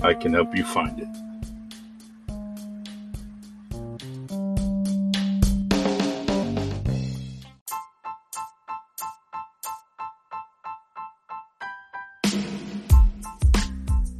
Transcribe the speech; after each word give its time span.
I 0.00 0.14
can 0.14 0.32
help 0.32 0.54
you 0.54 0.64
find 0.64 0.98
it. 1.00 1.08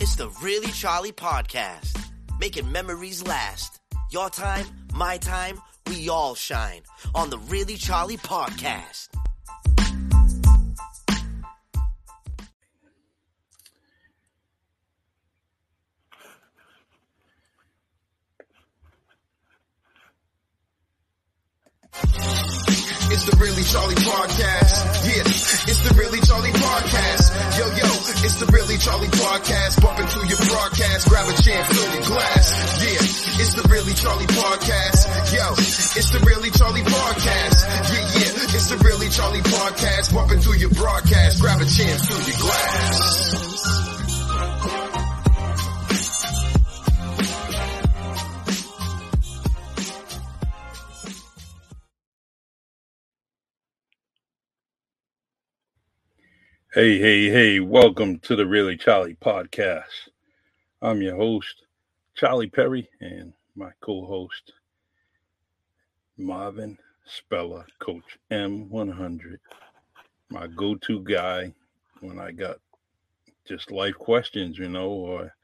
It's 0.01 0.17
the 0.17 0.29
Really 0.43 0.73
Charlie 0.73 1.13
Podcast, 1.13 1.97
making 2.39 2.71
memories 2.71 3.27
last. 3.27 3.81
Your 4.11 4.29
time, 4.31 4.67
my 4.95 5.17
time, 5.17 5.59
we 5.87 6.09
all 6.09 6.35
shine 6.35 6.83
on 7.15 7.31
the 7.31 7.39
Really 7.39 7.77
Charlie 7.77 8.19
Podcast. 8.19 9.12
It's 22.03 23.25
the 23.29 23.37
Really 23.39 23.63
Charlie 23.63 23.95
Podcast. 23.95 25.07
Yeah, 25.07 25.23
it's 25.23 25.83
the 25.87 25.95
Really 25.95 26.21
Charlie 26.27 26.51
Podcast. 26.51 27.31
Yo, 27.59 27.67
yo, 27.77 27.89
it's 28.25 28.37
the 28.41 28.47
Really 28.51 28.79
Charlie 28.79 29.13
Podcast. 29.13 29.83
Bump 29.83 30.01
into 30.01 30.27
your 30.27 30.41
broadcast, 30.51 31.09
grab 31.09 31.29
a 31.29 31.35
chair, 31.43 31.63
fill 31.65 31.93
your 31.95 32.03
glass. 32.03 32.49
Yeah, 32.83 33.43
it's 33.43 33.55
the 33.55 33.69
Really 33.69 33.95
Charlie 33.95 34.27
Podcast. 34.27 34.99
Yo, 35.31 35.47
it's 35.53 36.11
the 36.11 36.21
Really 36.27 36.51
Charlie 36.51 36.83
Podcast. 36.83 37.59
Yeah, 37.93 38.19
yeah, 38.19 38.57
it's 38.57 38.67
the 38.67 38.79
Really 38.83 39.09
Charlie 39.11 39.45
Podcast. 39.45 40.15
Bump 40.15 40.33
into 40.33 40.59
your 40.59 40.71
broadcast, 40.71 41.41
grab 41.41 41.61
a 41.61 41.67
chair, 41.67 41.95
fill 41.99 42.23
your 42.27 42.39
glass. 42.41 43.42
Hey, 56.75 56.99
hey, 56.99 57.29
hey, 57.29 57.61
welcome 57.61 58.19
to 58.21 58.35
the 58.35 58.47
Really 58.47 58.79
Charlie 58.79 59.19
podcast. 59.21 60.09
I'm 60.81 61.03
your 61.03 61.17
host, 61.17 61.67
Charlie 62.15 62.49
Perry, 62.49 62.89
and 63.03 63.35
my 63.55 63.69
co 63.83 64.07
host, 64.07 64.55
Marvin 66.17 66.79
Speller, 67.05 67.67
Coach 67.79 68.19
M100. 68.31 69.37
My 70.31 70.47
go 70.47 70.75
to 70.77 71.01
guy 71.01 71.53
when 72.01 72.19
I 72.19 72.33
got 72.33 72.57
just 73.47 73.71
life 73.71 73.97
questions, 73.97 74.57
you 74.57 74.71
know, 74.71 74.89
or 74.89 75.35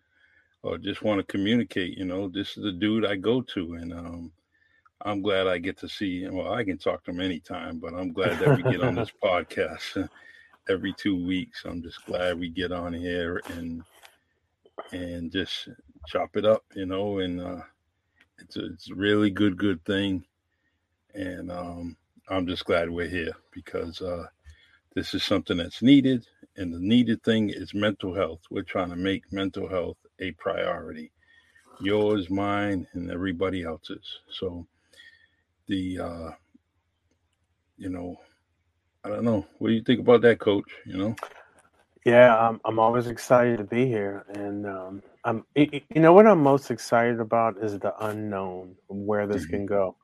or 0.63 0.79
just 0.79 1.03
want 1.03 1.19
to 1.19 1.31
communicate, 1.31 1.99
you 1.99 2.07
know, 2.07 2.29
this 2.29 2.57
is 2.57 2.63
the 2.63 2.73
dude 2.73 3.05
I 3.05 3.17
go 3.17 3.43
to. 3.43 3.75
And 3.75 3.93
um, 3.93 4.33
I'm 5.03 5.21
glad 5.21 5.47
I 5.47 5.59
get 5.59 5.77
to 5.81 5.91
see, 5.91 6.27
well, 6.27 6.55
I 6.55 6.65
can 6.65 6.79
talk 6.79 7.05
to 7.05 7.11
him 7.11 7.21
anytime, 7.21 7.81
but 7.81 7.93
I'm 7.93 8.15
glad 8.15 8.39
that 8.39 8.57
we 8.57 8.63
get 8.63 8.83
on 8.83 8.95
this 8.95 9.13
podcast 9.23 10.09
every 10.69 10.93
two 10.93 11.25
weeks. 11.25 11.65
I'm 11.65 11.83
just 11.83 12.05
glad 12.07 12.39
we 12.39 12.49
get 12.49 12.73
on 12.73 12.93
here 12.93 13.41
and 13.49 13.83
and 14.93 15.31
just 15.33 15.69
chop 16.07 16.37
it 16.37 16.45
up, 16.45 16.65
you 16.75 16.87
know. 16.87 17.19
And 17.19 17.41
uh, 17.41 17.61
it's 18.39 18.57
a, 18.57 18.67
it's 18.67 18.91
a 18.91 18.95
really 18.95 19.31
good, 19.31 19.57
good 19.57 19.85
thing. 19.85 20.25
And 21.15 21.51
um, 21.51 21.97
I'm 22.29 22.47
just 22.47 22.65
glad 22.65 22.91
we're 22.91 23.09
here 23.09 23.33
because 23.53 24.01
uh, 24.01 24.27
this 24.95 25.15
is 25.15 25.25
something 25.25 25.57
that's 25.57 25.83
needed. 25.83 26.27
And 26.57 26.73
the 26.73 26.81
needed 26.81 27.23
thing 27.23 27.51
is 27.51 27.75
mental 27.75 28.15
health. 28.15 28.41
We're 28.51 28.63
trying 28.63 28.91
to 28.91 28.97
make 28.97 29.33
mental 29.33 29.69
health 29.69 29.97
a 30.21 30.33
priority, 30.33 31.13
yours, 31.81 32.31
mine, 32.31 32.87
and 32.95 33.11
everybody 33.11 33.65
else's. 33.65 34.21
So 34.31 34.67
the 35.67 35.99
uh, 35.99 36.31
you 37.77 37.91
know 37.91 38.17
I 39.09 39.13
don't 39.17 39.25
know. 39.25 39.47
What 39.59 39.69
do 39.69 39.75
you 39.75 39.83
think 39.83 40.01
about 40.01 40.21
that, 40.23 40.39
Coach? 40.39 40.71
You 40.85 40.99
know. 40.99 41.17
Yeah, 42.05 42.37
I'm, 42.37 42.61
I'm 42.67 42.79
always 42.79 43.07
excited 43.07 43.59
to 43.59 43.65
be 43.65 43.87
here, 43.87 44.27
and 44.35 44.67
um, 44.67 45.03
I'm. 45.25 45.45
You 45.57 45.81
know 45.97 46.13
what 46.13 46.27
I'm 46.27 46.43
most 46.43 46.71
excited 46.71 47.19
about 47.21 47.57
is 47.63 47.79
the 47.79 47.95
unknown, 48.07 48.77
where 48.89 49.27
this 49.27 49.47
Mhm. 49.47 49.51
can 49.51 49.67
go. 49.67 49.97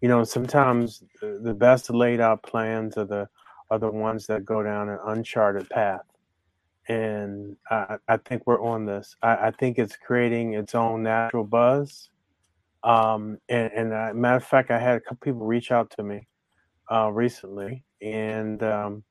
You 0.00 0.08
know, 0.08 0.24
sometimes 0.24 1.02
the 1.20 1.40
the 1.42 1.54
best 1.54 1.90
laid 1.90 2.20
out 2.20 2.42
plans 2.44 2.96
are 2.96 3.04
the 3.06 3.28
are 3.70 3.78
the 3.80 3.90
ones 3.90 4.26
that 4.28 4.44
go 4.44 4.62
down 4.62 4.88
an 4.88 5.00
uncharted 5.04 5.68
path, 5.68 6.06
and 6.88 7.56
I, 7.70 7.98
I 8.08 8.18
think 8.18 8.46
we're 8.46 8.62
on 8.62 8.86
this. 8.86 9.16
I, 9.22 9.48
I 9.48 9.50
think 9.50 9.78
it's 9.78 9.96
creating 9.96 10.54
its 10.54 10.74
own 10.76 11.02
natural 11.02 11.44
buzz. 11.44 12.10
Um, 12.84 13.38
and, 13.48 13.72
and 13.72 13.92
uh, 13.94 14.12
matter 14.14 14.36
of 14.36 14.44
fact, 14.44 14.70
I 14.70 14.78
had 14.78 14.96
a 14.96 15.00
couple 15.00 15.18
people 15.22 15.46
reach 15.46 15.72
out 15.72 15.90
to 15.96 16.02
me 16.02 16.28
uh, 16.92 17.10
recently, 17.12 17.84
and 18.04 18.62
um, 18.64 19.04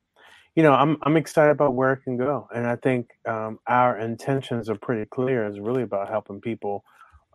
you 0.56 0.64
know, 0.64 0.74
I'm 0.74 0.98
I'm 1.04 1.18
excited 1.18 1.52
about 1.52 1.76
where 1.76 1.94
it 1.94 2.04
can 2.04 2.18
go, 2.18 2.48
and 2.56 2.68
I 2.68 2.78
think 2.78 3.09
um, 3.28 3.59
our 3.68 3.98
intentions 4.00 4.70
are 4.70 4.76
pretty 4.78 5.06
clear. 5.08 5.46
It's 5.48 5.59
really 5.59 5.84
about 5.84 6.09
helping 6.09 6.42
people 6.42 6.84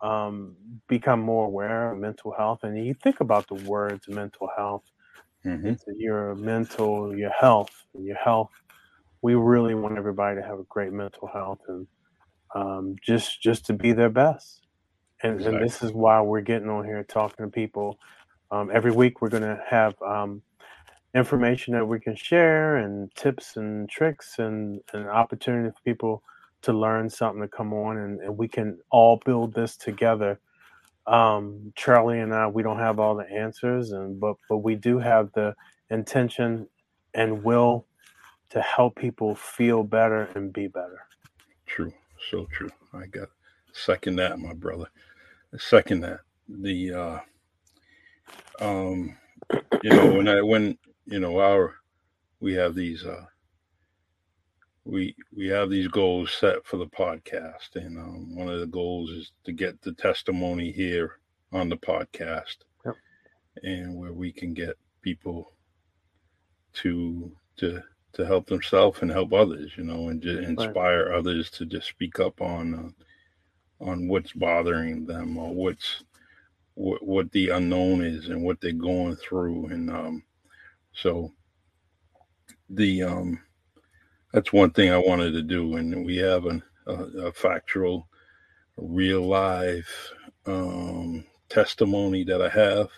um, 0.01 0.55
become 0.87 1.21
more 1.21 1.47
aware 1.47 1.91
of 1.93 1.99
mental 1.99 2.33
health. 2.37 2.61
And 2.63 2.85
you 2.85 2.95
think 2.95 3.21
about 3.21 3.47
the 3.49 3.55
words 3.55 4.07
mental 4.09 4.49
health, 4.57 4.83
Mhm. 5.45 5.75
it's 5.75 5.83
your 5.97 6.35
mental, 6.35 7.15
your 7.17 7.31
health, 7.31 7.71
and 7.95 8.05
your 8.05 8.17
health. 8.17 8.51
We 9.21 9.35
really 9.35 9.75
want 9.75 9.97
everybody 9.97 10.41
to 10.41 10.47
have 10.47 10.59
a 10.59 10.65
great 10.69 10.93
mental 10.93 11.27
health 11.27 11.59
and 11.69 11.87
um, 12.55 12.95
just 13.05 13.41
just 13.41 13.65
to 13.67 13.73
be 13.73 13.93
their 13.93 14.09
best. 14.09 14.67
And, 15.23 15.41
and 15.41 15.61
this 15.61 15.83
is 15.83 15.91
why 15.93 16.21
we're 16.21 16.41
getting 16.41 16.69
on 16.69 16.85
here 16.85 17.03
talking 17.03 17.45
to 17.45 17.51
people. 17.51 17.97
Um, 18.51 18.71
every 18.73 18.91
week, 18.91 19.21
we're 19.21 19.29
going 19.29 19.43
to 19.43 19.61
have 19.69 19.95
um, 20.01 20.43
information 21.15 21.73
that 21.73 21.85
we 21.85 21.99
can 21.99 22.15
share 22.15 22.77
and 22.77 23.13
tips 23.15 23.57
and 23.57 23.89
tricks 23.89 24.35
and 24.39 24.81
an 24.93 25.07
opportunity 25.07 25.69
for 25.69 25.81
people 25.83 26.23
to 26.61 26.73
learn 26.73 27.09
something 27.09 27.41
to 27.41 27.47
come 27.47 27.73
on 27.73 27.97
and, 27.97 28.19
and 28.19 28.37
we 28.37 28.47
can 28.47 28.77
all 28.91 29.19
build 29.25 29.53
this 29.53 29.75
together 29.75 30.39
um, 31.07 31.73
charlie 31.75 32.19
and 32.19 32.33
i 32.33 32.45
we 32.45 32.61
don't 32.61 32.77
have 32.79 32.99
all 32.99 33.15
the 33.15 33.29
answers 33.31 33.91
and 33.91 34.19
but 34.19 34.35
but 34.47 34.57
we 34.57 34.75
do 34.75 34.99
have 34.99 35.31
the 35.33 35.55
intention 35.89 36.67
and 37.15 37.43
will 37.43 37.85
to 38.49 38.61
help 38.61 38.95
people 38.95 39.33
feel 39.33 39.83
better 39.83 40.29
and 40.35 40.53
be 40.53 40.67
better 40.67 40.99
True, 41.69 41.93
so 42.31 42.47
true. 42.51 42.71
I 42.93 43.05
got 43.05 43.29
second 43.73 44.15
that, 44.15 44.39
my 44.39 44.53
brother. 44.53 44.87
Second 45.59 46.01
that. 46.01 46.21
The 46.47 46.93
uh 46.93 47.19
um 48.59 49.15
you 49.83 49.91
know 49.91 50.13
when 50.13 50.27
I 50.27 50.41
when 50.41 50.79
you 51.09 51.19
know 51.19 51.39
our 51.39 51.75
we 52.39 52.53
have 52.53 52.75
these 52.75 53.05
uh 53.05 53.25
we 54.85 55.15
we 55.35 55.47
have 55.47 55.69
these 55.69 55.87
goals 55.87 56.31
set 56.31 56.65
for 56.65 56.77
the 56.77 56.87
podcast 56.87 57.75
and 57.75 57.97
um 57.97 58.35
one 58.35 58.47
of 58.47 58.59
the 58.59 58.67
goals 58.67 59.09
is 59.09 59.31
to 59.43 59.51
get 59.51 59.81
the 59.81 59.93
testimony 59.93 60.71
here 60.71 61.19
on 61.51 61.67
the 61.67 61.77
podcast. 61.77 62.57
Yep. 62.85 62.95
and 63.63 63.97
where 63.97 64.13
we 64.13 64.31
can 64.31 64.53
get 64.53 64.77
people 65.01 65.53
to 66.73 67.31
to 67.57 67.81
to 68.13 68.25
help 68.25 68.45
themselves 68.47 69.01
and 69.01 69.11
help 69.11 69.33
others 69.33 69.71
you 69.77 69.83
know 69.83 70.09
and 70.09 70.21
to 70.21 70.39
inspire 70.39 71.11
others 71.11 71.49
to 71.51 71.65
just 71.65 71.87
speak 71.87 72.19
up 72.19 72.39
on 72.41 72.73
uh, 72.73 73.83
on 73.83 74.07
what's 74.07 74.33
bothering 74.33 75.05
them 75.05 75.37
or 75.37 75.53
what's 75.53 76.03
what, 76.75 77.03
what 77.05 77.31
the 77.31 77.49
unknown 77.49 78.01
is 78.01 78.29
and 78.29 78.41
what 78.41 78.61
they're 78.61 78.71
going 78.71 79.15
through. 79.15 79.67
And 79.67 79.89
um 79.89 80.23
so 80.93 81.31
the 82.69 83.03
um 83.03 83.39
that's 84.33 84.53
one 84.53 84.71
thing 84.71 84.91
I 84.91 84.97
wanted 84.97 85.31
to 85.31 85.41
do 85.41 85.75
and 85.77 86.05
we 86.05 86.17
have 86.17 86.45
an, 86.45 86.63
a, 86.87 86.93
a 86.93 87.31
factual 87.31 88.07
real 88.77 89.21
life 89.27 90.11
um 90.45 91.25
testimony 91.49 92.23
that 92.23 92.41
I 92.41 92.49
have 92.49 92.89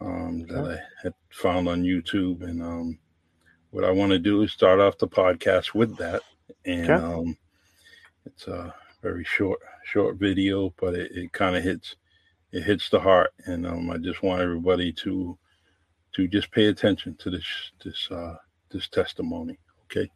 um, 0.00 0.46
that 0.48 0.64
I 0.64 0.80
had 1.02 1.14
found 1.30 1.68
on 1.68 1.82
YouTube. 1.82 2.42
And 2.42 2.62
um, 2.62 2.98
what 3.70 3.84
I 3.84 3.90
want 3.90 4.12
to 4.12 4.18
do 4.18 4.42
is 4.42 4.52
start 4.52 4.80
off 4.80 4.98
the 4.98 5.08
podcast 5.08 5.74
with 5.74 5.96
that. 5.98 6.22
And 6.64 6.98
Okay. 6.98 7.00
um, 7.00 7.36
it's 8.24 8.46
a 8.46 8.74
very 9.02 9.24
short, 9.24 9.60
short 9.84 10.16
video, 10.16 10.74
but 10.80 10.94
it, 10.94 11.12
it 11.14 11.32
kind 11.32 11.56
of 11.56 11.62
hits, 11.64 11.96
it 12.52 12.62
hits 12.62 12.88
the 12.90 13.00
heart. 13.00 13.32
And 13.46 13.66
um, 13.66 13.90
I 13.90 13.98
just 13.98 14.22
want 14.22 14.42
everybody 14.42 14.92
to, 14.94 15.38
to 16.16 16.26
just 16.26 16.50
pay 16.50 16.66
attention 16.66 17.14
to 17.18 17.30
this, 17.30 17.44
this, 17.84 18.08
uh, 18.10 18.36
this 18.70 18.88
testimony. 18.88 19.58
Okay. 19.84 20.10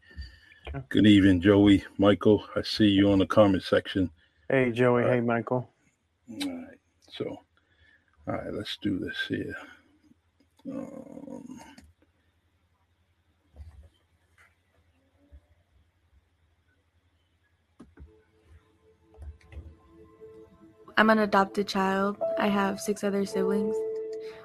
Okay. 0.68 0.84
Good 0.88 1.06
evening, 1.06 1.42
Joey, 1.42 1.84
Michael. 1.98 2.42
I 2.56 2.62
see 2.62 2.86
you 2.86 3.12
on 3.12 3.18
the 3.18 3.26
comment 3.26 3.62
section. 3.62 4.10
Hey, 4.48 4.72
Joey. 4.72 5.02
All 5.02 5.08
right. 5.08 5.16
Hey, 5.16 5.20
Michael. 5.20 5.68
All 6.30 6.48
right. 6.48 6.78
So, 7.10 7.24
all 8.26 8.34
right, 8.34 8.52
let's 8.52 8.78
do 8.80 8.98
this 8.98 9.16
here. 9.28 9.54
Um, 10.70 11.60
I'm 20.96 21.10
an 21.10 21.18
adopted 21.18 21.68
child. 21.68 22.16
I 22.38 22.48
have 22.48 22.80
six 22.80 23.04
other 23.04 23.26
siblings. 23.26 23.76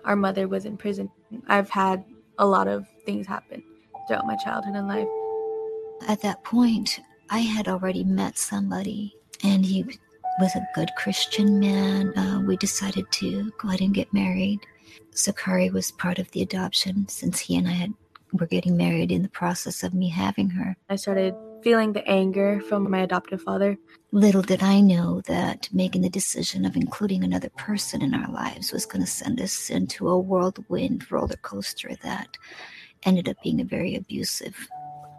Our 0.03 0.15
mother 0.15 0.47
was 0.47 0.65
in 0.65 0.77
prison. 0.77 1.09
I've 1.47 1.69
had 1.69 2.03
a 2.37 2.45
lot 2.45 2.67
of 2.67 2.85
things 3.05 3.27
happen 3.27 3.63
throughout 4.07 4.25
my 4.25 4.35
childhood 4.35 4.75
and 4.75 4.87
life. 4.87 5.07
At 6.07 6.21
that 6.21 6.43
point, 6.43 6.99
I 7.29 7.39
had 7.39 7.67
already 7.67 8.03
met 8.03 8.37
somebody, 8.37 9.15
and 9.43 9.65
he 9.65 9.83
was 10.39 10.55
a 10.55 10.67
good 10.75 10.89
Christian 10.97 11.59
man. 11.59 12.17
Uh, 12.17 12.41
we 12.45 12.57
decided 12.57 13.05
to 13.13 13.51
go 13.59 13.69
ahead 13.69 13.81
and 13.81 13.93
get 13.93 14.13
married. 14.13 14.59
Sakari 15.11 15.69
was 15.69 15.91
part 15.91 16.19
of 16.19 16.29
the 16.31 16.41
adoption 16.41 17.07
since 17.07 17.39
he 17.39 17.55
and 17.55 17.67
I 17.67 17.71
had 17.71 17.93
were 18.33 18.47
getting 18.47 18.75
married 18.75 19.11
in 19.11 19.21
the 19.21 19.29
process 19.29 19.83
of 19.83 19.93
me 19.93 20.09
having 20.09 20.49
her. 20.49 20.75
I 20.89 20.95
started 20.95 21.35
feeling 21.63 21.93
the 21.93 22.07
anger 22.07 22.61
from 22.67 22.89
my 22.89 23.01
adoptive 23.01 23.41
father. 23.41 23.77
Little 24.11 24.41
did 24.41 24.63
I 24.63 24.79
know 24.81 25.21
that 25.21 25.67
making 25.73 26.01
the 26.01 26.09
decision 26.09 26.65
of 26.65 26.75
including 26.75 27.23
another 27.23 27.49
person 27.57 28.01
in 28.01 28.13
our 28.13 28.31
lives 28.31 28.71
was 28.71 28.85
going 28.85 29.03
to 29.03 29.09
send 29.09 29.41
us 29.41 29.69
into 29.69 30.07
a 30.07 30.19
whirlwind 30.19 31.11
roller 31.11 31.35
coaster 31.41 31.95
that 32.03 32.37
ended 33.03 33.29
up 33.29 33.37
being 33.43 33.61
a 33.61 33.65
very 33.65 33.95
abusive 33.95 34.55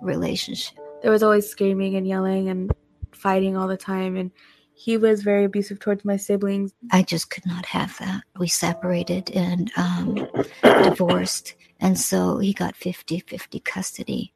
relationship. 0.00 0.78
There 1.02 1.10
was 1.10 1.22
always 1.22 1.48
screaming 1.48 1.96
and 1.96 2.06
yelling 2.06 2.48
and 2.48 2.72
fighting 3.12 3.56
all 3.56 3.68
the 3.68 3.76
time. 3.76 4.16
And 4.16 4.30
he 4.74 4.96
was 4.98 5.22
very 5.22 5.44
abusive 5.44 5.80
towards 5.80 6.04
my 6.04 6.16
siblings. 6.16 6.72
I 6.92 7.02
just 7.02 7.30
could 7.30 7.46
not 7.46 7.64
have 7.66 7.96
that. 7.98 8.22
We 8.38 8.48
separated 8.48 9.30
and 9.30 9.70
um, 9.76 10.28
divorced. 10.62 11.54
And 11.80 11.98
so 11.98 12.38
he 12.38 12.52
got 12.52 12.76
50 12.76 13.20
50 13.20 13.60
custody. 13.60 14.32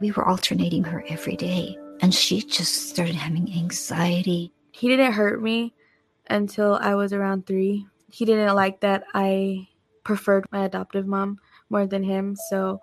We 0.00 0.12
were 0.12 0.28
alternating 0.28 0.84
her 0.84 1.04
every 1.08 1.36
day. 1.36 1.76
And 2.00 2.14
she 2.14 2.42
just 2.42 2.90
started 2.90 3.14
having 3.14 3.52
anxiety. 3.52 4.52
He 4.72 4.88
didn't 4.88 5.12
hurt 5.12 5.42
me 5.42 5.74
until 6.30 6.78
I 6.80 6.94
was 6.94 7.12
around 7.12 7.46
three. 7.46 7.86
He 8.08 8.24
didn't 8.24 8.54
like 8.54 8.80
that 8.80 9.04
I 9.14 9.68
preferred 10.04 10.46
my 10.52 10.64
adoptive 10.64 11.06
mom 11.06 11.38
more 11.70 11.86
than 11.86 12.02
him. 12.02 12.36
So 12.48 12.80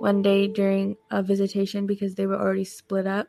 one 0.00 0.22
day 0.22 0.48
during 0.48 0.96
a 1.10 1.22
visitation, 1.22 1.86
because 1.86 2.14
they 2.14 2.26
were 2.26 2.40
already 2.40 2.64
split 2.64 3.06
up, 3.06 3.28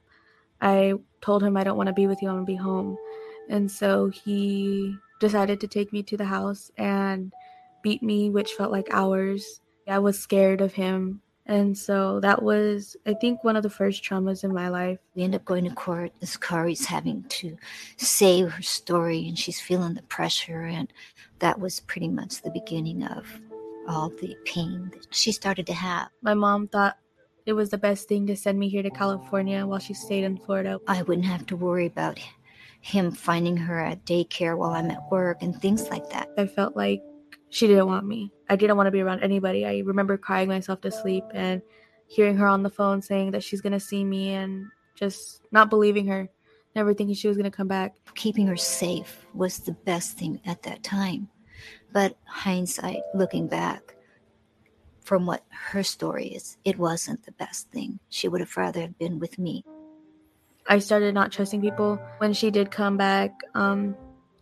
I 0.60 0.94
told 1.22 1.44
him 1.44 1.56
I 1.56 1.64
don't 1.64 1.78
want 1.78 1.88
to 1.88 1.94
be 1.94 2.08
with 2.08 2.22
you, 2.22 2.30
I 2.30 2.34
want 2.34 2.48
to 2.48 2.52
be 2.52 2.58
home. 2.58 2.98
And 3.50 3.70
so 3.70 4.08
he 4.08 4.96
decided 5.20 5.60
to 5.62 5.68
take 5.68 5.94
me 5.94 6.04
to 6.04 6.18
the 6.18 6.26
house 6.26 6.72
and 6.78 7.32
beat 7.84 8.02
me, 8.02 8.30
which 8.30 8.54
felt 8.54 8.72
like 8.72 8.88
hours. 8.92 9.62
I 9.88 10.00
was 10.00 10.18
scared 10.18 10.62
of 10.62 10.74
him. 10.74 11.22
And 11.46 11.78
so 11.78 12.20
that 12.22 12.42
was, 12.42 12.96
I 13.06 13.14
think, 13.14 13.44
one 13.44 13.56
of 13.56 13.64
the 13.64 13.70
first 13.70 14.04
traumas 14.04 14.44
in 14.44 14.54
my 14.54 14.70
life. 14.70 15.00
We 15.14 15.24
end 15.24 15.36
up 15.36 15.44
going 15.44 15.66
to 15.66 15.76
court. 15.76 16.12
Zakari's 16.22 16.86
having 16.86 17.24
to 17.30 17.58
say 17.98 18.42
her 18.42 18.62
story 18.62 19.28
and 19.28 19.38
she's 19.38 19.60
feeling 19.60 19.94
the 19.94 20.04
pressure. 20.04 20.62
And 20.62 20.92
that 21.40 21.60
was 21.60 21.82
pretty 21.82 22.08
much 22.08 22.42
the 22.42 22.52
beginning 22.52 23.04
of 23.04 23.28
all 23.88 24.10
the 24.10 24.36
pain 24.46 24.92
that 24.94 25.14
she 25.14 25.34
started 25.34 25.68
to 25.68 25.74
have. 25.74 26.08
My 26.22 26.34
mom 26.34 26.70
thought 26.70 26.98
it 27.46 27.54
was 27.54 27.70
the 27.70 27.78
best 27.78 28.08
thing 28.08 28.26
to 28.28 28.38
send 28.38 28.58
me 28.58 28.70
here 28.70 28.84
to 28.84 28.90
California 28.90 29.66
while 29.66 29.80
she 29.80 29.94
stayed 29.94 30.24
in 30.24 30.38
Florida. 30.38 30.80
I 30.88 31.02
wouldn't 31.02 31.28
have 31.28 31.46
to 31.48 31.58
worry 31.58 31.88
about 31.88 32.20
him 32.80 33.12
finding 33.12 33.58
her 33.58 33.80
at 33.80 34.06
daycare 34.06 34.58
while 34.58 34.72
I'm 34.72 34.92
at 34.92 35.12
work 35.12 35.42
and 35.42 35.60
things 35.60 35.90
like 35.90 36.10
that. 36.12 36.30
I 36.38 36.48
felt 36.48 36.78
like 36.78 37.02
she 37.54 37.68
didn't 37.68 37.86
want 37.86 38.08
me. 38.08 38.34
I 38.50 38.56
didn't 38.56 38.78
want 38.78 38.88
to 38.88 38.92
be 38.92 39.02
around 39.02 39.20
anybody. 39.22 39.64
I 39.64 39.84
remember 39.86 40.18
crying 40.18 40.48
myself 40.48 40.82
to 40.82 40.92
sleep 40.92 41.24
and 41.36 41.62
hearing 42.08 42.36
her 42.38 42.48
on 42.48 42.64
the 42.64 42.70
phone 42.72 43.00
saying 43.00 43.30
that 43.32 43.44
she's 43.44 43.62
going 43.62 43.74
to 43.74 43.80
see 43.80 44.04
me 44.04 44.34
and 44.34 44.66
just 44.96 45.44
not 45.52 45.70
believing 45.70 46.08
her, 46.08 46.28
never 46.76 46.96
thinking 46.96 47.14
she 47.14 47.28
was 47.28 47.38
going 47.38 47.50
to 47.50 47.56
come 47.56 47.68
back. 47.68 47.94
Keeping 48.16 48.48
her 48.48 48.58
safe 48.58 49.28
was 49.36 49.60
the 49.60 49.72
best 49.72 50.18
thing 50.18 50.42
at 50.48 50.64
that 50.64 50.82
time. 50.82 51.30
But 51.92 52.18
hindsight, 52.26 53.02
looking 53.14 53.48
back, 53.48 53.96
from 55.04 55.28
what 55.28 55.46
her 55.52 55.84
story 55.84 56.30
is, 56.30 56.58
it 56.66 56.80
wasn't 56.80 57.24
the 57.24 57.34
best 57.34 57.70
thing. 57.70 58.00
She 58.10 58.28
would 58.28 58.42
have 58.42 58.58
rather 58.58 58.82
have 58.82 58.98
been 58.98 59.20
with 59.20 59.38
me. 59.38 59.64
I 60.68 60.80
started 60.80 61.14
not 61.14 61.32
trusting 61.32 61.62
people. 61.62 62.02
When 62.18 62.34
she 62.34 62.50
did 62.50 62.72
come 62.72 62.98
back, 62.98 63.32
um, 63.54 63.96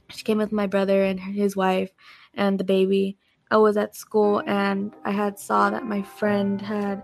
she 0.07 0.23
came 0.23 0.37
with 0.37 0.53
my 0.53 0.67
brother 0.67 1.03
and 1.03 1.19
his 1.19 1.57
wife 1.57 1.91
and 2.33 2.59
the 2.59 2.63
baby. 2.63 3.17
I 3.49 3.57
was 3.57 3.75
at 3.75 3.95
school 3.95 4.41
and 4.47 4.93
I 5.03 5.11
had 5.11 5.37
saw 5.37 5.69
that 5.69 5.85
my 5.85 6.01
friend 6.01 6.61
had 6.61 7.03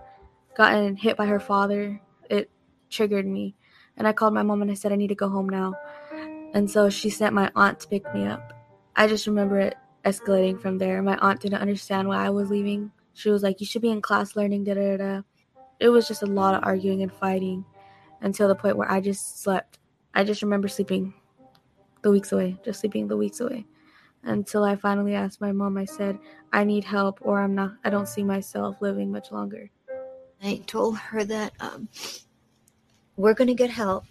gotten 0.56 0.96
hit 0.96 1.18
by 1.18 1.26
her 1.26 1.40
father. 1.40 2.00
It 2.30 2.50
triggered 2.90 3.26
me. 3.26 3.56
And 3.98 4.08
I 4.08 4.14
called 4.14 4.34
my 4.34 4.44
mom 4.44 4.62
and 4.62 4.72
I 4.72 4.76
said 4.76 4.92
I 4.92 4.96
need 4.96 5.08
to 5.10 5.16
go 5.16 5.28
home 5.28 5.50
now. 5.50 5.74
And 6.54 6.70
so 6.72 6.90
she 6.90 7.10
sent 7.10 7.34
my 7.34 7.52
aunt 7.56 7.82
to 7.82 7.88
pick 7.88 8.14
me 8.14 8.26
up. 8.26 8.54
I 8.96 9.08
just 9.08 9.28
remember 9.28 9.60
it 9.60 9.76
escalating 10.06 10.60
from 10.60 10.78
there. 10.78 11.02
My 11.02 11.18
aunt 11.18 11.42
didn't 11.42 11.60
understand 11.62 12.08
why 12.08 12.26
I 12.26 12.30
was 12.30 12.50
leaving. 12.50 12.92
She 13.14 13.30
was 13.30 13.44
like, 13.44 13.60
"You 13.60 13.66
should 13.66 13.82
be 13.82 13.90
in 13.90 14.02
class 14.02 14.36
learning." 14.36 14.64
Da 14.64 14.74
da 14.76 14.98
da. 14.98 15.22
It 15.80 15.90
was 15.90 16.08
just 16.08 16.24
a 16.24 16.28
lot 16.28 16.56
of 16.56 16.64
arguing 16.64 17.02
and 17.04 17.12
fighting 17.12 17.66
until 18.22 18.48
the 18.48 18.56
point 18.56 18.78
where 18.78 18.90
I 18.90 19.02
just 19.02 19.42
slept. 19.42 19.80
I 20.14 20.24
just 20.24 20.42
remember 20.42 20.68
sleeping 20.68 21.14
the 22.02 22.12
weeks 22.12 22.32
away, 22.32 22.58
just 22.64 22.80
sleeping 22.80 23.08
the 23.08 23.18
weeks 23.18 23.40
away. 23.40 23.66
Until 24.28 24.66
I 24.66 24.76
finally 24.76 25.16
asked 25.16 25.40
my 25.40 25.54
mom, 25.54 25.78
I 25.78 25.86
said, 25.86 26.20
I 26.52 26.66
need 26.66 26.84
help 26.84 27.20
or 27.22 27.42
I'm 27.42 27.56
not, 27.56 27.76
I 27.86 27.90
don't 27.90 28.10
see 28.10 28.24
myself 28.24 28.82
living 28.82 29.10
much 29.10 29.32
longer. 29.32 29.72
I 30.44 30.62
told 30.68 30.98
her 30.98 31.24
that 31.24 31.54
um, 31.62 31.88
we're 33.16 33.34
going 33.34 33.48
to 33.48 33.54
get 33.54 33.70
help. 33.70 34.04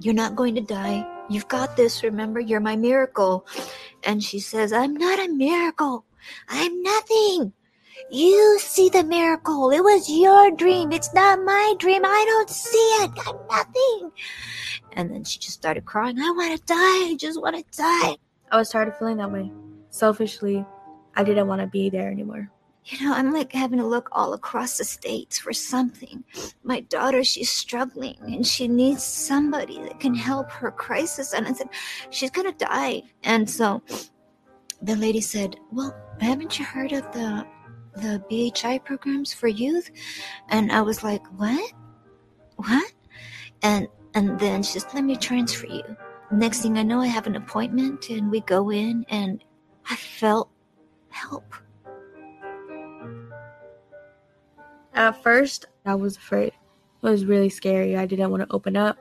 You're 0.00 0.12
not 0.12 0.36
going 0.36 0.54
to 0.56 0.60
die. 0.60 1.06
You've 1.30 1.48
got 1.48 1.76
this. 1.76 2.02
Remember, 2.02 2.40
you're 2.40 2.60
my 2.60 2.76
miracle. 2.76 3.46
And 4.04 4.22
she 4.22 4.38
says, 4.38 4.70
I'm 4.70 4.94
not 4.94 5.18
a 5.18 5.32
miracle. 5.32 6.04
I'm 6.48 6.82
nothing. 6.82 7.54
You 8.10 8.58
see 8.60 8.90
the 8.90 9.02
miracle. 9.02 9.70
It 9.70 9.82
was 9.82 10.10
your 10.10 10.50
dream. 10.50 10.92
It's 10.92 11.14
not 11.14 11.42
my 11.42 11.74
dream. 11.78 12.02
I 12.04 12.24
don't 12.26 12.50
see 12.50 12.76
it. 12.76 13.10
I'm 13.26 13.38
nothing. 13.48 14.10
And 14.92 15.10
then 15.10 15.24
she 15.24 15.38
just 15.38 15.54
started 15.54 15.86
crying. 15.86 16.18
I 16.20 16.30
want 16.32 16.58
to 16.58 16.66
die. 16.66 17.10
I 17.10 17.16
just 17.18 17.40
want 17.40 17.56
to 17.56 17.64
die. 17.78 18.16
I 18.50 18.56
was 18.56 18.70
tired 18.70 18.88
of 18.88 18.98
feeling 18.98 19.16
that 19.18 19.32
way. 19.32 19.50
Selfishly, 19.90 20.64
I 21.16 21.24
didn't 21.24 21.48
want 21.48 21.60
to 21.60 21.66
be 21.66 21.90
there 21.90 22.10
anymore. 22.10 22.50
You 22.86 23.06
know, 23.06 23.14
I'm 23.14 23.32
like 23.32 23.52
having 23.52 23.78
to 23.78 23.86
look 23.86 24.10
all 24.12 24.34
across 24.34 24.76
the 24.76 24.84
states 24.84 25.38
for 25.38 25.54
something. 25.54 26.22
My 26.64 26.80
daughter, 26.80 27.24
she's 27.24 27.50
struggling 27.50 28.18
and 28.20 28.46
she 28.46 28.68
needs 28.68 29.02
somebody 29.02 29.78
that 29.78 30.00
can 30.00 30.14
help 30.14 30.50
her 30.50 30.70
crisis. 30.70 31.32
And 31.32 31.46
I 31.46 31.52
said, 31.52 31.70
she's 32.10 32.30
going 32.30 32.52
to 32.52 32.64
die. 32.64 33.02
And 33.22 33.48
so 33.48 33.82
the 34.82 34.96
lady 34.96 35.22
said, 35.22 35.56
Well, 35.72 35.96
haven't 36.20 36.58
you 36.58 36.64
heard 36.64 36.92
of 36.92 37.10
the 37.12 37.46
the 37.96 38.22
BHI 38.30 38.84
programs 38.84 39.32
for 39.32 39.48
youth? 39.48 39.90
And 40.50 40.70
I 40.70 40.82
was 40.82 41.02
like, 41.02 41.24
What? 41.38 41.72
What? 42.56 42.92
And 43.62 43.88
and 44.14 44.38
then 44.38 44.62
she 44.62 44.78
said, 44.78 44.92
Let 44.92 45.04
me 45.04 45.16
transfer 45.16 45.66
you. 45.66 45.96
Next 46.34 46.62
thing 46.62 46.78
I 46.78 46.82
know, 46.82 47.00
I 47.00 47.06
have 47.06 47.28
an 47.28 47.36
appointment 47.36 48.10
and 48.10 48.28
we 48.28 48.40
go 48.40 48.70
in 48.70 49.06
and 49.08 49.42
I 49.88 49.94
felt 49.94 50.50
help. 51.10 51.54
At 54.94 55.22
first, 55.22 55.66
I 55.86 55.94
was 55.94 56.16
afraid. 56.16 56.48
It 56.48 57.08
was 57.08 57.24
really 57.24 57.50
scary. 57.50 57.96
I 57.96 58.04
didn't 58.06 58.32
want 58.32 58.42
to 58.42 58.52
open 58.52 58.76
up. 58.76 58.98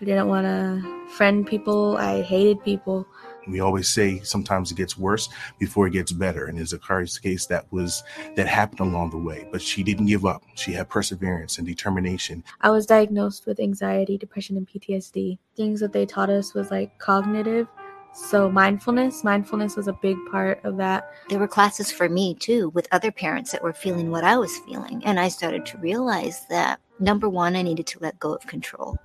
I 0.00 0.04
didn't 0.06 0.28
want 0.28 0.46
to 0.46 1.06
friend 1.10 1.46
people. 1.46 1.98
I 1.98 2.22
hated 2.22 2.64
people. 2.64 3.06
We 3.46 3.60
always 3.60 3.88
say 3.88 4.20
sometimes 4.20 4.70
it 4.70 4.76
gets 4.76 4.96
worse 4.96 5.28
before 5.58 5.86
it 5.86 5.92
gets 5.92 6.12
better. 6.12 6.46
And 6.46 6.58
in 6.58 6.64
Zakari's 6.64 7.18
case, 7.18 7.46
that 7.46 7.70
was 7.72 8.02
that 8.36 8.46
happened 8.46 8.80
along 8.80 9.10
the 9.10 9.18
way. 9.18 9.46
But 9.50 9.62
she 9.62 9.82
didn't 9.82 10.06
give 10.06 10.24
up. 10.24 10.42
She 10.54 10.72
had 10.72 10.88
perseverance 10.88 11.58
and 11.58 11.66
determination. 11.66 12.44
I 12.60 12.70
was 12.70 12.86
diagnosed 12.86 13.46
with 13.46 13.60
anxiety, 13.60 14.18
depression, 14.18 14.56
and 14.56 14.68
PTSD. 14.68 15.38
Things 15.56 15.80
that 15.80 15.92
they 15.92 16.06
taught 16.06 16.30
us 16.30 16.54
was 16.54 16.70
like 16.70 16.98
cognitive. 16.98 17.66
So 18.14 18.50
mindfulness, 18.50 19.24
mindfulness 19.24 19.74
was 19.74 19.88
a 19.88 19.94
big 19.94 20.18
part 20.30 20.62
of 20.64 20.76
that. 20.76 21.10
There 21.30 21.38
were 21.38 21.48
classes 21.48 21.90
for 21.90 22.10
me 22.10 22.34
too 22.34 22.68
with 22.70 22.86
other 22.92 23.10
parents 23.10 23.52
that 23.52 23.62
were 23.62 23.72
feeling 23.72 24.10
what 24.10 24.22
I 24.22 24.36
was 24.36 24.58
feeling. 24.58 25.02
And 25.04 25.18
I 25.18 25.28
started 25.28 25.64
to 25.66 25.78
realize 25.78 26.46
that 26.50 26.78
number 27.00 27.28
one, 27.28 27.56
I 27.56 27.62
needed 27.62 27.86
to 27.88 27.98
let 28.00 28.18
go 28.18 28.34
of 28.34 28.46
control. 28.46 28.98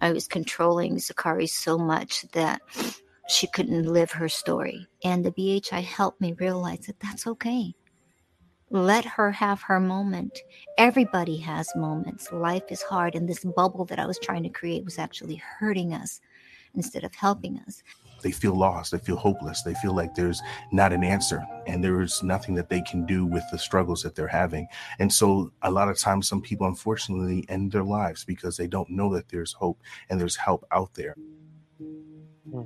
I 0.00 0.12
was 0.12 0.28
controlling 0.28 0.96
Zakari 0.96 1.48
so 1.48 1.78
much 1.78 2.22
that 2.32 2.60
she 3.28 3.46
couldn't 3.46 3.84
live 3.84 4.12
her 4.12 4.28
story. 4.28 4.86
And 5.02 5.24
the 5.24 5.32
BHI 5.32 5.82
helped 5.82 6.20
me 6.20 6.34
realize 6.34 6.86
that 6.86 7.00
that's 7.00 7.26
okay. 7.26 7.74
Let 8.70 9.04
her 9.04 9.30
have 9.30 9.62
her 9.62 9.78
moment. 9.78 10.38
Everybody 10.78 11.36
has 11.38 11.70
moments. 11.76 12.32
Life 12.32 12.64
is 12.70 12.82
hard. 12.82 13.14
And 13.14 13.28
this 13.28 13.44
bubble 13.44 13.84
that 13.86 13.98
I 13.98 14.06
was 14.06 14.18
trying 14.18 14.42
to 14.42 14.48
create 14.48 14.84
was 14.84 14.98
actually 14.98 15.36
hurting 15.36 15.94
us 15.94 16.20
instead 16.74 17.04
of 17.04 17.14
helping 17.14 17.58
us. 17.66 17.82
They 18.22 18.32
feel 18.32 18.56
lost. 18.56 18.90
They 18.90 18.98
feel 18.98 19.16
hopeless. 19.16 19.62
They 19.62 19.74
feel 19.74 19.94
like 19.94 20.14
there's 20.14 20.40
not 20.72 20.92
an 20.92 21.04
answer 21.04 21.44
and 21.66 21.84
there's 21.84 22.22
nothing 22.22 22.54
that 22.54 22.70
they 22.70 22.80
can 22.80 23.04
do 23.04 23.26
with 23.26 23.44
the 23.52 23.58
struggles 23.58 24.02
that 24.02 24.14
they're 24.14 24.26
having. 24.26 24.66
And 24.98 25.12
so, 25.12 25.52
a 25.62 25.70
lot 25.70 25.90
of 25.90 25.98
times, 25.98 26.26
some 26.26 26.40
people 26.40 26.66
unfortunately 26.66 27.44
end 27.48 27.70
their 27.70 27.84
lives 27.84 28.24
because 28.24 28.56
they 28.56 28.66
don't 28.66 28.88
know 28.88 29.12
that 29.14 29.28
there's 29.28 29.52
hope 29.52 29.78
and 30.08 30.18
there's 30.18 30.36
help 30.36 30.66
out 30.72 30.94
there. 30.94 31.16
Hmm. 32.50 32.62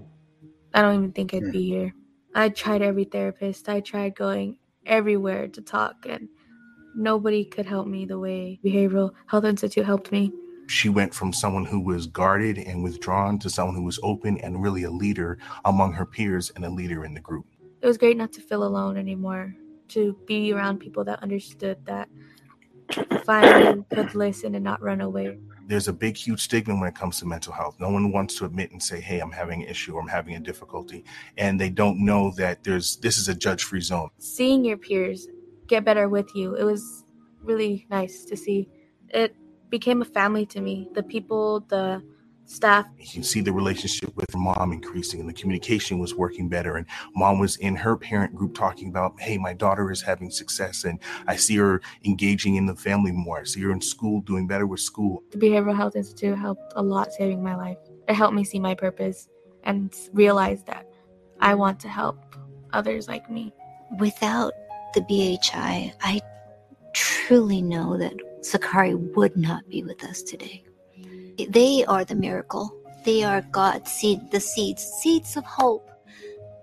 I 0.75 0.82
don't 0.82 0.94
even 0.94 1.12
think 1.12 1.34
I'd 1.34 1.52
be 1.52 1.66
here. 1.68 1.94
I 2.34 2.50
tried 2.50 2.82
every 2.82 3.04
therapist. 3.04 3.68
I 3.68 3.80
tried 3.80 4.14
going 4.14 4.58
everywhere 4.87 5.48
to 5.48 5.62
talk, 5.62 6.06
and 6.08 6.28
nobody 6.94 7.44
could 7.44 7.66
help 7.66 7.87
me 7.87 8.04
the 8.04 8.18
way 8.18 8.60
Behavioral 8.64 9.12
Health 9.26 9.44
Institute 9.44 9.84
helped 9.84 10.12
me. 10.12 10.32
She 10.68 10.90
went 10.90 11.14
from 11.14 11.32
someone 11.32 11.64
who 11.64 11.80
was 11.80 12.06
guarded 12.06 12.58
and 12.58 12.84
withdrawn 12.84 13.38
to 13.38 13.48
someone 13.48 13.75
who 13.75 13.84
was 13.84 13.98
open 14.02 14.38
and 14.38 14.62
really 14.62 14.84
a 14.84 14.90
leader 14.90 15.38
among 15.64 15.94
her 15.94 16.04
peers 16.04 16.50
and 16.56 16.64
a 16.64 16.70
leader 16.70 17.04
in 17.04 17.14
the 17.14 17.20
group. 17.20 17.46
It 17.80 17.87
was 17.87 17.96
great 17.96 18.18
not 18.18 18.32
to 18.34 18.42
feel 18.42 18.64
alone 18.64 18.98
anymore, 18.98 19.54
to 19.88 20.16
be 20.26 20.52
around 20.52 20.78
people 20.78 21.04
that 21.04 21.22
understood 21.22 21.78
that 21.87 22.08
finally 23.25 23.84
could 23.90 24.14
listen 24.14 24.54
and 24.54 24.64
not 24.64 24.82
run 24.82 25.00
away 25.00 25.38
there's 25.68 25.87
a 25.87 25.92
big, 25.92 26.16
huge 26.16 26.40
stigma 26.40 26.75
when 26.75 26.88
it 26.88 26.94
comes 26.94 27.18
to 27.20 27.26
mental 27.26 27.52
health. 27.52 27.76
No 27.78 27.90
one 27.90 28.10
wants 28.10 28.34
to 28.37 28.46
admit 28.46 28.72
and 28.72 28.82
say, 28.82 29.00
"Hey, 29.00 29.20
I'm 29.20 29.30
having 29.30 29.62
an 29.62 29.68
issue 29.68 29.92
or 29.94 30.00
I'm 30.00 30.08
having 30.08 30.34
a 30.34 30.40
difficulty," 30.40 31.04
and 31.37 31.60
they 31.60 31.68
don't 31.68 32.04
know 32.04 32.32
that 32.32 32.64
there's 32.64 32.96
this 32.96 33.18
is 33.18 33.28
a 33.28 33.34
judge-free 33.34 33.82
zone. 33.82 34.08
Seeing 34.18 34.64
your 34.64 34.78
peers 34.78 35.28
get 35.66 35.84
better 35.84 36.08
with 36.08 36.34
you, 36.34 36.56
it 36.56 36.64
was 36.64 37.04
really 37.42 37.87
nice 37.90 38.25
to 38.25 38.37
see. 38.37 38.68
It 39.10 39.37
became 39.68 40.00
a 40.02 40.06
family 40.06 40.46
to 40.46 40.60
me. 40.60 40.88
The 40.94 41.02
people, 41.02 41.60
the 41.68 42.02
staff. 42.49 42.87
You 42.99 43.07
can 43.07 43.23
see 43.23 43.40
the 43.40 43.52
relationship 43.52 44.14
with 44.17 44.35
mom 44.35 44.73
increasing 44.73 45.21
and 45.21 45.28
the 45.28 45.35
communication 45.35 45.99
was 45.99 46.14
working 46.14 46.49
better. 46.49 46.76
And 46.76 46.87
mom 47.14 47.38
was 47.38 47.57
in 47.57 47.76
her 47.76 47.97
parent 47.97 48.35
group 48.35 48.55
talking 48.55 48.88
about, 48.88 49.21
hey, 49.21 49.38
my 49.38 49.52
daughter 49.52 49.90
is 49.90 50.00
having 50.00 50.31
success 50.31 50.85
and 50.85 50.99
I 51.26 51.37
see 51.37 51.57
her 51.57 51.81
engaging 52.05 52.57
in 52.57 52.67
the 52.67 52.75
family 52.75 53.12
more. 53.12 53.40
I 53.40 53.45
see 53.45 53.61
her 53.62 53.73
in 53.73 53.81
school 53.81 54.21
doing 54.23 54.47
better 54.47 54.67
with 54.67 54.81
school. 54.81 55.23
The 55.31 55.38
Behavioral 55.38 55.76
Health 55.76 55.97
Institute 55.97 56.38
helped 56.38 56.73
a 56.76 56.83
lot 56.83 57.12
saving 57.12 57.43
my 57.43 57.55
life. 57.55 57.78
It 58.09 58.14
helped 58.14 58.35
me 58.35 58.45
see 58.45 58.59
my 58.59 58.75
purpose 58.75 59.28
and 59.64 59.95
realize 60.12 60.64
that 60.64 60.87
I 61.40 61.55
want 61.55 61.78
to 61.81 61.88
help 61.88 62.19
others 62.73 63.09
like 63.09 63.31
me. 63.31 63.52
Without 63.99 64.52
the 64.95 65.00
BHI, 65.02 65.93
I 66.02 66.21
truly 66.95 67.62
know 67.62 67.97
that 67.99 68.14
Sakari 68.40 68.95
would 68.95 69.37
not 69.37 69.69
be 69.69 69.83
with 69.83 70.02
us 70.05 70.23
today. 70.23 70.64
They 71.47 71.85
are 71.85 72.04
the 72.04 72.16
miracle. 72.16 72.75
They 73.04 73.23
are 73.23 73.42
God's 73.42 73.90
seed, 73.92 74.30
the 74.30 74.40
seeds, 74.40 74.83
seeds 74.83 75.37
of 75.37 75.45
hope. 75.45 75.88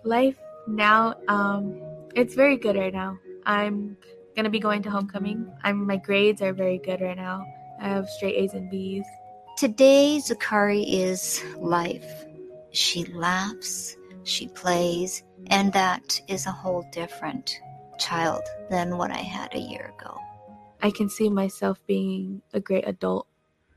Life 0.03 0.37
now, 0.67 1.15
um, 1.27 1.79
it's 2.13 2.35
very 2.35 2.57
good 2.57 2.75
right 2.75 2.93
now. 2.93 3.17
I'm 3.45 3.97
gonna 4.35 4.49
be 4.49 4.59
going 4.59 4.83
to 4.83 4.89
homecoming. 4.89 5.51
I'm 5.63 5.87
my 5.87 5.97
grades 5.97 6.41
are 6.41 6.53
very 6.53 6.77
good 6.79 7.01
right 7.01 7.15
now. 7.15 7.45
I 7.79 7.87
have 7.87 8.09
straight 8.09 8.35
A's 8.35 8.53
and 8.53 8.69
B's. 8.69 9.05
Today, 9.57 10.19
Zakari 10.21 10.83
is 10.87 11.41
life. 11.57 12.25
She 12.71 13.05
laughs, 13.05 13.95
she 14.23 14.47
plays, 14.49 15.23
and 15.47 15.71
that 15.71 16.19
is 16.27 16.45
a 16.45 16.51
whole 16.51 16.85
different 16.91 17.61
child 17.97 18.41
than 18.69 18.97
what 18.97 19.11
I 19.11 19.19
had 19.19 19.53
a 19.53 19.59
year 19.59 19.93
ago. 19.97 20.19
I 20.81 20.91
can 20.91 21.09
see 21.09 21.29
myself 21.29 21.79
being 21.87 22.41
a 22.53 22.59
great 22.59 22.85
adult 22.85 23.27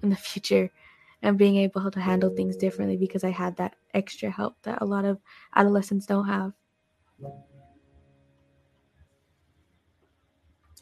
in 0.03 0.11
the 0.11 0.17
future 0.31 0.71
and 1.23 1.37
being 1.37 1.57
able 1.57 1.91
to 1.91 2.01
handle 2.01 2.35
things 2.35 2.57
differently 2.57 2.97
because 2.97 3.25
I 3.25 3.31
had 3.31 3.57
that 3.57 3.75
extra 3.95 4.31
help 4.31 4.57
that 4.63 4.81
a 4.81 4.85
lot 4.85 5.05
of 5.05 5.21
adolescents 5.57 6.07
don't 6.07 6.27
have. 6.27 6.53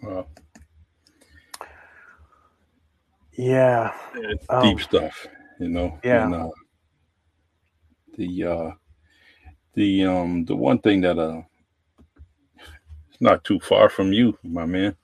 Wow. 0.02 0.26
Yeah. 3.32 3.94
It's 4.14 4.46
um, 4.48 4.62
deep 4.62 4.80
stuff, 4.80 5.26
you 5.58 5.68
know. 5.68 5.98
Yeah. 6.04 6.24
And, 6.26 6.34
uh, 6.34 6.50
the 8.16 8.44
uh 8.44 8.70
the 9.74 10.04
um 10.06 10.44
the 10.46 10.56
one 10.56 10.78
thing 10.78 11.02
that 11.02 11.18
uh 11.18 11.42
it's 13.10 13.20
not 13.20 13.44
too 13.44 13.60
far 13.60 13.88
from 13.88 14.12
you, 14.12 14.38
my 14.42 14.64
man. 14.64 14.96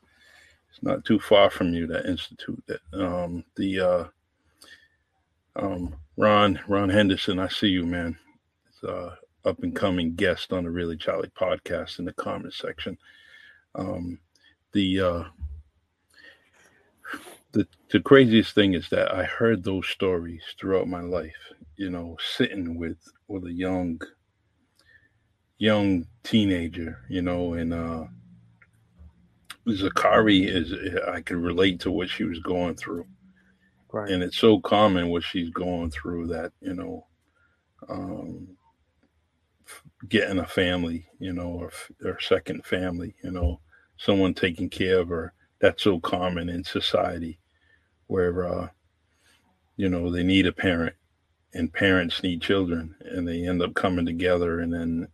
It's 0.71 0.83
not 0.83 1.05
too 1.05 1.19
far 1.19 1.51
from 1.51 1.75
you, 1.75 1.87
that 1.89 2.07
institute 2.07 2.63
that 2.67 2.81
um 2.93 3.45
the 3.57 3.81
uh 3.81 4.05
um, 5.57 5.95
Ron, 6.17 6.61
Ron 6.69 6.89
Henderson, 6.89 7.39
I 7.39 7.49
see 7.49 7.69
you, 7.69 7.85
man. 7.85 8.19
It's 8.69 8.85
uh, 8.85 9.15
up 9.45 9.63
and 9.63 9.75
coming 9.75 10.15
guest 10.15 10.53
on 10.53 10.65
the 10.65 10.71
Really 10.71 10.97
Charlie 10.97 11.31
podcast 11.39 11.99
in 11.99 12.05
the 12.05 12.13
comment 12.13 12.55
section. 12.55 12.97
Um, 13.75 14.19
the 14.73 15.01
uh, 15.01 15.25
the 17.53 17.67
the 17.91 18.01
craziest 18.01 18.55
thing 18.55 18.75
is 18.75 18.89
that 18.91 19.15
I 19.15 19.25
heard 19.25 19.63
those 19.63 19.89
stories 19.89 20.43
throughout 20.59 20.89
my 20.89 21.01
life. 21.01 21.53
You 21.77 21.91
know, 21.91 22.17
sitting 22.21 22.79
with 22.79 22.99
with 23.29 23.45
a 23.45 23.53
young 23.53 24.01
young 25.59 26.07
teenager, 26.25 27.01
you 27.09 27.23
know, 27.23 27.55
and 27.55 27.75
uh, 27.75 28.05
Zakari 29.67 30.47
is 30.49 30.73
I 31.09 31.21
could 31.21 31.37
relate 31.37 31.81
to 31.81 31.91
what 31.91 32.09
she 32.09 32.25
was 32.25 32.39
going 32.41 32.75
through 32.75 33.07
Right. 33.93 34.11
And 34.11 34.23
it's 34.23 34.39
so 34.39 34.59
common 34.61 35.09
what 35.09 35.23
she's 35.23 35.51
going 35.51 35.91
through 35.91 36.29
that, 36.29 36.53
you 36.61 36.75
know, 36.75 37.07
um, 37.89 38.57
getting 40.09 40.39
a 40.39 40.47
family, 40.47 41.07
you 41.19 41.33
know, 41.33 41.49
or, 41.49 41.73
or 42.05 42.19
second 42.21 42.65
family, 42.65 43.15
you 43.23 43.31
know, 43.31 43.61
someone 43.99 44.33
taking 44.33 44.71
care 44.71 45.01
of 45.01 45.09
her. 45.09 45.35
That's 45.61 45.83
so 45.83 46.01
common 46.01 46.49
in 46.49 46.65
society 46.65 47.39
where, 48.07 48.47
uh, 48.47 48.69
you 49.77 49.89
know, 49.89 50.11
they 50.11 50.23
need 50.23 50.47
a 50.47 50.53
parent 50.53 50.97
and 51.55 51.73
parents 51.73 52.23
need 52.23 52.41
children 52.41 52.95
and 53.01 53.29
they 53.29 53.47
end 53.47 53.63
up 53.63 53.75
coming 53.75 54.07
together. 54.07 54.61
And 54.61 54.73
then 54.73 55.09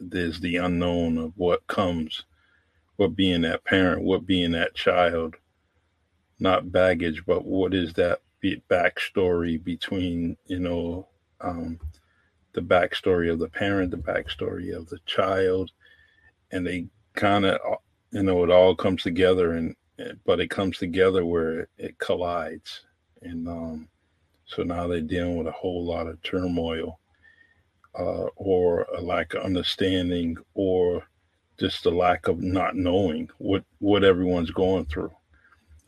there's 0.00 0.40
the 0.40 0.56
unknown 0.56 1.18
of 1.18 1.32
what 1.36 1.66
comes, 1.68 2.24
what 2.96 3.14
being 3.14 3.42
that 3.42 3.64
parent, 3.64 4.02
what 4.02 4.26
being 4.26 4.52
that 4.52 4.74
child 4.74 5.36
not 6.38 6.72
baggage, 6.72 7.24
but 7.26 7.44
what 7.44 7.74
is 7.74 7.92
that 7.94 8.20
backstory 8.70 9.62
between, 9.62 10.36
you 10.46 10.60
know, 10.60 11.08
um, 11.40 11.78
the 12.52 12.60
backstory 12.60 13.30
of 13.30 13.38
the 13.38 13.48
parent, 13.48 13.90
the 13.90 13.96
backstory 13.96 14.74
of 14.74 14.88
the 14.88 14.98
child, 15.06 15.70
and 16.50 16.66
they 16.66 16.86
kind 17.14 17.44
of, 17.44 17.54
uh, 17.54 17.76
you 18.12 18.22
know, 18.22 18.42
it 18.44 18.50
all 18.50 18.74
comes 18.74 19.02
together, 19.02 19.52
and 19.52 19.74
but 20.24 20.40
it 20.40 20.48
comes 20.48 20.78
together 20.78 21.24
where 21.24 21.60
it, 21.60 21.68
it 21.76 21.98
collides, 21.98 22.82
and 23.22 23.48
um, 23.48 23.88
so 24.46 24.62
now 24.62 24.86
they're 24.86 25.00
dealing 25.00 25.36
with 25.36 25.48
a 25.48 25.52
whole 25.52 25.84
lot 25.84 26.06
of 26.06 26.22
turmoil, 26.22 27.00
uh, 27.98 28.26
or 28.36 28.82
a 28.96 29.00
lack 29.00 29.34
of 29.34 29.42
understanding, 29.42 30.36
or 30.54 31.06
just 31.58 31.82
the 31.82 31.90
lack 31.90 32.28
of 32.28 32.40
not 32.40 32.76
knowing 32.76 33.28
what 33.38 33.64
what 33.80 34.04
everyone's 34.04 34.52
going 34.52 34.86
through 34.86 35.12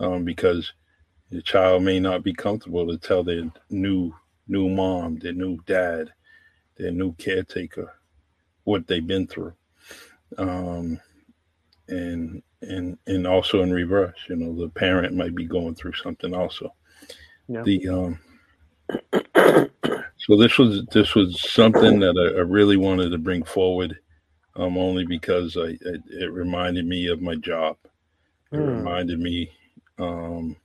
um, 0.00 0.24
because 0.24 0.72
the 1.30 1.42
child 1.42 1.82
may 1.84 2.00
not 2.00 2.24
be 2.24 2.32
comfortable 2.34 2.86
to 2.88 2.98
tell 2.98 3.22
their 3.22 3.44
new 3.70 4.12
new 4.48 4.68
mom, 4.68 5.18
their 5.18 5.32
new 5.32 5.58
dad, 5.66 6.12
their 6.76 6.90
new 6.90 7.12
caretaker 7.14 7.92
what 8.64 8.86
they've 8.86 9.06
been 9.06 9.26
through, 9.26 9.54
um, 10.38 11.00
and 11.88 12.42
and 12.62 12.98
and 13.06 13.26
also 13.26 13.62
in 13.62 13.72
reverse, 13.72 14.16
you 14.28 14.36
know, 14.36 14.54
the 14.54 14.68
parent 14.70 15.14
might 15.16 15.34
be 15.34 15.46
going 15.46 15.74
through 15.74 15.94
something 15.94 16.34
also. 16.34 16.74
Yeah. 17.48 17.62
The 17.64 17.88
um, 17.88 18.18
So 20.18 20.36
this 20.36 20.58
was 20.58 20.84
this 20.86 21.14
was 21.14 21.40
something 21.40 21.98
that 22.00 22.16
I, 22.18 22.38
I 22.38 22.42
really 22.42 22.76
wanted 22.76 23.10
to 23.10 23.18
bring 23.18 23.42
forward, 23.42 23.98
um, 24.56 24.76
only 24.76 25.06
because 25.06 25.56
I 25.56 25.78
it, 25.80 26.02
it 26.10 26.32
reminded 26.32 26.86
me 26.86 27.06
of 27.08 27.22
my 27.22 27.36
job. 27.36 27.76
It 28.52 28.58
Hmm. 28.58 28.68
reminded 28.68 29.20
me 29.20 29.50
um, 30.00 30.56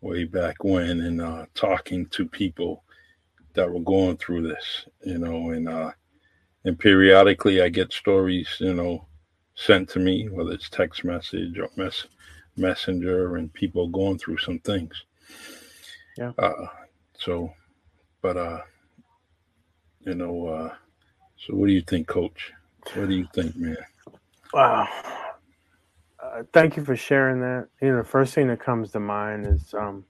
way 0.00 0.24
back 0.24 0.62
when, 0.64 1.00
and 1.00 1.20
uh, 1.20 1.46
talking 1.54 2.06
to 2.06 2.26
people 2.28 2.84
that 3.54 3.70
were 3.70 3.80
going 3.80 4.16
through 4.16 4.48
this, 4.48 4.86
you 5.04 5.18
know, 5.18 5.50
and 5.50 5.68
uh, 5.68 5.90
and 6.64 6.78
periodically 6.78 7.62
I 7.62 7.68
get 7.68 7.92
stories, 7.92 8.48
you 8.58 8.74
know, 8.74 9.06
sent 9.54 9.88
to 9.90 9.98
me, 9.98 10.28
whether 10.28 10.52
it's 10.52 10.68
text 10.68 11.04
message 11.04 11.58
or 11.58 11.68
mess 11.76 12.06
messenger, 12.56 13.36
and 13.36 13.52
people 13.52 13.88
going 13.88 14.18
through 14.18 14.38
some 14.38 14.58
things. 14.60 15.04
Yeah. 16.16 16.32
Uh, 16.38 16.66
so, 17.16 17.52
but 18.22 18.36
uh, 18.36 18.60
you 20.00 20.14
know, 20.14 20.46
uh, 20.46 20.74
so 21.36 21.54
what 21.54 21.66
do 21.66 21.72
you 21.72 21.82
think, 21.82 22.06
Coach? 22.06 22.52
What 22.94 23.08
do 23.08 23.14
you 23.14 23.28
think, 23.34 23.56
man? 23.56 23.76
Wow. 24.52 24.88
Uh, 26.34 26.42
thank 26.52 26.76
you 26.76 26.84
for 26.84 26.96
sharing 26.96 27.40
that. 27.40 27.68
You 27.80 27.92
know, 27.92 27.98
the 27.98 28.08
first 28.08 28.34
thing 28.34 28.48
that 28.48 28.60
comes 28.60 28.90
to 28.92 29.00
mind 29.00 29.46
is, 29.46 29.72
um, 29.74 30.04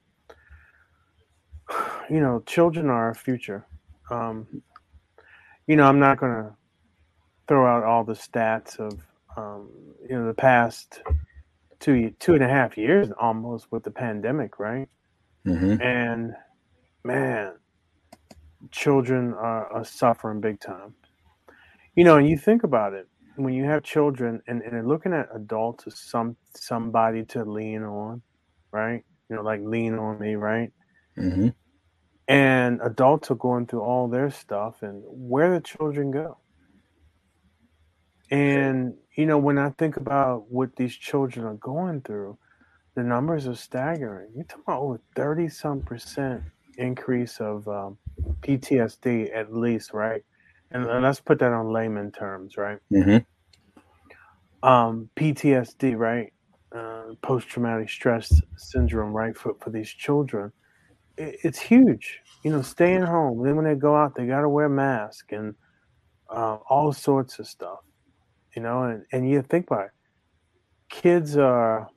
you 2.11 2.21
know, 2.21 2.43
children 2.47 2.88
are 2.88 3.07
our 3.07 3.14
future. 3.14 3.66
Um, 4.11 4.62
you 5.66 5.76
know, 5.76 5.85
I'm 5.85 5.99
not 5.99 6.19
going 6.19 6.33
to 6.33 6.52
throw 7.47 7.66
out 7.66 7.85
all 7.85 8.04
the 8.04 8.14
stats 8.14 8.78
of, 8.78 9.00
um, 9.37 9.69
you 10.09 10.16
know, 10.16 10.26
the 10.26 10.35
past 10.35 11.02
two 11.81 12.14
two 12.19 12.35
and 12.35 12.43
a 12.43 12.49
half 12.49 12.78
years 12.78 13.11
almost 13.19 13.71
with 13.71 13.83
the 13.83 13.90
pandemic, 13.90 14.59
right? 14.59 14.88
Mm-hmm. 15.47 15.83
And 15.83 16.35
man, 17.02 17.54
children 18.71 19.35
are, 19.35 19.66
are 19.71 19.85
suffering 19.85 20.40
big 20.40 20.61
time. 20.61 20.95
You 21.97 22.04
know, 22.04 22.16
and 22.16 22.28
you 22.28 22.38
think 22.38 22.64
about 22.64 22.95
it 22.95 23.09
when 23.37 23.55
you 23.55 23.64
have 23.64 23.83
children 23.83 24.43
and, 24.47 24.62
and 24.62 24.87
looking 24.87 25.12
at 25.12 25.29
adults 25.35 25.87
as 25.87 25.99
some 25.99 26.37
somebody 26.55 27.25
to 27.25 27.45
lean 27.45 27.83
on, 27.83 28.23
right? 28.71 29.05
You 29.29 29.37
know, 29.37 29.43
like 29.43 29.61
lean 29.62 29.95
on 29.95 30.19
me, 30.19 30.35
right? 30.35 30.73
Mm-hmm. 31.19 31.49
And 32.29 32.81
adults 32.83 33.31
are 33.31 33.37
going 33.37 33.67
through 33.67 33.83
all 33.83 34.09
their 34.09 34.31
stuff, 34.31 34.83
and 34.83 35.03
where 35.07 35.53
the 35.53 35.61
children 35.61 36.11
go. 36.11 36.38
And 38.31 38.95
you 39.17 39.26
know, 39.26 39.38
when 39.38 39.59
I 39.59 39.71
think 39.71 39.97
about 39.97 40.50
what 40.50 40.76
these 40.76 40.95
children 40.95 41.45
are 41.45 41.55
going 41.55 42.00
through, 42.00 42.38
the 42.95 43.03
numbers 43.03 43.47
are 43.47 43.55
staggering. 43.55 44.31
You're 44.35 44.45
talking 44.45 44.64
about 44.67 44.81
over 44.81 45.00
thirty 45.14 45.49
some 45.49 45.81
percent 45.83 46.43
increase 46.79 47.38
of 47.41 47.69
um, 47.69 47.99
PTSD 48.41 49.37
at 49.37 49.55
least, 49.55 49.93
right? 49.93 50.25
And, 50.71 50.87
and 50.87 51.02
let's 51.02 51.21
put 51.21 51.38
that 51.38 51.52
on 51.52 51.73
layman 51.73 52.11
terms, 52.11 52.56
right? 52.56 52.78
Mm-hmm. 52.92 54.68
um, 54.68 55.09
PTSD, 55.16 55.97
right? 55.97 56.33
Uh, 56.75 57.14
Post 57.23 57.49
traumatic 57.49 57.88
stress 57.88 58.42
syndrome, 58.56 59.12
right? 59.12 59.37
For, 59.37 59.54
for 59.61 59.71
these 59.71 59.88
children, 59.88 60.50
it, 61.16 61.38
it's 61.44 61.61
huge. 61.61 62.21
You 62.42 62.50
know, 62.50 62.62
staying 62.62 63.02
home. 63.02 63.44
Then 63.44 63.54
when 63.56 63.64
they 63.64 63.76
go 63.76 63.94
out, 63.94 64.14
they 64.16 64.26
got 64.26 64.40
to 64.40 64.49
wear 64.49 64.68
masks 64.68 65.26
and 65.30 65.54
uh, 66.28 66.56
all 66.68 66.92
sorts 66.92 67.38
of 67.38 67.47
stuff. 67.47 67.78
You 68.56 68.62
know, 68.62 68.83
and, 68.85 69.04
and 69.12 69.28
you 69.30 69.42
think 69.42 69.66
about 69.68 69.87
it. 69.87 69.90
Kids 70.88 71.37
are, 71.37 71.88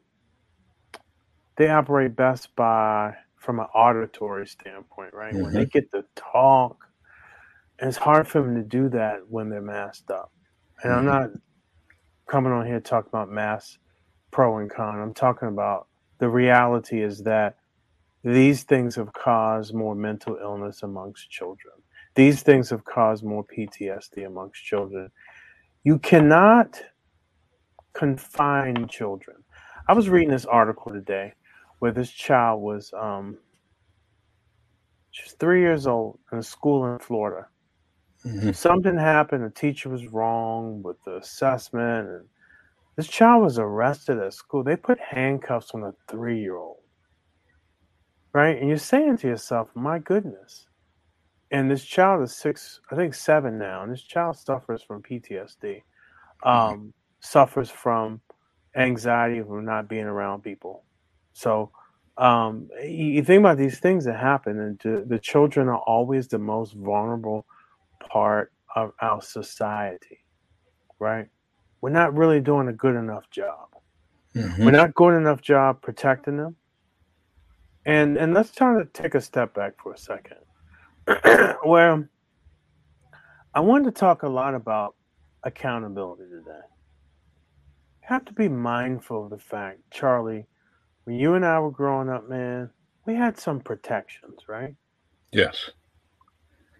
they 1.55 1.69
operate 1.69 2.15
best 2.15 2.55
by, 2.55 3.15
from 3.36 3.59
an 3.59 3.65
auditory 3.74 4.45
standpoint, 4.47 5.13
right? 5.13 5.33
When 5.33 5.53
they 5.53 5.65
get 5.65 5.91
to 5.91 6.03
talk, 6.15 6.87
it's 7.79 7.98
hard 7.98 8.27
for 8.27 8.41
them 8.41 8.55
to 8.55 8.63
do 8.63 8.89
that 8.89 9.19
when 9.29 9.50
they're 9.50 9.61
masked 9.61 10.09
up. 10.09 10.31
And 10.83 10.94
I'm 10.94 11.05
not 11.05 11.29
coming 12.27 12.51
on 12.51 12.66
here 12.66 12.79
talking 12.79 13.09
about 13.09 13.29
mass 13.29 13.77
pro 14.31 14.57
and 14.57 14.70
con. 14.70 15.00
I'm 15.00 15.13
talking 15.13 15.48
about 15.48 15.87
the 16.20 16.29
reality 16.29 17.01
is 17.01 17.24
that 17.24 17.57
these 18.24 18.63
things 18.63 18.96
have 18.96 19.13
caused 19.13 19.74
more 19.74 19.96
mental 19.96 20.37
illness 20.42 20.83
amongst 20.83 21.29
children. 21.29 21.74
These 22.16 22.42
things 22.42 22.70
have 22.72 22.83
caused 22.83 23.24
more 23.24 23.46
PTSD 23.46 24.25
amongst 24.25 24.63
children. 24.63 25.11
You 25.83 26.00
cannot 26.00 26.81
confine 27.94 28.87
children. 28.87 29.37
I 29.87 29.94
was 29.94 30.09
reading 30.09 30.31
this 30.31 30.46
article 30.46 30.92
today 30.92 31.33
where 31.79 31.92
this 31.92 32.11
child 32.11 32.61
was 32.61 32.92
um 33.00 33.37
she's 35.11 35.33
three 35.33 35.61
years 35.61 35.87
old 35.87 36.20
in 36.31 36.40
a 36.40 36.44
school 36.44 36.92
in 36.92 37.00
Florida 37.00 37.48
Mm-hmm. 38.27 38.51
something 38.51 38.98
happened. 38.98 39.46
The 39.46 39.50
teacher 39.50 39.90
was 39.90 40.07
wrong 40.07 40.81
with 40.83 40.98
the 41.05 41.18
assessment, 41.18 42.09
and 42.09 42.25
this 42.96 43.07
child 43.07 43.44
was 43.44 43.57
arrested 43.57 44.20
at 44.20 44.33
school. 44.33 44.63
They 44.63 44.75
put 44.75 45.00
handcuffs 45.00 45.72
on 45.74 45.83
a 45.83 45.94
three-year-old, 46.09 46.77
right? 48.33 48.57
And 48.57 48.68
you're 48.68 48.77
saying 48.77 49.18
to 49.18 49.27
yourself, 49.27 49.70
"My 49.75 50.00
goodness!" 50.00 50.68
And 51.51 51.72
this 51.72 51.85
child 51.85 52.24
is 52.24 52.35
six, 52.35 52.81
I 52.92 52.96
think 52.96 53.13
seven 53.13 53.57
now, 53.57 53.83
and 53.83 53.92
this 53.92 54.03
child 54.03 54.37
suffers 54.37 54.83
from 54.83 55.01
PTSD, 55.01 55.81
um, 56.44 56.94
suffers 57.22 57.70
from 57.70 58.20
anxiety 58.75 59.42
from 59.42 59.63
not 59.63 59.87
being 59.87 60.05
around 60.05 60.44
people. 60.44 60.83
So 61.31 61.72
um, 62.18 62.70
you, 62.83 63.24
think 63.24 63.40
about 63.40 63.57
these 63.57 63.79
things 63.79 64.05
that 64.05 64.20
happen, 64.20 64.59
and 64.59 64.79
the, 64.79 65.05
the 65.07 65.20
children 65.20 65.70
are 65.70 65.79
always 65.79 66.27
the 66.27 66.40
most 66.40 66.74
vulnerable 66.74 67.46
part 68.09 68.51
of 68.75 68.93
our 69.01 69.22
society, 69.22 70.24
right? 71.00 71.27
We're 71.81 71.89
not 71.89 72.15
really 72.15 72.39
doing 72.39 72.67
a 72.67 72.74
good 72.74 72.96
enough 72.96 73.29
job. 73.29 73.67
Mm-hmm. 74.35 74.65
We're 74.65 74.72
not 74.72 74.93
good 74.93 75.15
enough 75.15 75.41
job 75.41 75.81
protecting 75.81 76.37
them. 76.37 76.55
And 77.85 78.17
and 78.17 78.33
let's 78.33 78.51
try 78.51 78.77
to 78.77 78.85
take 78.85 79.15
a 79.15 79.22
step 79.22 79.53
back 79.53 79.74
for 79.81 79.93
a 79.93 79.98
second. 79.98 80.37
Where 81.63 82.09
I 83.53 83.59
wanted 83.61 83.85
to 83.85 84.00
talk 84.00 84.24
a 84.24 84.29
lot 84.29 84.53
about 84.53 84.96
accountability 85.43 86.24
today. 86.29 86.65
You 88.01 88.07
have 88.07 88.25
to 88.25 88.33
be 88.33 88.50
mindful 88.50 89.24
of 89.24 89.29
the 89.29 89.39
fact, 89.39 89.79
Charlie, 89.89 90.46
when 91.05 91.15
you 91.15 91.35
and 91.35 91.46
I 91.46 91.59
were 91.59 91.72
growing 91.72 92.09
up, 92.09 92.27
man, 92.29 92.70
we 93.05 93.15
had 93.15 93.39
some 93.39 93.61
protections, 93.61 94.41
right? 94.48 94.75
Yes. 95.31 95.72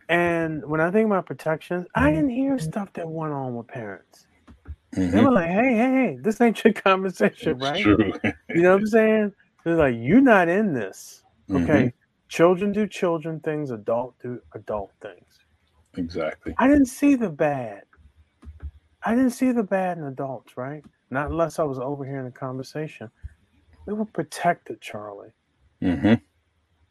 And 0.10 0.66
when 0.70 0.82
I 0.82 0.92
think 0.92 1.08
about 1.08 1.26
protections, 1.26 1.88
I 1.96 2.12
didn't 2.12 2.30
hear 2.32 2.60
stuff 2.60 2.94
that 2.94 3.10
went 3.10 3.34
on 3.34 3.56
with 3.56 3.68
parents. 3.68 4.28
They 5.12 5.20
Mm-hmm. 5.20 5.24
were 5.24 5.32
like, 5.32 5.50
hey, 5.50 5.74
hey, 5.76 5.92
hey, 5.92 6.18
this 6.22 6.42
ain't 6.42 6.64
your 6.64 6.74
conversation, 6.76 7.60
right? 7.60 7.90
You 8.54 8.64
know 8.64 8.72
what 8.74 8.82
I'm 8.82 8.88
saying? 8.88 9.34
They're 9.66 9.76
like, 9.78 9.96
you're 9.98 10.22
not 10.22 10.50
in 10.50 10.74
this. 10.74 11.24
Okay. 11.54 11.94
Children 12.30 12.74
do 12.74 12.88
children 12.88 13.40
things, 13.42 13.72
adult 13.72 14.16
do 14.22 14.42
adult 14.56 14.92
things. 15.02 15.40
Exactly. 15.98 16.58
I 16.58 16.68
didn't 16.68 16.88
see 16.88 17.16
the 17.16 17.30
bad. 17.30 17.84
I 19.04 19.16
didn't 19.16 19.32
see 19.32 19.52
the 19.52 19.64
bad 19.64 19.98
in 19.98 20.06
adults, 20.06 20.58
right? 20.58 20.84
Not 21.12 21.32
unless 21.32 21.60
I 21.60 21.64
was 21.64 21.80
overhearing 21.80 22.26
the 22.26 22.32
conversation. 22.32 23.12
We 23.88 23.94
were 23.94 24.06
protected, 24.06 24.82
Charlie. 24.82 25.34
Mm-hmm. 25.84 26.16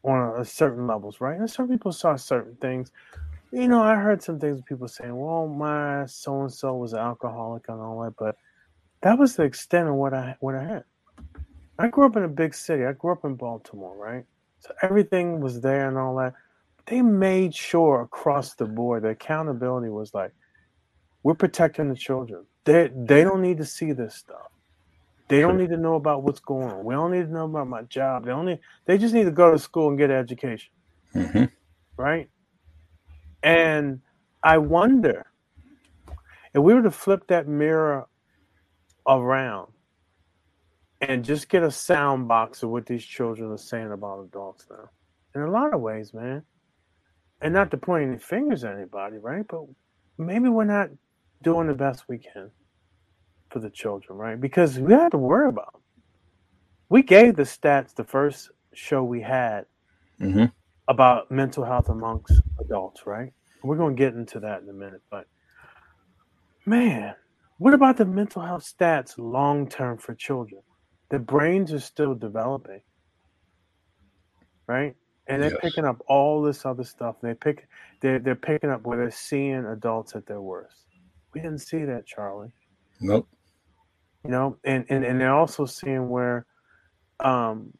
On 0.07 0.41
a, 0.41 0.45
certain 0.45 0.87
levels, 0.87 1.21
right? 1.21 1.37
And 1.37 1.49
some 1.49 1.67
people 1.67 1.91
saw 1.91 2.15
certain 2.15 2.55
things. 2.55 2.91
You 3.51 3.67
know, 3.67 3.81
I 3.81 3.95
heard 3.95 4.23
some 4.23 4.39
things 4.39 4.61
people 4.61 4.87
saying, 4.87 5.15
"Well, 5.15 5.47
my 5.47 6.05
so 6.07 6.41
and 6.41 6.53
so 6.53 6.75
was 6.75 6.93
an 6.93 6.99
alcoholic 6.99 7.69
and 7.69 7.79
all 7.79 8.01
that," 8.03 8.15
but 8.17 8.35
that 9.01 9.17
was 9.19 9.35
the 9.35 9.43
extent 9.43 9.87
of 9.89 9.95
what 9.95 10.13
I 10.13 10.35
what 10.39 10.55
I 10.55 10.63
had. 10.63 10.83
I 11.79 11.87
grew 11.89 12.05
up 12.05 12.15
in 12.15 12.23
a 12.23 12.29
big 12.29 12.53
city. 12.55 12.85
I 12.85 12.93
grew 12.93 13.11
up 13.11 13.25
in 13.25 13.35
Baltimore, 13.35 13.95
right? 13.95 14.25
So 14.59 14.73
everything 14.81 15.39
was 15.39 15.61
there 15.61 15.87
and 15.87 15.97
all 15.97 16.15
that. 16.17 16.33
They 16.87 17.01
made 17.01 17.53
sure 17.53 18.01
across 18.01 18.55
the 18.55 18.65
board 18.65 19.03
the 19.03 19.09
accountability 19.09 19.89
was 19.89 20.13
like, 20.13 20.31
we're 21.23 21.35
protecting 21.35 21.89
the 21.89 21.95
children. 21.95 22.45
They 22.65 22.89
they 22.95 23.23
don't 23.23 23.41
need 23.41 23.57
to 23.57 23.65
see 23.65 23.91
this 23.91 24.15
stuff. 24.15 24.49
They 25.29 25.41
don't 25.41 25.57
need 25.57 25.69
to 25.69 25.77
know 25.77 25.95
about 25.95 26.23
what's 26.23 26.39
going 26.39 26.69
on. 26.69 26.85
We 26.85 26.93
don't 26.93 27.11
need 27.11 27.25
to 27.25 27.31
know 27.31 27.45
about 27.45 27.67
my 27.67 27.81
job. 27.83 28.25
They 28.25 28.31
only 28.31 28.59
they 28.85 28.97
just 28.97 29.13
need 29.13 29.25
to 29.25 29.31
go 29.31 29.51
to 29.51 29.59
school 29.59 29.89
and 29.89 29.97
get 29.97 30.09
an 30.09 30.17
education, 30.17 30.71
Mm-hmm. 31.15 31.45
right? 31.97 32.29
And 33.43 34.01
I 34.41 34.57
wonder 34.59 35.25
if 36.53 36.61
we 36.61 36.73
were 36.73 36.81
to 36.83 36.91
flip 36.91 37.27
that 37.27 37.47
mirror 37.47 38.07
around 39.07 39.71
and 41.01 41.23
just 41.23 41.49
get 41.49 41.63
a 41.63 41.71
sound 41.71 42.27
box 42.27 42.63
of 42.63 42.69
what 42.69 42.85
these 42.85 43.05
children 43.05 43.51
are 43.51 43.57
saying 43.57 43.91
about 43.91 44.23
adults 44.23 44.65
now. 44.69 44.89
In 45.35 45.41
a 45.41 45.51
lot 45.51 45.73
of 45.73 45.81
ways, 45.81 46.13
man. 46.13 46.43
And 47.41 47.53
not 47.53 47.69
to 47.71 47.77
point 47.77 48.07
any 48.09 48.17
fingers 48.17 48.63
at 48.63 48.75
anybody, 48.75 49.17
right? 49.17 49.45
But 49.47 49.63
maybe 50.17 50.49
we're 50.49 50.63
not 50.63 50.89
doing 51.43 51.67
the 51.67 51.73
best 51.73 52.05
we 52.07 52.17
can 52.17 52.49
for 53.49 53.59
the 53.59 53.69
children, 53.71 54.17
right? 54.17 54.39
Because 54.41 54.79
we 54.79 54.93
had 54.93 55.11
to 55.11 55.17
worry 55.19 55.49
about 55.49 55.73
them. 55.73 55.81
We 56.89 57.03
gave 57.03 57.35
the 57.37 57.43
stats 57.43 57.95
the 57.95 58.05
first 58.05 58.51
show 58.73 59.03
we 59.03 59.21
had 59.21 59.65
Mm-hmm. 60.21 60.45
about 60.89 61.31
mental 61.31 61.65
health 61.65 61.89
amongst 61.89 62.43
adults, 62.61 63.03
right? 63.07 63.33
We're 63.63 63.77
going 63.77 63.97
to 63.97 63.99
get 63.99 64.15
into 64.15 64.41
that 64.41 64.63
in 64.63 64.69
a 64.69 64.73
minute, 64.73 65.03
but 65.11 65.27
man, 66.65 67.15
what 67.59 67.75
about 67.75 67.97
the 67.97 68.05
mental 68.05 68.43
health 68.43 68.65
stats 68.79 69.15
long 69.17 69.69
term 69.69 69.99
for 69.99 70.15
children? 70.15 70.61
The 71.11 71.19
brains 71.19 71.73
are 71.73 71.79
still 71.81 72.15
developing, 72.15 72.81
right? 74.67 74.95
And 75.27 75.41
they're 75.41 75.51
Yes. 75.51 75.61
picking 75.61 75.85
up 75.85 76.01
all 76.07 76.41
this 76.43 76.65
other 76.65 76.83
stuff. 76.85 77.17
They 77.21 77.33
pick, 77.35 77.67
they're 78.01 78.19
they're 78.19 78.35
picking 78.35 78.71
up 78.71 78.83
where 78.85 78.97
they're 78.97 79.11
seeing 79.11 79.65
adults 79.65 80.15
at 80.15 80.25
their 80.27 80.41
worst. 80.41 80.85
We 81.33 81.41
didn't 81.41 81.59
see 81.59 81.85
that, 81.85 82.07
Charlie. 82.07 82.51
Nope. 83.01 83.27
You 84.27 84.33
know, 84.33 84.57
and 84.65 84.85
and 84.89 85.05
and 85.05 85.21
they're 85.21 85.33
also 85.35 85.65
seeing 85.65 86.09
where, 86.09 86.45
um, 87.21 87.73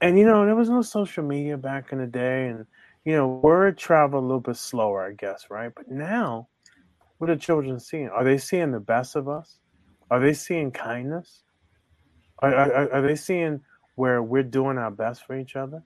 and 0.00 0.18
you 0.18 0.24
know, 0.26 0.46
there 0.46 0.56
was 0.56 0.70
no 0.70 0.82
social 0.82 1.24
media 1.24 1.56
back 1.58 1.92
in 1.92 1.98
the 1.98 2.06
day, 2.06 2.48
and 2.48 2.66
you 3.04 3.14
know, 3.16 3.28
word 3.28 3.78
traveled 3.78 4.22
a 4.24 4.26
little 4.26 4.40
bit 4.40 4.56
slower, 4.56 5.04
I 5.06 5.12
guess, 5.14 5.46
right? 5.50 5.72
But 5.74 5.90
now, 5.90 6.48
what 7.18 7.30
are 7.30 7.36
children 7.36 7.80
seeing? 7.80 8.08
Are 8.08 8.24
they 8.24 8.38
seeing 8.38 8.72
the 8.72 8.80
best 8.80 9.16
of 9.16 9.28
us? 9.28 9.58
Are 10.10 10.20
they 10.20 10.34
seeing 10.34 10.70
kindness? 10.72 11.42
Are, 12.40 12.54
are, 12.54 12.92
are 12.94 13.02
they 13.02 13.16
seeing 13.16 13.62
where 13.96 14.22
we're 14.22 14.44
doing 14.44 14.78
our 14.78 14.92
best 14.92 15.26
for 15.26 15.36
each 15.38 15.56
other? 15.56 15.84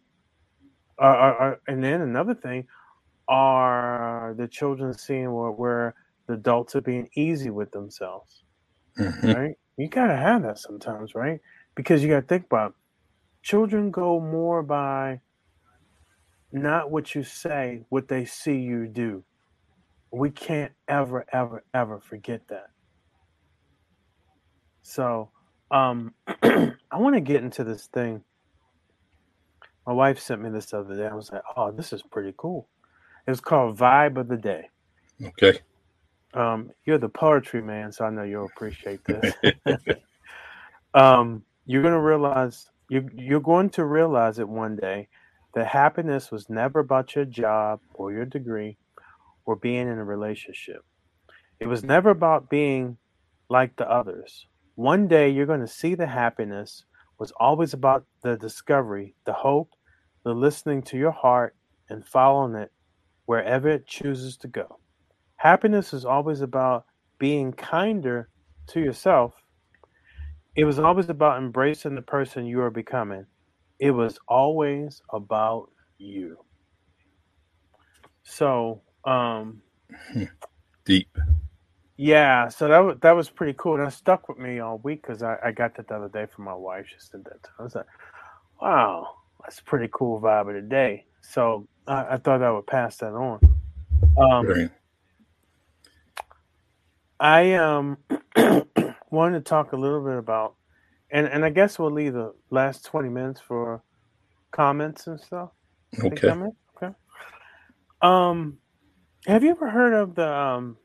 Are, 0.98 1.16
are, 1.16 1.36
are, 1.36 1.60
and 1.68 1.82
then 1.82 2.02
another 2.02 2.34
thing, 2.34 2.66
are 3.28 4.34
the 4.36 4.48
children 4.48 4.94
seeing 4.94 5.32
where, 5.32 5.50
where 5.52 5.94
the 6.28 6.34
adults 6.34 6.76
are 6.76 6.82
being 6.82 7.08
easy 7.16 7.50
with 7.50 7.72
themselves? 7.72 8.44
Mhm. 8.98 9.34
right? 9.34 9.56
You 9.76 9.88
gotta 9.88 10.16
have 10.16 10.42
that 10.42 10.58
sometimes, 10.58 11.14
right? 11.14 11.40
Because 11.74 12.02
you 12.02 12.08
gotta 12.08 12.26
think 12.26 12.46
about 12.46 12.74
children 13.42 13.90
go 13.90 14.20
more 14.20 14.62
by 14.62 15.20
not 16.52 16.90
what 16.90 17.14
you 17.14 17.22
say, 17.22 17.82
what 17.88 18.08
they 18.08 18.24
see 18.24 18.58
you 18.58 18.86
do. 18.86 19.24
We 20.10 20.30
can't 20.30 20.72
ever, 20.88 21.24
ever, 21.32 21.64
ever 21.74 22.00
forget 22.00 22.48
that. 22.48 22.66
So, 24.82 25.30
um, 25.70 26.14
I 26.42 26.72
want 26.98 27.14
to 27.14 27.20
get 27.20 27.42
into 27.42 27.64
this 27.64 27.86
thing. 27.86 28.22
My 29.86 29.92
wife 29.92 30.18
sent 30.20 30.42
me 30.42 30.50
this 30.50 30.66
the 30.66 30.80
other 30.80 30.96
day. 30.96 31.06
I 31.06 31.14
was 31.14 31.32
like, 31.32 31.42
"Oh, 31.56 31.70
this 31.72 31.92
is 31.92 32.02
pretty 32.02 32.34
cool." 32.36 32.68
It 33.26 33.30
was 33.30 33.40
called 33.40 33.78
Vibe 33.78 34.18
of 34.18 34.28
the 34.28 34.36
Day. 34.36 34.68
Okay. 35.24 35.60
Um, 36.34 36.70
you're 36.84 36.98
the 36.98 37.08
poetry 37.08 37.62
man, 37.62 37.92
so 37.92 38.04
I 38.04 38.10
know 38.10 38.22
you'll 38.22 38.46
appreciate 38.46 39.00
this. 39.06 39.34
um, 40.94 41.42
you're 41.66 41.82
gonna 41.82 42.00
realize 42.00 42.70
you 42.88 43.08
you're 43.14 43.40
going 43.40 43.70
to 43.70 43.84
realize 43.84 44.38
it 44.38 44.48
one 44.48 44.76
day 44.76 45.08
that 45.54 45.66
happiness 45.66 46.30
was 46.30 46.48
never 46.48 46.80
about 46.80 47.14
your 47.14 47.24
job 47.24 47.80
or 47.94 48.12
your 48.12 48.24
degree 48.24 48.76
or 49.44 49.56
being 49.56 49.88
in 49.88 49.98
a 49.98 50.04
relationship. 50.04 50.84
It 51.60 51.66
was 51.66 51.84
never 51.84 52.10
about 52.10 52.50
being 52.50 52.96
like 53.48 53.76
the 53.76 53.90
others. 53.90 54.46
One 54.74 55.08
day 55.08 55.28
you're 55.28 55.46
going 55.46 55.60
to 55.60 55.66
see 55.68 55.94
the 55.94 56.06
happiness 56.06 56.84
was 57.18 57.32
always 57.38 57.72
about 57.74 58.04
the 58.22 58.36
discovery, 58.36 59.14
the 59.24 59.32
hope, 59.32 59.70
the 60.24 60.34
listening 60.34 60.82
to 60.82 60.96
your 60.96 61.12
heart 61.12 61.54
and 61.88 62.06
following 62.06 62.54
it 62.54 62.72
wherever 63.26 63.68
it 63.68 63.86
chooses 63.86 64.36
to 64.38 64.48
go. 64.48 64.78
Happiness 65.42 65.92
is 65.92 66.04
always 66.04 66.40
about 66.40 66.84
being 67.18 67.52
kinder 67.52 68.28
to 68.68 68.78
yourself. 68.78 69.34
It 70.54 70.62
was 70.62 70.78
always 70.78 71.08
about 71.08 71.38
embracing 71.38 71.96
the 71.96 72.02
person 72.02 72.46
you 72.46 72.60
are 72.60 72.70
becoming. 72.70 73.26
It 73.80 73.90
was 73.90 74.20
always 74.28 75.02
about 75.12 75.68
you. 75.98 76.36
So, 78.22 78.82
um, 79.04 79.62
Deep. 80.84 81.08
yeah, 81.96 82.46
so 82.46 82.68
that 82.68 82.78
was, 82.78 82.98
that 83.02 83.16
was 83.16 83.28
pretty 83.28 83.56
cool. 83.58 83.78
That 83.78 83.92
stuck 83.92 84.28
with 84.28 84.38
me 84.38 84.60
all 84.60 84.78
week 84.78 85.02
because 85.02 85.24
I, 85.24 85.38
I 85.44 85.50
got 85.50 85.74
that 85.74 85.88
the 85.88 85.96
other 85.96 86.08
day 86.08 86.26
from 86.32 86.44
my 86.44 86.54
wife. 86.54 86.86
She 86.88 86.94
said 87.00 87.24
that. 87.24 87.48
I 87.58 87.64
was 87.64 87.74
like, 87.74 87.86
wow, 88.60 89.08
that's 89.42 89.58
a 89.58 89.64
pretty 89.64 89.88
cool 89.92 90.20
vibe 90.20 90.50
of 90.50 90.54
the 90.54 90.60
day. 90.60 91.06
So 91.20 91.66
I, 91.88 92.14
I 92.14 92.16
thought 92.18 92.44
I 92.44 92.52
would 92.52 92.68
pass 92.68 92.98
that 92.98 93.12
on. 93.12 93.40
Um. 94.16 94.70
I 97.22 97.54
um 97.54 97.98
wanted 99.10 99.38
to 99.38 99.48
talk 99.48 99.72
a 99.72 99.76
little 99.76 100.04
bit 100.04 100.18
about, 100.18 100.56
and 101.12 101.26
and 101.28 101.44
I 101.44 101.50
guess 101.50 101.78
we'll 101.78 101.92
leave 101.92 102.14
the 102.14 102.34
last 102.50 102.84
twenty 102.84 103.08
minutes 103.08 103.40
for 103.40 103.84
comments 104.50 105.06
and 105.06 105.20
stuff. 105.20 105.50
Okay. 106.04 106.34
Okay. 106.76 106.92
Um, 108.02 108.58
have 109.26 109.44
you 109.44 109.50
ever 109.50 109.70
heard 109.70 109.94
of 109.94 110.16
the 110.16 110.28
um? 110.28 110.76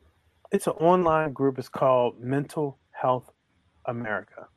It's 0.52 0.68
an 0.68 0.74
online 0.74 1.34
group. 1.34 1.58
It's 1.58 1.70
called 1.70 2.22
Mental 2.22 2.78
Health 2.92 3.32
America. 3.86 4.48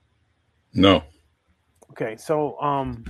No. 0.74 1.02
Okay, 1.92 2.16
so 2.16 2.60
um, 2.60 3.04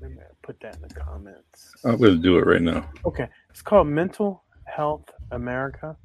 let 0.00 0.10
me 0.10 0.18
put 0.42 0.58
that 0.60 0.76
in 0.76 0.82
the 0.82 0.94
comments. 0.94 1.72
I'm 1.84 1.96
going 1.96 2.16
to 2.16 2.18
do 2.22 2.38
it 2.38 2.44
right 2.44 2.60
now. 2.60 2.90
Okay, 3.06 3.28
it's 3.48 3.62
called 3.62 3.86
Mental 3.86 4.42
Health 4.64 5.08
America. 5.30 5.96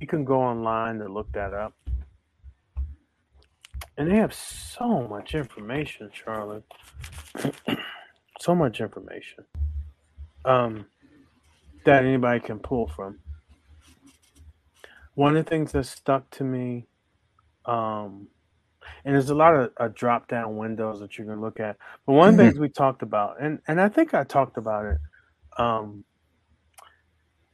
You 0.00 0.06
can 0.06 0.24
go 0.24 0.40
online 0.40 0.98
to 0.98 1.08
look 1.08 1.30
that 1.32 1.52
up. 1.54 1.74
And 3.96 4.10
they 4.10 4.16
have 4.16 4.32
so 4.34 5.06
much 5.06 5.34
information, 5.34 6.10
Charlotte. 6.12 6.64
so 8.40 8.54
much 8.54 8.80
information. 8.80 9.44
Um, 10.44 10.86
that 11.84 12.04
anybody 12.04 12.40
can 12.40 12.58
pull 12.58 12.88
from. 12.88 13.20
One 15.14 15.36
of 15.36 15.44
the 15.44 15.50
things 15.50 15.72
that 15.72 15.84
stuck 15.84 16.30
to 16.30 16.44
me, 16.44 16.86
um, 17.66 18.28
and 19.04 19.14
there's 19.14 19.30
a 19.30 19.34
lot 19.34 19.54
of 19.54 19.72
uh, 19.76 19.88
drop 19.88 20.28
down 20.28 20.56
windows 20.56 21.00
that 21.00 21.18
you 21.18 21.26
can 21.26 21.40
look 21.42 21.60
at. 21.60 21.76
But 22.06 22.14
one 22.14 22.30
of 22.30 22.36
the 22.36 22.42
Mhm. 22.42 22.46
things 22.46 22.58
we 22.58 22.70
talked 22.70 23.02
about, 23.02 23.40
and, 23.40 23.60
and 23.68 23.80
I 23.80 23.88
think 23.90 24.14
I 24.14 24.24
talked 24.24 24.56
about 24.56 24.86
it 24.86 24.98
um, 25.58 26.04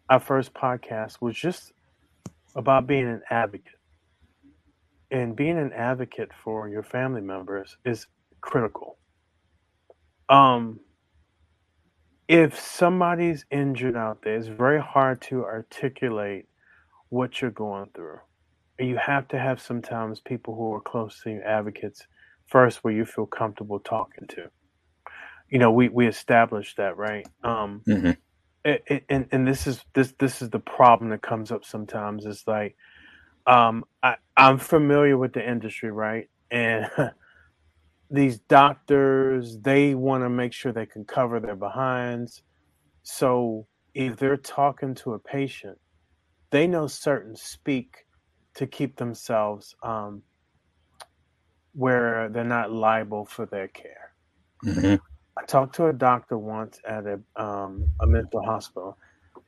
our 0.09 0.21
first 0.21 0.55
podcast 0.55 1.21
was 1.21 1.37
just 1.37 1.73
about 2.57 2.89
being 2.89 3.09
an 3.09 3.23
advocate. 3.31 3.75
And 5.11 5.37
being 5.37 5.59
an 5.59 5.73
advocate 5.75 6.31
for 6.45 6.69
your 6.69 6.85
family 6.85 7.23
members 7.23 7.79
is 7.87 8.09
critical. 8.43 8.99
Um, 10.29 10.81
if 12.29 12.59
somebody's 12.59 13.47
injured 13.51 13.97
out 13.97 14.23
there, 14.23 14.37
it's 14.37 14.49
very 14.49 14.81
hard 14.81 15.23
to 15.23 15.45
articulate 15.45 16.47
what 17.11 17.43
you're 17.43 17.51
going 17.53 17.91
through. 17.95 18.19
You 18.81 18.99
have 18.99 19.29
to 19.29 19.39
have 19.39 19.61
sometimes 19.61 20.21
people 20.21 20.57
who 20.57 20.75
are 20.75 20.81
close 20.81 21.21
to 21.23 21.31
you, 21.31 21.43
advocates, 21.43 22.07
first 22.47 22.85
where 22.85 22.95
you 22.95 23.05
feel 23.07 23.27
comfortable 23.27 23.81
talking 23.81 24.27
to. 24.29 24.51
You 25.51 25.59
know, 25.61 25.73
we, 25.73 25.89
we 25.89 26.07
established 26.09 26.79
that, 26.79 26.97
right? 26.97 27.27
Um, 27.45 27.85
hmm 27.87 28.13
and 29.09 29.27
and 29.31 29.47
this 29.47 29.67
is 29.67 29.85
this 29.95 30.13
this 30.19 30.43
is 30.43 30.51
the 30.51 30.59
problem 30.59 31.11
that 31.11 31.23
comes 31.23 31.53
up 31.53 31.65
sometimes. 31.65 32.27
Is 32.27 32.43
like 32.47 32.77
um 33.47 33.85
i 34.03 34.17
i'm 34.37 34.59
familiar 34.59 35.17
with 35.17 35.33
the 35.33 35.49
industry 35.49 35.91
right? 35.91 36.29
And 36.51 36.91
these 38.11 38.39
doctors 38.41 39.59
they 39.59 39.95
want 39.95 40.25
to 40.25 40.31
make 40.31 40.53
sure 40.53 40.73
they 40.73 40.87
can 40.87 41.05
cover 41.05 41.41
their 41.41 41.57
behinds. 41.57 42.43
So 43.03 43.67
if 43.95 44.17
they're 44.17 44.37
talking 44.37 44.95
to 44.97 45.15
a 45.15 45.19
patient 45.19 45.79
they 46.51 46.67
know 46.67 46.87
certain 46.87 47.37
speak 47.37 48.07
to 48.55 48.67
keep 48.67 48.97
themselves 48.97 49.75
um 49.83 50.23
where 51.73 52.31
they're 52.31 52.45
not 52.45 52.73
liable 52.73 53.27
for 53.27 53.47
their 53.47 53.69
care. 53.69 54.13
Hmm 54.65 54.97
I 55.39 55.45
talked 55.45 55.75
to 55.77 55.87
a 55.87 55.93
doctor 55.93 56.39
once 56.39 56.81
at 56.87 57.05
a 57.07 57.21
um, 57.43 57.91
a 58.01 58.07
mental 58.07 58.43
hospital. 58.43 58.97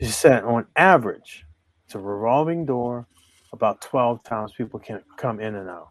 She 0.00 0.06
said, 0.06 0.44
on 0.44 0.66
average, 0.76 1.44
it's 1.86 1.94
a 1.94 1.98
revolving 1.98 2.66
door. 2.66 3.06
About 3.52 3.80
twelve 3.80 4.22
times 4.24 4.52
people 4.52 4.78
can 4.78 5.02
come 5.16 5.40
in 5.40 5.54
and 5.54 5.70
out. 5.70 5.88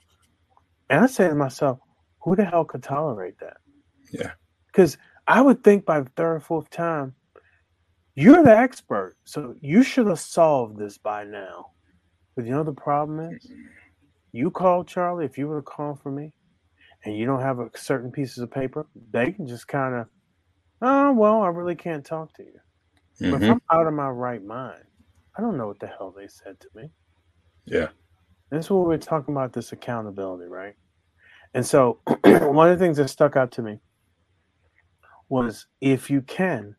And 0.89 1.03
I 1.03 1.07
said 1.07 1.29
to 1.29 1.35
myself, 1.35 1.79
who 2.21 2.35
the 2.35 2.45
hell 2.45 2.63
could 2.63 2.83
tolerate 2.83 3.39
that? 3.39 3.57
Yeah. 4.11 4.31
Because 4.67 4.97
I 5.27 5.41
would 5.41 5.63
think 5.63 5.83
by 5.83 6.01
the 6.01 6.09
third 6.15 6.35
or 6.35 6.39
fourth 6.39 6.69
time, 6.69 7.15
you're 8.15 8.43
the 8.43 8.55
expert, 8.55 9.15
so 9.23 9.55
you 9.59 9.81
should 9.83 10.07
have 10.07 10.19
solved 10.19 10.77
this 10.77 10.97
by 10.97 11.23
now. 11.23 11.71
But 12.35 12.45
you 12.45 12.51
know 12.51 12.63
the 12.63 12.71
problem 12.73 13.19
is, 13.31 13.51
you 14.31 14.51
called 14.51 14.87
Charlie. 14.87 15.25
If 15.25 15.37
you 15.37 15.47
would 15.47 15.55
have 15.55 15.65
called 15.65 15.99
for 15.99 16.11
me, 16.11 16.31
and 17.07 17.17
you 17.17 17.25
don't 17.25 17.41
have 17.41 17.61
a 17.61 17.71
certain 17.75 18.11
pieces 18.11 18.39
of 18.39 18.51
paper, 18.51 18.87
they 19.11 19.31
can 19.33 19.47
just 19.47 19.69
kind 19.69 19.95
of, 19.95 20.07
oh 20.81 21.13
well, 21.13 21.41
I 21.43 21.49
really 21.49 21.75
can't 21.75 22.05
talk 22.05 22.33
to 22.35 22.43
you. 22.43 22.59
But 23.29 23.37
if 23.37 23.49
hmm 23.49 23.51
I'm 23.51 23.61
out 23.71 23.87
of 23.87 23.93
my 23.93 24.09
right 24.09 24.43
mind, 24.43 24.83
I 25.37 25.41
don't 25.41 25.57
know 25.57 25.67
what 25.67 25.79
the 25.79 25.87
hell 25.87 26.13
they 26.17 26.27
said 26.29 26.59
to 26.61 26.69
me. 26.75 26.91
Yeah. 27.65 27.89
That's 28.51 28.69
what 28.69 28.87
we're 28.87 28.97
talking 28.97 29.33
about 29.35 29.53
this 29.53 29.73
accountability, 29.73 30.47
right? 30.47 30.75
And 31.53 31.65
so 31.65 32.01
one 32.25 32.69
of 32.69 32.79
the 32.79 32.85
things 32.85 32.97
that 32.97 33.09
stuck 33.09 33.37
out 33.37 33.51
to 33.53 33.63
me 33.63 33.79
was 35.29 35.67
if 35.81 36.09
you 36.09 36.21
can, 36.21 36.75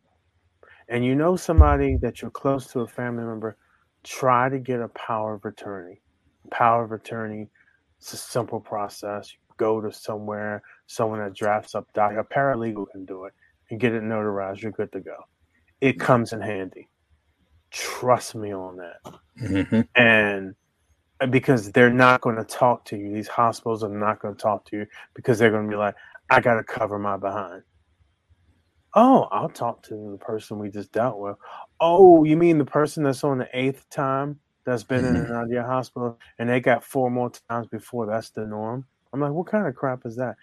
and 0.89 1.05
you 1.05 1.15
know 1.17 1.37
somebody 1.37 1.97
that 2.03 2.23
you're 2.23 2.31
close 2.31 2.69
to, 2.69 2.81
a 2.81 2.89
family 2.89 3.25
member, 3.25 3.57
try 4.05 4.49
to 4.49 4.59
get 4.59 4.81
a 4.81 4.89
power 4.89 5.35
of 5.35 5.45
attorney. 5.45 6.03
Power 6.51 6.85
of 6.85 6.93
attorney, 6.93 7.51
it's 7.99 8.13
a 8.15 8.19
simple 8.19 8.61
process. 8.61 9.33
You 9.33 9.48
go 9.59 9.81
to 9.83 9.93
somewhere, 9.93 10.63
someone 10.87 11.21
that 11.21 11.35
drafts 11.35 11.75
up 11.75 11.87
doc, 11.95 12.13
a 12.19 12.25
paralegal 12.25 12.87
can 12.91 13.05
do 13.05 13.27
it 13.27 13.35
and 13.71 13.81
get 13.81 13.95
it 13.95 14.03
notarized. 14.03 14.63
You're 14.63 14.73
good 14.73 14.93
to 14.93 15.01
go. 15.01 15.17
It 15.81 16.01
comes 16.01 16.33
in 16.33 16.41
handy. 16.41 16.89
Trust 17.71 18.35
me 18.35 18.53
on 18.55 18.79
that. 18.79 19.21
hmm 19.39 19.81
And 19.95 20.55
because 21.31 21.73
they're 21.73 21.91
not 21.93 22.21
going 22.21 22.37
to 22.37 22.45
talk 22.45 22.85
to 22.87 22.97
you, 22.97 23.13
these 23.13 23.29
hospitals 23.29 23.83
are 23.85 23.89
not 23.89 24.21
going 24.21 24.35
to 24.35 24.41
talk 24.43 24.65
to 24.67 24.77
you 24.79 24.87
because 25.15 25.39
they're 25.39 25.51
going 25.51 25.65
to 25.65 25.71
be 25.71 25.77
like, 25.77 25.97
I 26.31 26.41
got 26.41 26.55
to 26.55 26.65
cover 26.65 26.99
my 26.99 27.17
behind. 27.17 27.63
Oh, 28.95 29.29
I'll 29.31 29.49
talk 29.51 29.83
to 29.85 29.95
the 30.13 30.19
person 30.19 30.59
we 30.59 30.71
just 30.71 30.93
dealt 30.93 31.19
with. 31.19 31.37
Oh, 31.81 32.25
you 32.25 32.37
mean 32.37 32.59
the 32.59 32.65
person 32.65 33.03
that's 33.05 33.25
on 33.25 33.39
the 33.39 33.49
eighth 33.53 33.89
time 33.91 34.41
that's 34.65 34.83
been 34.83 35.05
in 35.05 35.17
and 35.17 35.33
out 35.33 35.45
of 35.45 35.51
your 35.51 35.65
hospital 35.67 36.19
and 36.39 36.49
they 36.49 36.61
got 36.61 36.85
four 36.85 37.11
more 37.11 37.31
times 37.49 37.67
before 37.69 38.07
that's 38.07 38.31
the 38.31 38.47
norm? 38.47 38.87
I'm 39.13 39.21
like, 39.21 39.33
what 39.33 39.47
kind 39.47 39.67
of 39.67 39.75
crap 39.75 40.01
is 40.07 40.17
that? 40.17 40.37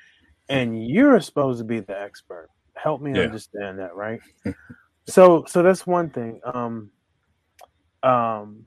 And 0.49 0.88
you're 0.88 1.19
supposed 1.21 1.60
to 1.60 1.65
be 1.65 1.80
the 1.80 1.99
expert. 1.99 2.49
Help 2.75 3.01
me 3.01 3.12
Yeah. 3.13 3.21
understand 3.21 3.80
that, 3.80 3.95
right? 3.95 4.19
so 5.08 5.45
so 5.47 5.63
that's 5.63 5.88
one 5.88 6.10
thing. 6.10 6.39
Um 6.45 6.91
um 8.04 8.65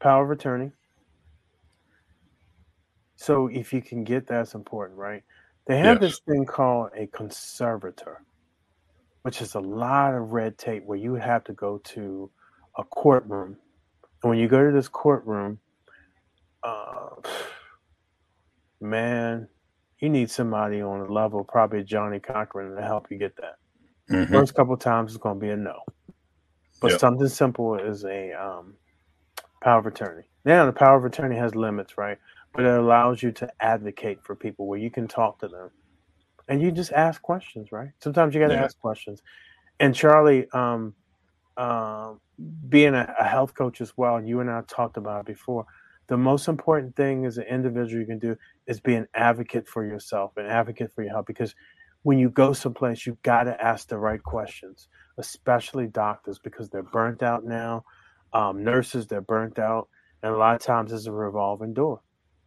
power 0.00 0.24
of 0.24 0.30
attorney. 0.30 0.72
So 3.16 3.48
if 3.48 3.72
you 3.72 3.82
can 3.82 4.04
get 4.04 4.26
that's 4.26 4.54
important, 4.54 4.98
right? 4.98 5.22
They 5.66 5.78
have 5.78 6.00
Yes. 6.00 6.00
this 6.00 6.20
thing 6.28 6.44
called 6.46 6.90
a 6.96 7.06
conservator, 7.08 8.22
which 9.22 9.42
is 9.42 9.54
a 9.54 9.60
lot 9.60 10.14
of 10.14 10.32
red 10.32 10.58
tape 10.58 10.84
where 10.84 10.98
you 10.98 11.14
have 11.14 11.44
to 11.44 11.52
go 11.54 11.78
to 11.78 12.30
a 12.78 12.84
courtroom. 12.84 13.56
And 14.22 14.30
when 14.30 14.38
you 14.38 14.48
go 14.48 14.64
to 14.64 14.72
this 14.72 14.88
courtroom, 14.88 15.60
uh, 16.62 17.08
man, 18.80 19.48
you 20.00 20.08
need 20.10 20.30
somebody 20.30 20.82
on 20.82 21.00
the 21.06 21.12
level, 21.12 21.44
probably 21.44 21.84
Johnnie 21.84 22.20
Cochran, 22.20 22.76
to 22.76 22.82
help 22.82 23.06
you 23.10 23.18
get 23.18 23.36
that. 23.36 23.56
hmm 24.08 24.24
First 24.32 24.54
couple 24.54 24.76
times 24.76 25.12
it's 25.12 25.22
going 25.22 25.36
to 25.36 25.40
be 25.46 25.50
a 25.50 25.56
no. 25.56 25.80
But 26.80 26.92
Yep. 26.92 27.00
something 27.00 27.28
simple 27.28 27.76
is 27.78 28.04
a 28.04 28.32
um, 28.34 28.74
power 29.62 29.80
of 29.80 29.86
attorney. 29.86 30.24
Now, 30.44 30.66
the 30.66 30.72
power 30.72 30.98
of 30.98 31.04
attorney 31.04 31.36
has 31.36 31.54
limits, 31.54 31.98
right? 31.98 32.18
But 32.54 32.64
it 32.64 32.78
allows 32.78 33.22
you 33.22 33.32
to 33.32 33.50
advocate 33.60 34.20
for 34.24 34.36
people 34.36 34.66
where 34.66 34.78
you 34.78 34.90
can 34.90 35.08
talk 35.08 35.40
to 35.40 35.48
them 35.48 35.70
and 36.48 36.62
you 36.62 36.72
just 36.72 36.92
ask 36.92 37.22
questions, 37.22 37.72
right? 37.72 37.90
Sometimes 38.02 38.34
you 38.34 38.40
got 38.40 38.48
to 38.48 38.54
Yeah. 38.54 38.60
ask 38.60 38.78
questions. 38.78 39.22
And 39.80 39.94
Charlie, 39.94 40.48
um, 40.52 40.94
um, 41.56 42.20
being 42.68 42.94
a, 42.94 43.14
a 43.18 43.24
health 43.24 43.54
coach 43.54 43.80
as 43.80 43.92
well, 43.96 44.22
you 44.22 44.40
and 44.40 44.50
I 44.50 44.62
talked 44.68 44.96
about 44.98 45.20
it 45.22 45.26
before, 45.26 45.66
the 46.08 46.16
most 46.16 46.48
important 46.48 46.96
thing 46.96 47.24
as 47.26 47.38
an 47.38 47.44
individual 47.44 48.00
you 48.00 48.06
can 48.06 48.18
do 48.18 48.36
is 48.66 48.80
be 48.80 48.94
an 48.94 49.06
advocate 49.14 49.68
for 49.68 49.84
yourself, 49.84 50.32
an 50.36 50.46
advocate 50.46 50.92
for 50.94 51.02
your 51.02 51.12
health. 51.12 51.26
Because 51.26 51.54
when 52.02 52.18
you 52.18 52.30
go 52.30 52.52
someplace, 52.52 53.06
you've 53.06 53.22
got 53.22 53.44
to 53.44 53.60
ask 53.62 53.88
the 53.88 53.98
right 53.98 54.22
questions, 54.22 54.88
especially 55.18 55.86
doctors, 55.88 56.38
because 56.38 56.70
they're 56.70 56.82
burnt 56.82 57.22
out 57.22 57.44
now. 57.44 57.84
Um, 58.32 58.62
nurses, 58.62 59.06
they're 59.06 59.20
burnt 59.20 59.58
out. 59.58 59.88
And 60.22 60.32
a 60.32 60.36
lot 60.38 60.54
of 60.56 60.62
times 60.62 60.92
it's 60.92 61.06
a 61.06 61.12
revolving 61.12 61.74
door. 61.74 62.00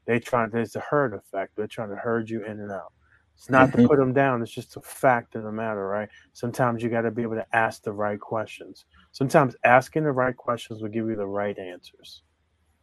They 0.08 0.20
try, 0.20 0.48
there's 0.48 0.76
a 0.76 0.80
herd 0.82 1.14
effect. 1.14 1.54
They're 1.56 1.68
trying 1.68 1.90
to 1.90 1.96
herd 1.96 2.30
you 2.30 2.44
in 2.46 2.60
and 2.60 2.72
out. 2.72 2.94
It's 3.36 3.50
not 3.50 3.72
to 3.72 3.78
Mhm. 3.78 3.88
put 3.88 3.98
them 4.00 4.14
down. 4.14 4.42
It's 4.42 4.52
just 4.52 4.76
a 4.78 4.82
fact 4.82 5.36
of 5.36 5.44
the 5.44 5.52
matter, 5.52 5.88
right? 5.88 6.10
Sometimes 6.34 6.84
you 6.84 6.90
got 6.90 7.02
to 7.02 7.12
be 7.12 7.22
able 7.22 7.36
to 7.36 7.56
ask 7.56 7.84
the 7.84 7.94
right 7.94 8.20
questions. 8.20 8.86
Sometimes 9.12 9.56
asking 9.64 10.04
the 10.04 10.12
right 10.12 10.36
questions 10.36 10.82
will 10.82 10.90
give 10.90 11.08
you 11.08 11.16
the 11.16 11.28
right 11.28 11.58
answers. 11.58 12.24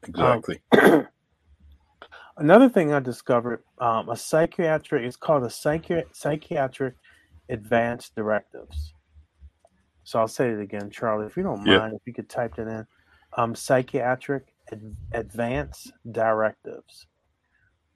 Exactly. 0.04 0.60
Another 2.38 2.68
thing 2.68 2.92
I 2.92 3.00
discovered, 3.00 3.62
um, 3.78 4.10
a 4.10 4.16
psychiatric, 4.16 5.04
it's 5.04 5.16
called 5.16 5.44
a 5.44 5.48
psychi- 5.48 6.04
psychiatric 6.12 6.94
advanced 7.48 8.14
directives. 8.14 8.92
So 10.04 10.18
I'll 10.20 10.28
say 10.28 10.50
it 10.50 10.60
again, 10.60 10.90
Charlie, 10.90 11.26
if 11.26 11.36
you 11.36 11.42
don't 11.42 11.64
Yeah. 11.66 11.78
mind, 11.78 11.94
if 11.94 12.02
you 12.06 12.12
could 12.12 12.28
type 12.28 12.56
that 12.56 12.68
in. 12.68 12.86
Um, 13.36 13.54
psychiatric 13.54 14.52
ad- 14.72 14.96
advanced 15.12 15.92
directives. 16.12 17.06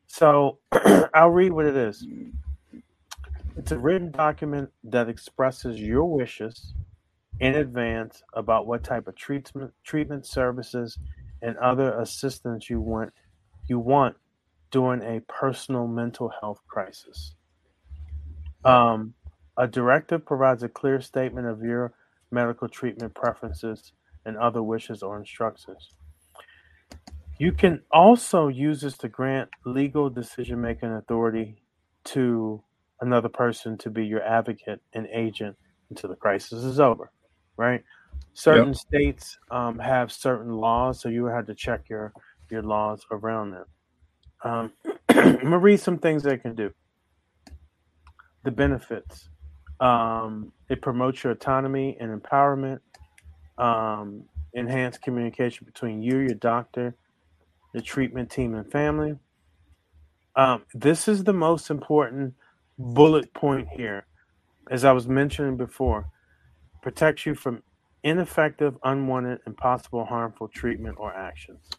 So 0.06 0.58
I'll 1.14 1.30
read 1.30 1.52
what 1.52 1.66
it 1.66 1.76
is. 1.76 2.04
It's 3.56 3.72
a 3.72 3.78
written 3.78 4.10
document 4.10 4.70
that 4.84 5.08
expresses 5.08 5.78
your 5.80 6.04
wishes 6.04 6.72
in 7.40 7.56
advance 7.56 8.22
about 8.34 8.66
what 8.66 8.82
type 8.82 9.06
of 9.06 9.16
treatment, 9.16 9.72
treatment 9.84 10.26
services, 10.26 10.98
and 11.42 11.56
other 11.58 11.98
assistance 11.98 12.68
you 12.68 12.80
want 12.80 13.12
you 13.68 13.78
want 13.78 14.16
during 14.70 15.02
a 15.02 15.20
personal 15.20 15.86
mental 15.86 16.32
health 16.40 16.60
crisis. 16.68 17.34
Um, 18.64 19.14
a 19.56 19.66
directive 19.66 20.24
provides 20.24 20.62
a 20.62 20.68
clear 20.68 21.00
statement 21.00 21.46
of 21.46 21.62
your 21.62 21.92
medical 22.30 22.68
treatment 22.68 23.14
preferences 23.14 23.92
and 24.24 24.36
other 24.36 24.62
wishes 24.62 25.02
or 25.02 25.18
instructions. 25.18 25.90
You 27.38 27.52
can 27.52 27.82
also 27.90 28.48
use 28.48 28.82
this 28.82 28.98
to 28.98 29.08
grant 29.08 29.48
legal 29.64 30.10
decision 30.10 30.60
making 30.60 30.92
authority 30.92 31.56
to 32.04 32.62
another 33.00 33.28
person 33.28 33.78
to 33.78 33.90
be 33.90 34.04
your 34.04 34.22
advocate 34.22 34.80
and 34.92 35.06
agent 35.12 35.56
until 35.88 36.10
the 36.10 36.16
crisis 36.16 36.64
is 36.64 36.78
over, 36.78 37.10
right? 37.56 37.82
Certain 38.32 38.74
states 38.74 39.38
um, 39.50 39.78
have 39.78 40.10
certain 40.10 40.52
laws, 40.52 41.00
so 41.00 41.08
you 41.08 41.26
have 41.26 41.46
to 41.46 41.54
check 41.54 41.88
your, 41.88 42.12
your 42.50 42.62
laws 42.62 43.04
around 43.10 43.50
them. 43.52 43.64
Um, 44.44 44.72
I'm 45.08 45.42
gonna 45.42 45.58
read 45.58 45.80
some 45.80 45.98
things 45.98 46.22
they 46.22 46.38
can 46.38 46.54
do. 46.54 46.72
The 48.44 48.50
benefits. 48.50 49.28
Um, 49.80 50.52
it 50.68 50.80
promotes 50.80 51.24
your 51.24 51.32
autonomy 51.32 51.96
and 52.00 52.18
empowerment. 52.18 52.80
Um, 53.58 54.24
enhanced 54.54 55.02
communication 55.02 55.66
between 55.66 56.02
you, 56.02 56.18
your 56.18 56.34
doctor, 56.34 56.94
the 57.74 57.80
treatment 57.80 58.30
team, 58.30 58.54
and 58.54 58.70
family. 58.70 59.16
Um, 60.36 60.62
this 60.74 61.08
is 61.08 61.24
the 61.24 61.32
most 61.32 61.70
important 61.70 62.34
bullet 62.78 63.32
point 63.34 63.68
here, 63.68 64.06
as 64.70 64.84
I 64.84 64.92
was 64.92 65.06
mentioning 65.06 65.56
before. 65.56 66.06
Protects 66.82 67.26
you 67.26 67.34
from 67.34 67.62
ineffective, 68.02 68.76
unwanted, 68.84 69.40
and 69.46 69.56
possible 69.56 70.04
harmful 70.04 70.48
treatment 70.48 70.96
or 70.98 71.14
actions. 71.14 71.70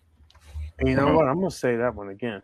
And 0.80 0.88
you 0.90 0.96
know 0.96 1.08
Uh-huh. 1.08 1.18
what? 1.18 1.28
I'm 1.28 1.36
gonna 1.36 1.52
say 1.52 1.76
that 1.78 1.96
one 1.96 2.10
again 2.10 2.42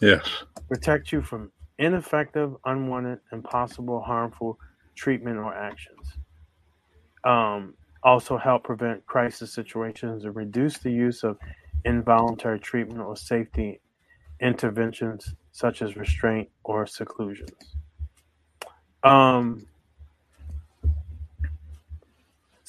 Yes. 0.00 0.44
protect 0.68 1.12
you 1.12 1.22
from 1.22 1.52
ineffective, 1.78 2.54
unwanted, 2.64 3.20
and 3.30 3.44
possible 3.44 4.00
harmful 4.00 4.58
treatment 4.94 5.38
or 5.38 5.54
actions. 5.54 6.18
Um, 7.24 7.76
also, 8.02 8.36
help 8.36 8.64
prevent 8.64 9.04
crisis 9.06 9.54
situations 9.54 10.24
and 10.24 10.36
reduce 10.36 10.78
the 10.78 10.90
use 10.90 11.24
of 11.24 11.38
involuntary 11.84 12.60
treatment 12.60 13.00
or 13.00 13.16
safety 13.16 13.80
interventions 14.40 15.34
such 15.52 15.82
as 15.82 15.96
restraint 15.96 16.50
or 16.64 16.86
seclusions. 16.86 17.76
Um, 19.02 19.66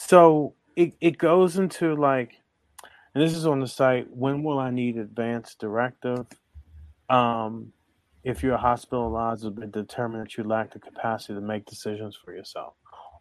so 0.07 0.55
it, 0.75 0.93
it 1.01 1.17
goes 1.17 1.57
into 1.57 1.95
like, 1.95 2.33
and 3.15 3.23
this 3.23 3.33
is 3.35 3.47
on 3.47 3.59
the 3.61 3.67
site, 3.67 4.07
when 4.11 4.43
will 4.43 4.59
I 4.59 4.71
need 4.71 4.97
advanced 4.97 5.59
directive? 5.59 6.27
um, 7.09 7.71
if 8.23 8.43
you're 8.43 8.57
hospitalized, 8.57 9.45
it's 9.45 9.55
been 9.55 9.71
determined 9.71 10.23
that 10.25 10.37
you 10.37 10.43
lack 10.43 10.73
the 10.73 10.79
capacity 10.79 11.35
to 11.35 11.41
make 11.41 11.65
decisions 11.65 12.15
for 12.15 12.33
yourself, 12.35 12.73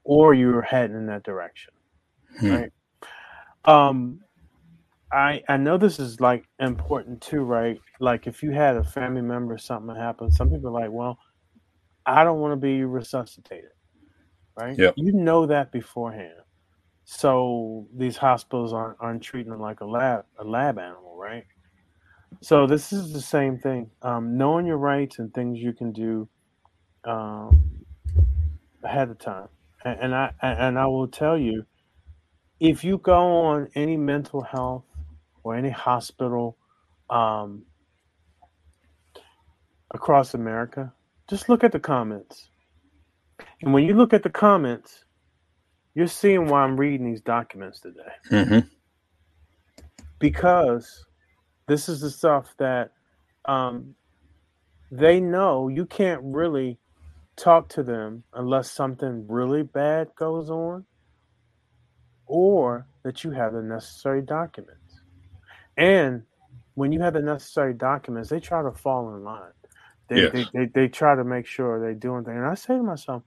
or 0.05 0.35
you're 0.35 0.63
heading 0.63 0.97
in 0.97 1.07
that 1.07 1.25
direction, 1.25 1.75
Hmm. 2.41 2.49
right? 2.51 2.73
Um, 3.67 4.21
I 5.13 5.43
I 5.49 5.57
know 5.59 5.79
this 5.79 5.99
is 6.01 6.21
like 6.21 6.47
important 6.61 7.21
too, 7.23 7.43
right? 7.45 7.81
Like 8.01 8.27
if 8.27 8.43
you 8.43 8.53
had 8.53 8.77
a 8.77 8.85
family 8.85 9.23
member, 9.23 9.59
something 9.59 9.95
happened, 9.95 10.35
some 10.35 10.51
people 10.51 10.69
are 10.71 10.81
like, 10.83 10.91
well, 10.93 11.19
I 12.07 12.25
don't 12.25 12.41
want 12.41 12.53
to 12.53 12.57
be 12.57 12.85
resuscitated, 12.85 13.71
right? 14.57 14.79
Yep. 14.79 14.95
You 14.97 15.13
know 15.13 15.47
that 15.47 15.73
beforehand, 15.73 16.35
so 17.05 17.87
these 17.95 18.17
hospitals 18.17 18.73
aren't 18.73 18.97
aren't 19.01 19.23
treating 19.23 19.51
them 19.51 19.61
like 19.61 19.81
a 19.81 19.85
lab 19.85 20.25
a 20.39 20.45
lab 20.45 20.79
animal, 20.79 21.17
right? 21.17 21.45
So 22.41 22.67
this 22.67 22.93
is 22.93 23.13
the 23.13 23.21
same 23.21 23.59
thing. 23.59 23.91
Um, 24.03 24.37
knowing 24.37 24.67
your 24.67 24.79
rights 24.79 25.19
and 25.19 25.33
things 25.33 25.59
you 25.59 25.73
can 25.73 25.93
do 25.93 26.29
um, 27.05 27.85
ahead 28.83 29.11
of 29.11 29.19
time, 29.19 29.49
and, 29.85 30.01
and 30.01 30.15
I 30.15 30.33
and 30.43 30.79
I 30.79 30.87
will 30.87 31.09
tell 31.09 31.39
you, 31.39 31.65
if 32.59 32.83
you 32.83 32.99
go 32.99 33.45
on 33.45 33.69
any 33.75 33.97
mental 33.97 34.41
health 34.41 34.85
or 35.43 35.55
any 35.55 35.71
hospital 35.71 36.57
um, 37.11 37.65
across 39.93 40.33
America, 40.33 40.93
just 41.29 41.49
look 41.51 41.63
at 41.63 41.73
the 41.73 41.81
comments. 41.81 42.49
And 43.61 43.75
when 43.75 43.85
you 43.85 43.95
look 43.95 44.13
at 44.15 44.23
the 44.23 44.31
comments, 44.31 45.04
You're 45.95 46.07
seeing 46.07 46.49
why 46.49 46.63
I'm 46.63 46.77
reading 46.79 47.07
these 47.07 47.21
documents 47.21 47.81
today. 47.81 48.01
Mm-hmm. 48.31 48.59
Because 50.19 51.05
this 51.67 51.89
is 51.89 52.01
the 52.01 52.11
stuff 52.11 52.55
that 52.59 52.93
um, 53.45 53.95
they 54.91 55.21
know 55.21 55.69
you 55.69 55.87
can't 55.87 56.21
really 56.25 56.79
talk 57.37 57.69
to 57.69 57.83
them 57.83 58.23
unless 58.35 58.71
something 58.71 59.27
really 59.29 59.63
bad 59.63 60.09
goes 60.17 60.51
on 60.51 60.85
or 62.27 62.87
that 63.03 63.25
you 63.25 63.31
have 63.31 63.53
the 63.53 63.63
necessary 63.63 64.23
documents. 64.23 65.01
And 65.77 66.23
when 66.75 66.93
you 66.93 67.01
have 67.01 67.15
the 67.15 67.21
necessary 67.21 67.75
documents, 67.75 68.31
they 68.31 68.41
try 68.41 68.63
to 68.63 68.73
fall 68.73 69.15
in 69.15 69.25
line. 69.25 69.53
They, 70.09 70.23
Yes. 70.23 70.33
they, 70.33 70.47
they, 70.53 70.67
they 70.75 70.89
try 70.89 71.15
to 71.15 71.25
make 71.25 71.47
sure 71.47 71.81
they're 71.81 71.95
doing 71.95 72.25
things. 72.25 72.37
And 72.37 72.47
I 72.47 72.55
say 72.55 72.77
to 72.77 72.83
myself, 72.83 73.23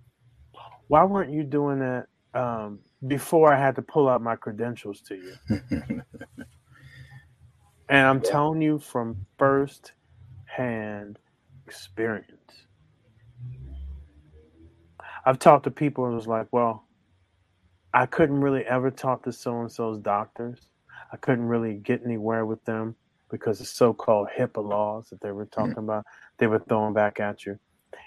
why 0.88 1.04
weren't 1.04 1.32
you 1.32 1.44
doing 1.44 1.80
that 1.80 2.08
um, 2.38 2.80
before 3.08 3.54
I 3.54 3.60
had 3.60 3.76
to 3.76 3.82
pull 3.82 4.08
out 4.08 4.22
my 4.22 4.36
credentials 4.36 5.02
to 5.02 5.16
you? 5.16 6.02
And 7.90 8.06
I'm 8.06 8.22
telling 8.22 8.62
you 8.62 8.80
from 8.80 9.26
first 9.38 9.94
hand 10.46 11.20
experience. 11.66 12.52
I've 15.26 15.40
talked 15.40 15.64
to 15.66 15.72
people 15.72 16.06
and 16.06 16.16
was 16.16 16.28
like, 16.28 16.48
well, 16.52 16.86
I 17.94 18.06
couldn't 18.06 18.42
really 18.42 18.66
ever 18.66 18.92
talk 18.92 19.24
to 19.24 19.32
so 19.32 19.62
and 19.62 19.72
so's 19.72 20.00
doctors. 20.00 20.60
I 21.14 21.18
couldn't 21.18 21.46
really 21.46 21.76
get 21.76 22.02
anywhere 22.04 22.46
with 22.46 22.64
them 22.66 22.96
because 23.30 23.62
of 23.62 23.68
so 23.68 23.94
called 23.94 24.28
HIPAA 24.38 24.68
laws 24.68 25.10
that 25.10 25.22
they 25.22 25.32
were 25.32 25.46
talking 25.46 25.78
about, 25.78 26.06
they 26.38 26.48
were 26.48 26.60
throwing 26.60 26.94
back 26.94 27.20
at 27.20 27.46
you. 27.46 27.58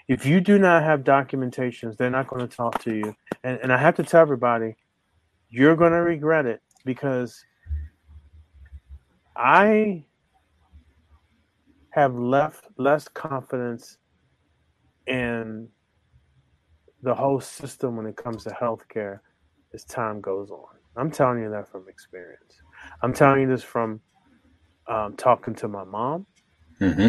If 0.07 0.25
you 0.25 0.41
do 0.41 0.57
not 0.59 0.83
have 0.83 1.01
documentations, 1.03 1.97
they're 1.97 2.09
not 2.09 2.27
going 2.27 2.47
to 2.47 2.55
talk 2.55 2.81
to 2.83 2.93
you. 2.93 3.15
And, 3.43 3.59
and 3.63 3.73
I 3.73 3.77
have 3.77 3.95
to 3.95 4.03
tell 4.03 4.21
everybody, 4.21 4.75
you're 5.49 5.75
going 5.75 5.91
to 5.91 5.99
regret 6.01 6.45
it 6.45 6.61
because 6.85 7.43
I 9.35 10.05
have 11.91 12.15
left 12.15 12.67
less 12.77 13.07
confidence 13.07 13.97
in 15.07 15.67
the 17.01 17.13
whole 17.15 17.39
system 17.39 17.97
when 17.97 18.05
it 18.05 18.15
comes 18.15 18.43
to 18.43 18.49
healthcare 18.51 19.19
as 19.73 19.83
time 19.83 20.21
goes 20.21 20.51
on. 20.51 20.75
I'm 20.95 21.11
telling 21.11 21.41
you 21.41 21.49
that 21.51 21.69
from 21.69 21.85
experience. 21.89 22.61
I'm 23.01 23.13
telling 23.13 23.41
you 23.41 23.47
this 23.47 23.63
from 23.63 24.01
um, 24.87 25.15
talking 25.15 25.55
to 25.55 25.67
my 25.67 25.83
mom, 25.83 26.25
Mm-hmm. 26.79 27.07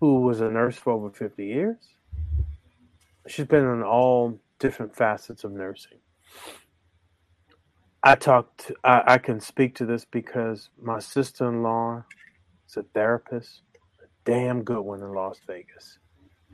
who 0.00 0.20
was 0.20 0.40
a 0.42 0.50
nurse 0.50 0.76
for 0.76 0.92
over 0.92 1.10
50 1.10 1.44
years. 1.44 1.76
She's 3.30 3.46
been 3.46 3.64
in 3.64 3.84
all 3.84 4.40
different 4.58 4.96
facets 4.96 5.44
of 5.44 5.52
nursing. 5.52 5.98
I 8.02 8.16
talked. 8.16 8.72
I, 8.82 9.02
I 9.06 9.18
can 9.18 9.40
speak 9.40 9.76
to 9.76 9.86
this 9.86 10.04
because 10.04 10.70
my 10.82 10.98
sister-in-law 10.98 12.04
is 12.68 12.76
a 12.76 12.82
therapist, 12.82 13.62
a 14.02 14.06
damn 14.24 14.64
good 14.64 14.80
one 14.80 15.00
in 15.00 15.12
Las 15.14 15.38
Vegas, 15.46 15.98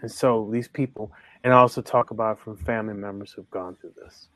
and 0.03 0.12
so 0.12 0.51
these 0.53 0.69
people, 0.69 1.12
and 1.45 1.55
I 1.55 1.57
also 1.57 1.81
talk 1.81 2.11
about 2.11 2.41
from 2.41 2.59
family 2.59 2.95
members 2.95 3.33
who've 3.33 3.51
gone 3.51 3.77
through 3.77 3.95
this. 4.03 4.29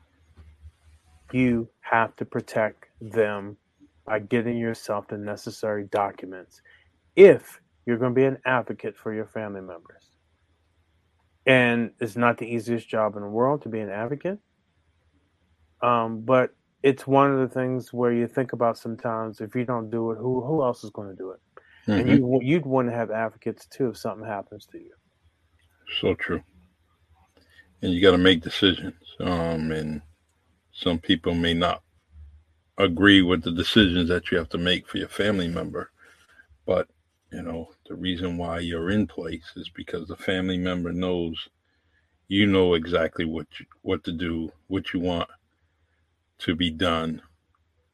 You 1.31 1.69
have 1.81 2.15
to 2.15 2.25
protect 2.25 2.85
them 3.01 3.57
by 4.05 4.19
getting 4.19 4.57
yourself 4.57 5.07
the 5.07 5.17
necessary 5.17 5.83
documents 5.91 6.61
if 7.15 7.61
you're 7.85 7.97
going 7.97 8.15
to 8.15 8.19
be 8.19 8.25
an 8.25 8.39
advocate 8.45 8.97
for 8.97 9.13
your 9.13 9.27
family 9.27 9.61
members. 9.61 10.10
And 11.45 11.91
it's 11.99 12.15
not 12.17 12.37
the 12.37 12.47
easiest 12.47 12.87
job 12.89 13.15
in 13.15 13.23
the 13.23 13.29
world 13.29 13.63
to 13.63 13.69
be 13.69 13.79
an 13.79 13.89
advocate. 13.89 14.39
Um, 15.81 16.21
but 16.21 16.51
it's 16.83 17.07
one 17.07 17.31
of 17.31 17.39
the 17.39 17.53
things 17.53 17.93
where 17.93 18.13
you 18.13 18.27
think 18.27 18.53
about 18.53 18.77
sometimes 18.77 19.41
if 19.41 19.55
you 19.55 19.65
don't 19.65 19.89
do 19.89 20.11
it, 20.11 20.17
who 20.17 20.41
who 20.43 20.63
else 20.63 20.83
is 20.83 20.91
going 20.91 21.09
to 21.09 21.15
do 21.15 21.31
it? 21.31 21.39
And 21.97 22.07
Mhm. 22.07 22.09
you 22.09 22.39
you'd 22.43 22.65
want 22.65 22.89
to 22.89 22.95
have 22.95 23.11
advocates 23.11 23.67
too 23.67 23.89
if 23.89 23.97
something 23.97 24.27
happens 24.27 24.67
to 24.67 24.77
you. 24.79 24.91
So 26.01 26.15
true. 26.15 26.43
And 27.81 27.93
you 27.93 28.01
got 28.01 28.11
to 28.11 28.17
make 28.17 28.41
decisions. 28.41 28.95
Um, 29.19 29.71
and 29.71 30.01
some 30.73 30.99
people 30.99 31.33
may 31.33 31.53
not 31.53 31.83
agree 32.77 33.21
with 33.21 33.43
the 33.43 33.51
decisions 33.51 34.09
that 34.09 34.31
you 34.31 34.37
have 34.37 34.49
to 34.49 34.57
make 34.59 34.87
for 34.87 34.97
your 34.99 35.09
family 35.09 35.47
member, 35.47 35.91
but 36.67 36.89
you 37.31 37.41
know 37.41 37.69
the 37.87 37.95
reason 37.95 38.37
why 38.37 38.59
you're 38.59 38.91
in 38.91 39.07
place 39.07 39.51
is 39.55 39.69
because 39.69 40.07
the 40.07 40.15
family 40.17 40.57
member 40.57 40.91
knows 40.91 41.49
you 42.27 42.45
know 42.47 42.73
exactly 42.75 43.25
what 43.25 43.47
you, 43.59 43.65
what 43.81 44.03
to 44.03 44.11
do, 44.11 44.51
what 44.67 44.93
you 44.93 44.99
want 44.99 45.29
to 46.39 46.55
be 46.55 46.69
done, 46.71 47.21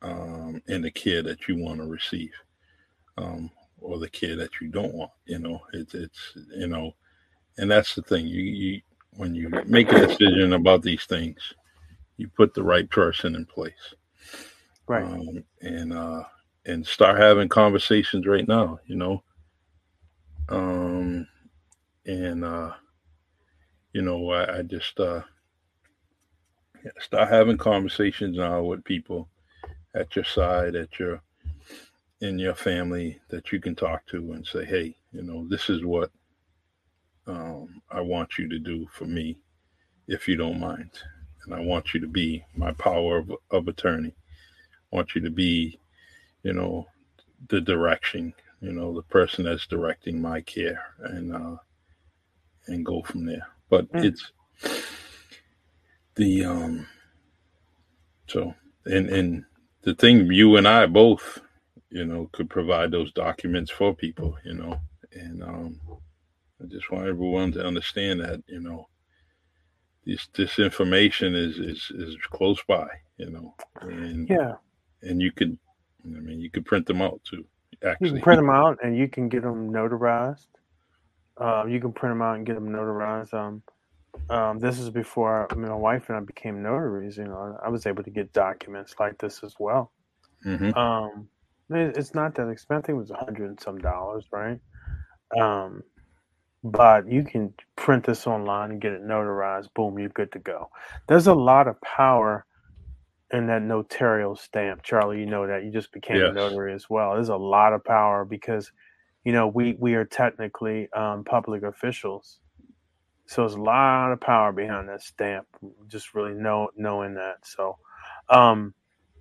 um, 0.01 0.61
and 0.67 0.83
the 0.83 0.91
care 0.91 1.21
that 1.23 1.47
you 1.47 1.57
want 1.57 1.79
to 1.79 1.87
receive, 1.87 2.31
um, 3.17 3.49
or 3.79 3.99
the 3.99 4.09
care 4.09 4.35
that 4.35 4.61
you 4.61 4.67
don't 4.67 4.93
want. 4.93 5.11
You 5.25 5.39
know, 5.39 5.61
it's 5.73 5.93
it's 5.93 6.33
you 6.55 6.67
know 6.67 6.93
and 7.57 7.69
that's 7.69 7.95
the 7.95 8.01
thing 8.01 8.27
you, 8.27 8.41
you 8.41 8.81
when 9.15 9.35
you 9.35 9.49
make 9.65 9.91
a 9.91 10.07
decision 10.07 10.53
about 10.53 10.81
these 10.83 11.05
things 11.05 11.53
you 12.17 12.27
put 12.29 12.53
the 12.53 12.63
right 12.63 12.89
person 12.89 13.35
in 13.35 13.45
place 13.45 13.93
Right. 14.87 15.05
um, 15.05 15.43
and 15.61 15.93
uh 15.93 16.23
and 16.67 16.85
start 16.85 17.19
having 17.19 17.49
conversations 17.49 18.27
right 18.27 18.47
now 18.47 18.79
you 18.85 18.95
know 18.95 19.23
um 20.49 21.27
and 22.05 22.43
uh 22.43 22.71
you 23.93 24.01
know 24.01 24.29
i, 24.31 24.59
I 24.59 24.61
just 24.61 24.99
uh 24.99 25.21
start 26.99 27.29
having 27.29 27.57
conversations 27.57 28.37
now 28.37 28.61
with 28.61 28.83
people 28.83 29.27
at 29.95 30.15
your 30.15 30.25
side 30.25 30.75
at 30.75 30.99
your 30.99 31.21
in 32.21 32.39
your 32.39 32.55
family 32.55 33.19
that 33.29 33.51
you 33.51 33.59
can 33.59 33.75
talk 33.75 34.05
to 34.07 34.33
and 34.33 34.45
say 34.45 34.65
hey 34.65 34.95
you 35.11 35.23
know 35.23 35.47
this 35.49 35.69
is 35.69 35.83
what 35.83 36.11
um, 37.27 37.81
I 37.91 38.01
want 38.01 38.37
you 38.37 38.47
to 38.49 38.57
do 38.57 38.87
for 38.91 39.05
me, 39.05 39.37
if 40.07 40.27
you 40.27 40.37
don't 40.37 40.59
mind. 40.59 40.91
And 41.43 41.53
I 41.53 41.59
want 41.59 41.93
you 41.93 41.99
to 41.99 42.07
be 42.07 42.43
my 42.55 42.71
power 42.73 43.17
of, 43.17 43.31
of 43.51 43.67
attorney. 43.67 44.13
I 44.91 44.95
want 44.95 45.13
you 45.13 45.21
to 45.21 45.29
be, 45.29 45.79
you 46.47 46.53
know, 46.53 46.87
the 47.49 47.59
direction, 47.59 48.33
you 48.61 48.71
know, 48.71 48.93
the 48.95 49.03
person 49.03 49.43
that's 49.43 49.67
directing 49.67 50.21
my 50.21 50.39
care 50.41 50.81
and 50.99 51.35
uh 51.35 51.57
and 52.67 52.85
go 52.85 53.01
from 53.01 53.25
there. 53.25 53.45
But 53.69 53.87
Mm. 53.93 54.01
it's 54.01 54.31
the 56.15 56.45
um 56.45 56.87
so 58.29 58.55
and 58.85 59.09
and 59.09 59.45
the 59.81 59.93
thing 59.95 60.31
you 60.31 60.55
and 60.55 60.67
I 60.67 60.85
both, 60.85 61.39
you 61.89 62.05
know, 62.05 62.29
could 62.31 62.49
provide 62.49 62.91
those 62.91 63.11
documents 63.11 63.71
for 63.71 63.93
people, 63.93 64.37
you 64.45 64.53
know, 64.53 64.79
and 65.11 65.43
um 65.43 65.81
I 66.63 66.67
just 66.67 66.89
want 66.91 67.07
everyone 67.07 67.51
to 67.53 67.65
understand 67.65 68.21
that, 68.21 68.41
you 68.47 68.61
know, 68.61 68.87
this 70.05 70.29
this 70.33 70.59
information 70.59 71.35
is 71.35 71.59
is 71.59 71.91
is 71.93 72.15
close 72.31 72.63
by, 72.69 72.87
you 73.17 73.31
know, 73.31 73.53
and 73.81 74.29
Yeah. 74.29 74.53
and 75.03 75.21
you 75.21 75.31
could, 75.33 75.57
I 76.15 76.19
mean, 76.19 76.39
you 76.39 76.49
could 76.51 76.65
print 76.65 76.85
them 76.87 77.01
out 77.01 77.21
too. 77.23 77.45
You 77.99 78.11
can 78.11 78.19
print 78.21 78.39
them 78.39 78.49
out 78.49 78.79
and 78.83 78.97
you 78.97 79.07
can 79.07 79.29
get 79.29 79.43
them 79.43 79.71
notarized. 79.71 80.47
Uh, 81.39 81.65
you 81.67 81.79
can 81.79 81.93
print 81.93 82.11
them 82.13 82.21
out 82.21 82.37
and 82.37 82.45
get 82.45 82.55
them 82.55 82.69
notarized. 82.69 83.33
Um, 83.33 83.63
um, 84.29 84.59
this 84.59 84.79
is 84.79 84.89
before 84.89 85.47
I, 85.51 85.55
my 85.55 85.73
wife 85.75 86.09
and 86.09 86.17
I 86.17 86.21
became 86.21 86.63
notaries. 86.63 87.17
You 87.17 87.25
know, 87.25 87.57
I 87.63 87.69
was 87.69 87.85
able 87.85 88.03
to 88.03 88.09
get 88.11 88.33
documents 88.33 88.95
like 88.99 89.17
this 89.19 89.43
as 89.43 89.55
well. 89.59 89.91
hmm 90.43 90.71
Um, 90.71 91.29
it- 91.69 91.97
it's 91.97 92.13
not 92.15 92.35
that 92.35 92.49
expensive. 92.49 92.95
It 92.95 92.97
was 92.97 93.11
a 93.11 93.15
hundred 93.17 93.49
and 93.49 93.59
some 93.59 93.77
dollars, 93.79 94.25
right? 94.31 94.59
Um, 95.39 95.83
but 96.63 97.09
you 97.11 97.23
can 97.23 97.53
print 97.75 98.05
this 98.05 98.27
online 98.27 98.71
and 98.71 98.81
get 98.81 98.93
it 98.93 99.03
notarized. 99.05 99.73
Boom, 99.75 99.99
you're 99.99 100.09
good 100.09 100.31
to 100.33 100.39
go. 100.39 100.69
There's 101.07 101.27
a 101.27 101.33
lot 101.35 101.67
of 101.67 101.79
power 101.81 102.45
in 103.31 103.47
that 103.47 103.61
notarial 103.61 104.35
stamp, 104.35 104.83
Charlie. 104.83 105.19
You 105.19 105.25
know 105.25 105.47
that 105.47 105.63
you 105.63 105.71
just 105.71 105.91
became 105.91 106.17
a 106.17 106.31
notary 106.33 106.73
as 106.73 106.89
well. 106.89 107.13
There's 107.15 107.29
a 107.29 107.35
lot 107.35 107.73
of 107.73 107.83
power 107.83 108.25
because, 108.25 108.71
you 109.23 109.31
know, 109.31 109.47
we 109.47 109.75
we 109.79 109.95
are 109.95 110.05
technically 110.05 110.89
um, 110.93 111.23
public 111.23 111.63
officials, 111.63 112.39
so 113.25 113.41
there's 113.41 113.55
a 113.55 113.61
lot 113.61 114.11
of 114.11 114.21
power 114.21 114.51
behind 114.51 114.87
that 114.89 115.01
stamp. 115.01 115.47
Just 115.87 116.13
really 116.13 116.33
know 116.33 116.69
knowing 116.77 117.15
that. 117.15 117.45
So, 117.45 117.77
um, 118.29 118.73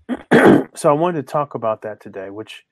so 0.75 0.91
I 0.91 0.93
wanted 0.93 1.27
to 1.27 1.33
talk 1.33 1.55
about 1.55 1.83
that 1.83 2.01
today, 2.01 2.31
which 2.31 2.65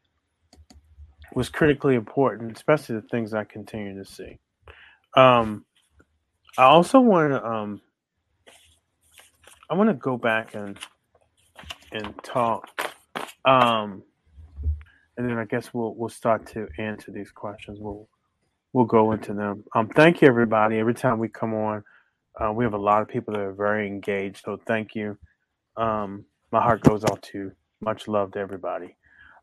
was 1.35 1.49
critically 1.49 1.97
important, 1.97 2.57
especially 2.57 2.95
the 2.95 3.09
things 3.09 3.35
I 3.35 3.43
continue 3.43 3.97
to 3.99 4.09
see. 4.09 4.39
Um, 5.17 5.65
I 6.57 6.65
also 6.65 7.01
want 7.01 7.33
to 7.33 7.45
um, 7.45 7.81
I 9.69 9.75
want 9.75 9.91
to 9.91 9.95
go 9.95 10.17
back 10.17 10.55
and 10.55 10.79
and 11.95 12.13
talk, 12.23 12.93
um, 13.45 14.03
and 15.17 15.29
then 15.29 15.39
I 15.39 15.45
guess 15.45 15.73
we'll 15.73 15.95
we'll 15.95 16.09
start 16.11 16.47
to 16.49 16.69
answer 16.79 17.11
these 17.11 17.31
questions. 17.31 17.79
We'll 17.81 18.09
we'll 18.73 18.85
go 18.85 19.13
into 19.13 19.33
them. 19.33 19.65
Um, 19.75 19.89
thank 19.89 20.21
you, 20.21 20.29
everybody. 20.29 20.79
Every 20.79 20.95
time 20.95 21.19
we 21.19 21.29
come 21.29 21.55
on, 21.55 21.83
uh, 22.39 22.53
we 22.53 22.65
have 22.65 22.75
a 22.75 22.79
lot 22.79 23.01
of 23.01 23.09
people 23.09 23.33
that 23.33 23.41
are 23.41 23.53
very 23.53 23.87
engaged. 23.87 24.43
So 24.45 24.61
thank 24.67 24.95
you. 24.95 25.17
Um, 25.77 26.25
my 26.53 26.61
heart 26.61 26.83
goes 26.83 27.05
out 27.05 27.23
to 27.23 27.53
much 27.81 28.09
love 28.09 28.33
to 28.33 28.39
everybody. 28.39 28.97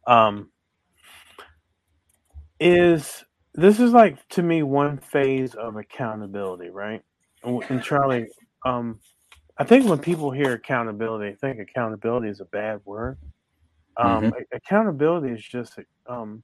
Um, 0.05 0.49
is 2.59 3.23
this 3.53 3.79
is 3.79 3.91
like 3.91 4.27
to 4.29 4.43
me 4.43 4.63
one 4.63 4.97
phase 4.97 5.55
of 5.55 5.75
accountability, 5.77 6.69
right? 6.69 7.01
And, 7.43 7.81
Charlie, 7.81 8.27
um, 8.65 8.99
I 9.61 9.63
think 9.63 9.87
when 9.87 9.99
people 9.99 10.31
hear 10.31 10.53
accountability, 10.53 11.29
I 11.29 11.35
think 11.35 11.59
accountability 11.59 12.29
is 12.29 12.39
a 12.39 12.45
bad 12.45 12.81
word. 12.83 13.19
Um, 13.95 14.31
Mhm. 14.31 14.43
Accountability 14.51 15.29
is 15.33 15.47
just 15.47 15.77
um, 16.07 16.41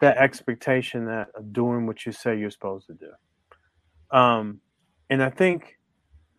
that 0.00 0.16
expectation 0.16 1.04
that 1.04 1.28
of 1.36 1.52
doing 1.52 1.86
what 1.86 2.04
you 2.04 2.10
say 2.10 2.36
you're 2.36 2.50
supposed 2.50 2.88
to 2.88 2.94
do. 2.94 3.12
Um, 4.10 4.60
and 5.08 5.22
I 5.22 5.30
think 5.30 5.78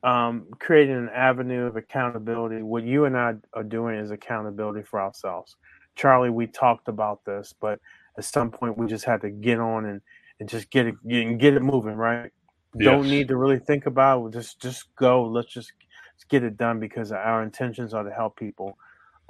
um, 0.04 0.48
creating 0.60 0.98
an 0.98 1.08
avenue 1.08 1.68
of 1.68 1.78
accountability, 1.78 2.64
what 2.64 2.84
you 2.84 3.06
and 3.06 3.18
I 3.18 3.36
are 3.54 3.64
doing 3.64 3.98
is 3.98 4.12
accountability 4.12 4.84
for 4.84 5.00
ourselves. 5.00 5.56
Charlie, 5.96 6.32
we 6.32 6.48
talked 6.48 6.90
about 6.90 7.24
this, 7.24 7.54
but 7.62 7.80
at 8.18 8.26
some 8.26 8.52
point 8.52 8.78
we 8.78 8.88
just 8.88 9.06
had 9.06 9.22
to 9.22 9.30
get 9.30 9.60
on 9.60 9.86
and, 9.86 10.02
and 10.42 10.50
just 10.50 10.70
get 10.70 10.86
it 10.86 10.96
get, 11.08 11.38
get 11.38 11.54
it 11.54 11.62
moving, 11.62 11.96
right? 11.96 12.32
Don't 12.78 13.10
need 13.10 13.30
to 13.30 13.38
really 13.38 13.60
think 13.60 13.86
about 13.86 14.26
it. 14.26 14.34
Just 14.34 14.62
just 14.62 14.94
go. 14.98 15.24
Let's 15.24 15.54
just 15.54 15.72
get 16.26 16.44
it 16.44 16.58
done 16.58 16.80
because 16.80 17.12
our 17.12 17.44
intentions 17.44 17.94
are 17.94 18.04
to 18.04 18.12
help 18.12 18.38
people. 18.38 18.78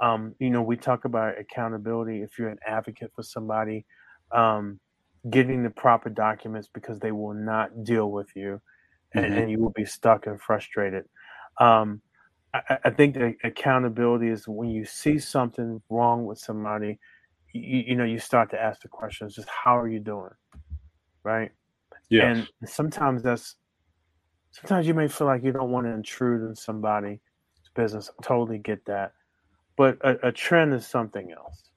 Um, 0.00 0.34
you 0.38 0.50
know, 0.50 0.62
we 0.62 0.76
talk 0.76 1.04
about 1.04 1.38
accountability. 1.38 2.22
If 2.22 2.38
you're 2.38 2.48
an 2.48 2.58
advocate 2.66 3.12
for 3.14 3.22
somebody, 3.22 3.84
um, 4.32 4.80
getting 5.28 5.62
the 5.62 5.70
proper 5.70 6.08
documents 6.08 6.68
because 6.72 6.98
they 6.98 7.12
will 7.12 7.34
not 7.34 7.84
deal 7.84 8.10
with 8.10 8.34
you, 8.34 8.60
and, 9.14 9.24
Mhm. 9.26 9.38
and 9.38 9.50
you 9.50 9.58
will 9.60 9.70
be 9.72 9.84
stuck 9.84 10.26
and 10.26 10.40
frustrated. 10.40 11.04
Um, 11.58 12.00
I, 12.54 12.78
I- 12.84 12.90
think 12.90 13.14
that 13.14 13.36
accountability 13.44 14.28
is 14.28 14.48
when 14.48 14.70
you 14.70 14.84
see 14.84 15.18
something 15.18 15.82
wrong 15.90 16.24
with 16.26 16.38
somebody, 16.38 16.98
you, 17.52 17.84
you 17.88 17.96
know, 17.96 18.04
you 18.04 18.18
start 18.18 18.50
to 18.50 18.60
ask 18.60 18.82
the 18.82 18.88
questions: 18.88 19.34
just 19.34 19.48
how 19.48 19.76
are 19.78 19.88
you 19.88 20.00
doing, 20.00 20.30
right? 21.24 21.52
Yes. 22.08 22.48
And 22.62 22.70
sometimes 22.70 23.22
that's 23.22 23.56
sometimes 24.52 24.86
you 24.86 24.94
may 24.94 25.08
feel 25.08 25.26
like 25.26 25.42
you 25.42 25.52
don't 25.52 25.70
want 25.70 25.86
to 25.86 25.92
intrude 25.92 26.48
in 26.48 26.54
somebody's 26.54 27.18
business. 27.74 28.10
I 28.18 28.22
totally 28.22 28.58
get 28.58 28.84
that. 28.86 29.12
But 29.76 29.98
a, 30.02 30.28
a 30.28 30.32
trend 30.32 30.74
is 30.74 30.86
something 30.86 31.32
else. 31.32 31.70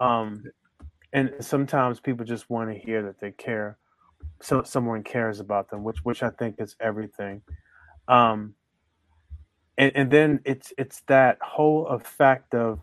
Um 0.00 0.44
and 1.12 1.32
sometimes 1.40 2.00
people 2.00 2.26
just 2.26 2.50
want 2.50 2.70
to 2.70 2.78
hear 2.78 3.02
that 3.02 3.20
they 3.20 3.30
care. 3.30 3.78
So 4.42 4.62
someone 4.62 5.02
cares 5.02 5.40
about 5.40 5.70
them, 5.70 5.84
which 5.84 5.98
which 6.04 6.22
I 6.22 6.30
think 6.30 6.56
is 6.58 6.76
everything. 6.80 7.42
Um 8.08 8.54
and, 9.78 9.92
and 9.94 10.10
then 10.10 10.40
it's 10.44 10.72
it's 10.78 11.02
that 11.06 11.38
whole 11.40 11.86
effect 11.88 12.54
of 12.54 12.80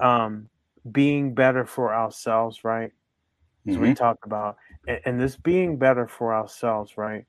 um 0.00 0.48
being 0.90 1.34
better 1.34 1.64
for 1.64 1.94
ourselves, 1.94 2.64
right? 2.64 2.92
as 3.68 3.78
we 3.78 3.94
talked 3.94 4.26
about 4.26 4.56
and, 4.86 5.00
and 5.04 5.20
this 5.20 5.36
being 5.36 5.78
better 5.78 6.06
for 6.06 6.34
ourselves 6.34 6.96
right 6.96 7.24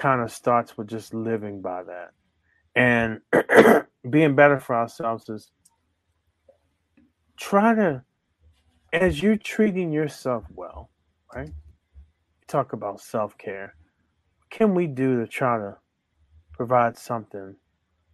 kind 0.00 0.22
of 0.22 0.32
starts 0.32 0.78
with 0.78 0.88
just 0.88 1.12
living 1.14 1.60
by 1.60 1.82
that 1.84 2.10
and 2.74 3.20
being 4.10 4.34
better 4.34 4.58
for 4.58 4.74
ourselves 4.76 5.28
is 5.28 5.50
try 7.38 7.74
to 7.74 8.02
as 8.92 9.22
you're 9.22 9.36
treating 9.36 9.92
yourself 9.92 10.44
well 10.54 10.90
right 11.34 11.48
you 11.48 11.54
talk 12.48 12.72
about 12.72 13.00
self-care 13.00 13.74
what 14.38 14.50
can 14.50 14.74
we 14.74 14.86
do 14.86 15.20
to 15.20 15.26
try 15.28 15.58
to 15.58 15.76
provide 16.52 16.96
something 16.98 17.54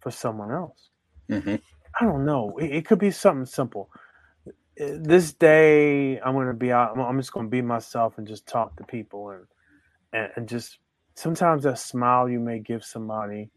for 0.01 0.11
someone 0.11 0.51
else 0.51 0.89
Mhm. 1.31 1.61
I 1.99 2.05
don't 2.05 2.25
know. 2.25 2.57
It, 2.59 2.71
it 2.71 2.85
could 2.85 2.99
be 2.99 3.11
something 3.11 3.45
simple. 3.47 3.89
This 4.77 5.33
day, 5.33 6.19
I'm 6.19 6.33
going 6.35 6.47
to 6.47 6.53
be 6.53 6.71
out. 6.71 6.89
I'm- 6.95 7.01
I'm 7.07 7.19
just 7.19 7.33
going 7.33 7.47
to 7.47 7.49
be 7.49 7.61
myself 7.63 8.17
and 8.19 8.27
just 8.27 8.47
talk 8.47 8.75
to 8.77 8.83
people 8.85 9.31
and, 9.31 9.45
and 10.13 10.31
and 10.35 10.47
just 10.47 10.77
sometimes 11.17 11.63
that 11.63 11.79
smile 11.79 12.29
you 12.29 12.39
may 12.39 12.59
give 12.59 12.85
somebody 12.85 13.49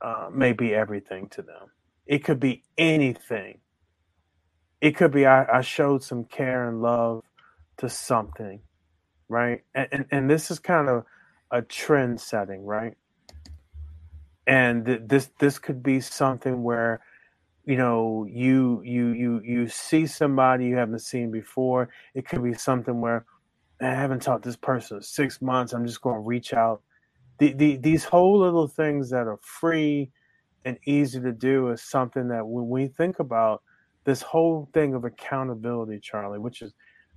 uh, 0.00 0.28
may 0.32 0.52
be 0.52 0.74
everything 0.74 1.28
to 1.30 1.42
them. 1.42 1.70
It 2.06 2.24
could 2.24 2.40
be 2.40 2.64
anything. 2.78 3.58
It 4.80 4.96
could 4.96 5.12
be 5.12 5.26
I, 5.26 5.58
I 5.58 5.60
showed 5.62 6.02
some 6.02 6.24
care 6.24 6.68
and 6.68 6.82
love 6.82 7.24
to 7.78 7.88
something, 7.90 8.60
right? 9.28 9.62
And, 9.74 9.88
and 9.92 10.06
and 10.10 10.30
this 10.30 10.50
is 10.50 10.58
kind 10.58 10.88
of 10.88 11.04
a 11.50 11.62
trend 11.62 12.20
setting, 12.20 12.64
right? 12.64 12.94
And 14.46 14.86
th- 14.86 15.02
this 15.06 15.30
this 15.40 15.58
could 15.58 15.82
be 15.82 16.00
something 16.00 16.62
where 16.62 17.00
you 17.64 17.76
know 17.76 18.26
you 18.30 18.82
you 18.84 19.08
you 19.12 19.40
you 19.44 19.68
see 19.68 20.06
somebody 20.06 20.66
you 20.66 20.76
haven't 20.76 21.00
seen 21.00 21.30
before 21.30 21.90
it 22.14 22.28
could 22.28 22.42
be 22.42 22.54
something 22.54 23.00
where 23.00 23.16
"Man, 23.16 23.24
i 23.80 23.86
haven't 23.86 24.22
talked 24.22 24.44
to 24.44 24.48
this 24.48 24.56
person 24.56 24.98
in 24.98 25.02
six 25.02 25.40
months. 25.40 25.72
I'm 25.72 25.86
just 25.86 26.00
going 26.00 26.16
to 26.16 26.20
reach 26.20 26.52
out. 26.52 26.82
The, 27.38 27.52
the, 27.54 27.76
these 27.76 28.04
whole 28.04 28.38
little 28.38 28.68
things 28.68 29.10
that 29.10 29.26
are 29.26 29.38
free 29.42 30.10
and 30.64 30.78
easy 30.84 31.20
to 31.20 31.32
do 31.32 31.70
is 31.70 31.82
something 31.82 32.28
that 32.28 32.46
when 32.46 32.68
we 32.68 32.88
think 32.88 33.18
about 33.18 33.62
this 34.04 34.20
whole 34.22 34.68
thing 34.74 34.94
of 34.94 35.04
accountability 35.04 35.98
charlie 36.00 36.38
which 36.38 36.62
is 36.62 36.74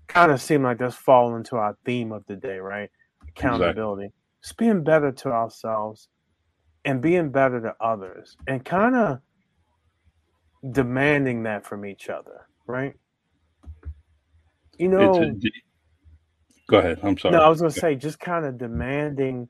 kind 0.07 0.31
of 0.31 0.41
seem 0.41 0.63
like 0.63 0.77
that's 0.77 0.95
fallen 0.95 1.37
into 1.37 1.55
our 1.55 1.77
theme 1.85 2.11
of 2.11 2.25
the 2.27 2.35
day 2.35 2.57
right? 2.57 2.89
Accountability. 3.29 4.11
Just 4.41 4.57
being 4.57 4.83
better 4.83 5.11
to 5.11 5.29
ourselves 5.29 6.09
and 6.85 7.01
being 7.01 7.29
better 7.29 7.61
to 7.61 7.75
others 7.79 8.37
and 8.47 8.63
kind 8.63 8.95
of 8.95 9.19
demanding 10.71 11.43
that 11.43 11.65
from 11.65 11.85
each 11.85 12.09
other, 12.09 12.47
right? 12.67 12.93
You 14.77 14.89
know, 14.89 15.21
It's 15.21 15.45
a, 15.45 15.49
go 16.67 16.77
ahead. 16.77 16.99
I'm 17.03 17.17
sorry. 17.17 17.33
no, 17.33 17.41
I 17.41 17.49
was 17.49 17.59
gonna 17.61 17.71
say 17.71 17.95
just 17.95 18.19
kind 18.19 18.45
of 18.45 18.57
demanding. 18.57 19.49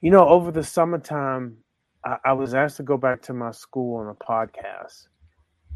You 0.00 0.10
know, 0.10 0.28
over 0.28 0.50
the 0.50 0.62
summertime, 0.62 1.56
I, 2.04 2.18
I 2.26 2.32
was 2.34 2.52
asked 2.52 2.76
to 2.76 2.82
go 2.82 2.98
back 2.98 3.22
to 3.22 3.32
my 3.32 3.52
school 3.52 3.96
on 4.00 4.08
a 4.08 4.14
podcast, 4.14 5.08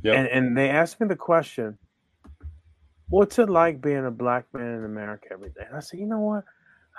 Yep. 0.03 0.15
and 0.17 0.29
and 0.29 0.57
they 0.57 0.69
asked 0.69 1.01
me 1.01 1.07
the 1.09 1.17
question, 1.17 1.79
"What's 3.09 3.39
it 3.39 3.49
like 3.49 3.81
being 3.81 4.05
a 4.05 4.11
black 4.11 4.45
man 4.53 4.75
in 4.75 4.85
America 4.85 5.29
every 5.33 5.49
day?" 5.51 5.63
And 5.67 5.75
I 5.77 5.81
said, 5.81 6.01
"You 6.01 6.07
know 6.07 6.21
what? 6.21 6.45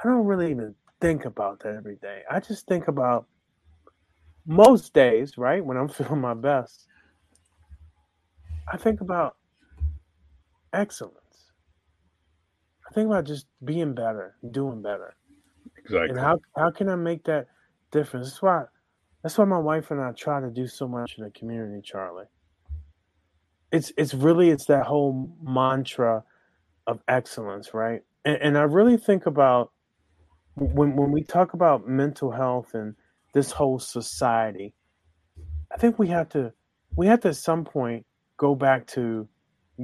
I 0.03 0.07
don't 0.07 0.25
really 0.25 0.49
even 0.49 0.73
think 1.01 1.25
about 1.25 1.59
that 1.61 1.75
every 1.75 1.97
day. 1.97 2.23
I 2.31 2.39
just 2.39 2.65
think 2.65 2.87
about 2.87 3.27
most 4.47 4.93
days, 4.93 5.37
right, 5.37 5.63
when 5.63 5.77
I'm 5.77 5.87
feeling 5.97 6.21
my 6.21 6.33
best. 6.33 6.87
I 8.71 8.77
think 8.77 9.01
about 9.01 9.35
excellence. 10.73 11.15
I 12.89 12.93
think 12.93 13.07
about 13.07 13.25
just 13.25 13.45
being 13.63 13.93
better, 13.93 14.35
doing 14.51 14.81
better, 14.81 15.15
exactly. 15.77 16.09
and 16.09 16.19
how 16.19 16.39
how 16.57 16.71
can 16.71 16.89
I 16.89 16.95
make 16.95 17.23
that 17.25 17.47
difference? 17.91 18.29
That's 18.29 18.41
why 18.41 18.63
that's 19.21 19.37
why 19.37 19.45
my 19.45 19.59
wife 19.59 19.91
and 19.91 20.01
I 20.01 20.11
try 20.11 20.39
to 20.39 20.49
do 20.49 20.67
so 20.67 20.87
much 20.87 21.17
in 21.17 21.23
the 21.23 21.29
community, 21.31 21.81
Charlie. 21.83 22.25
It's 23.71 23.91
it's 23.97 24.13
really 24.13 24.49
it's 24.49 24.65
that 24.65 24.85
whole 24.85 25.31
mantra 25.43 26.23
of 26.87 26.99
excellence, 27.07 27.73
right? 27.73 28.01
And, 28.25 28.37
and 28.41 28.57
I 28.57 28.63
really 28.63 28.97
think 28.97 29.27
about 29.27 29.71
when 30.55 30.95
when 30.95 31.11
we 31.11 31.23
talk 31.23 31.53
about 31.53 31.87
mental 31.87 32.31
health 32.31 32.73
and 32.73 32.95
this 33.33 33.51
whole 33.51 33.77
society, 33.77 34.73
I 35.71 35.77
think 35.77 35.99
we 35.99 36.07
have 36.07 36.29
to 36.29 36.53
we 36.95 37.05
have 37.05 37.19
to 37.21 37.29
at 37.29 37.35
some 37.35 37.65
point 37.65 38.05
go 38.37 38.55
back 38.55 38.87
to 38.87 39.27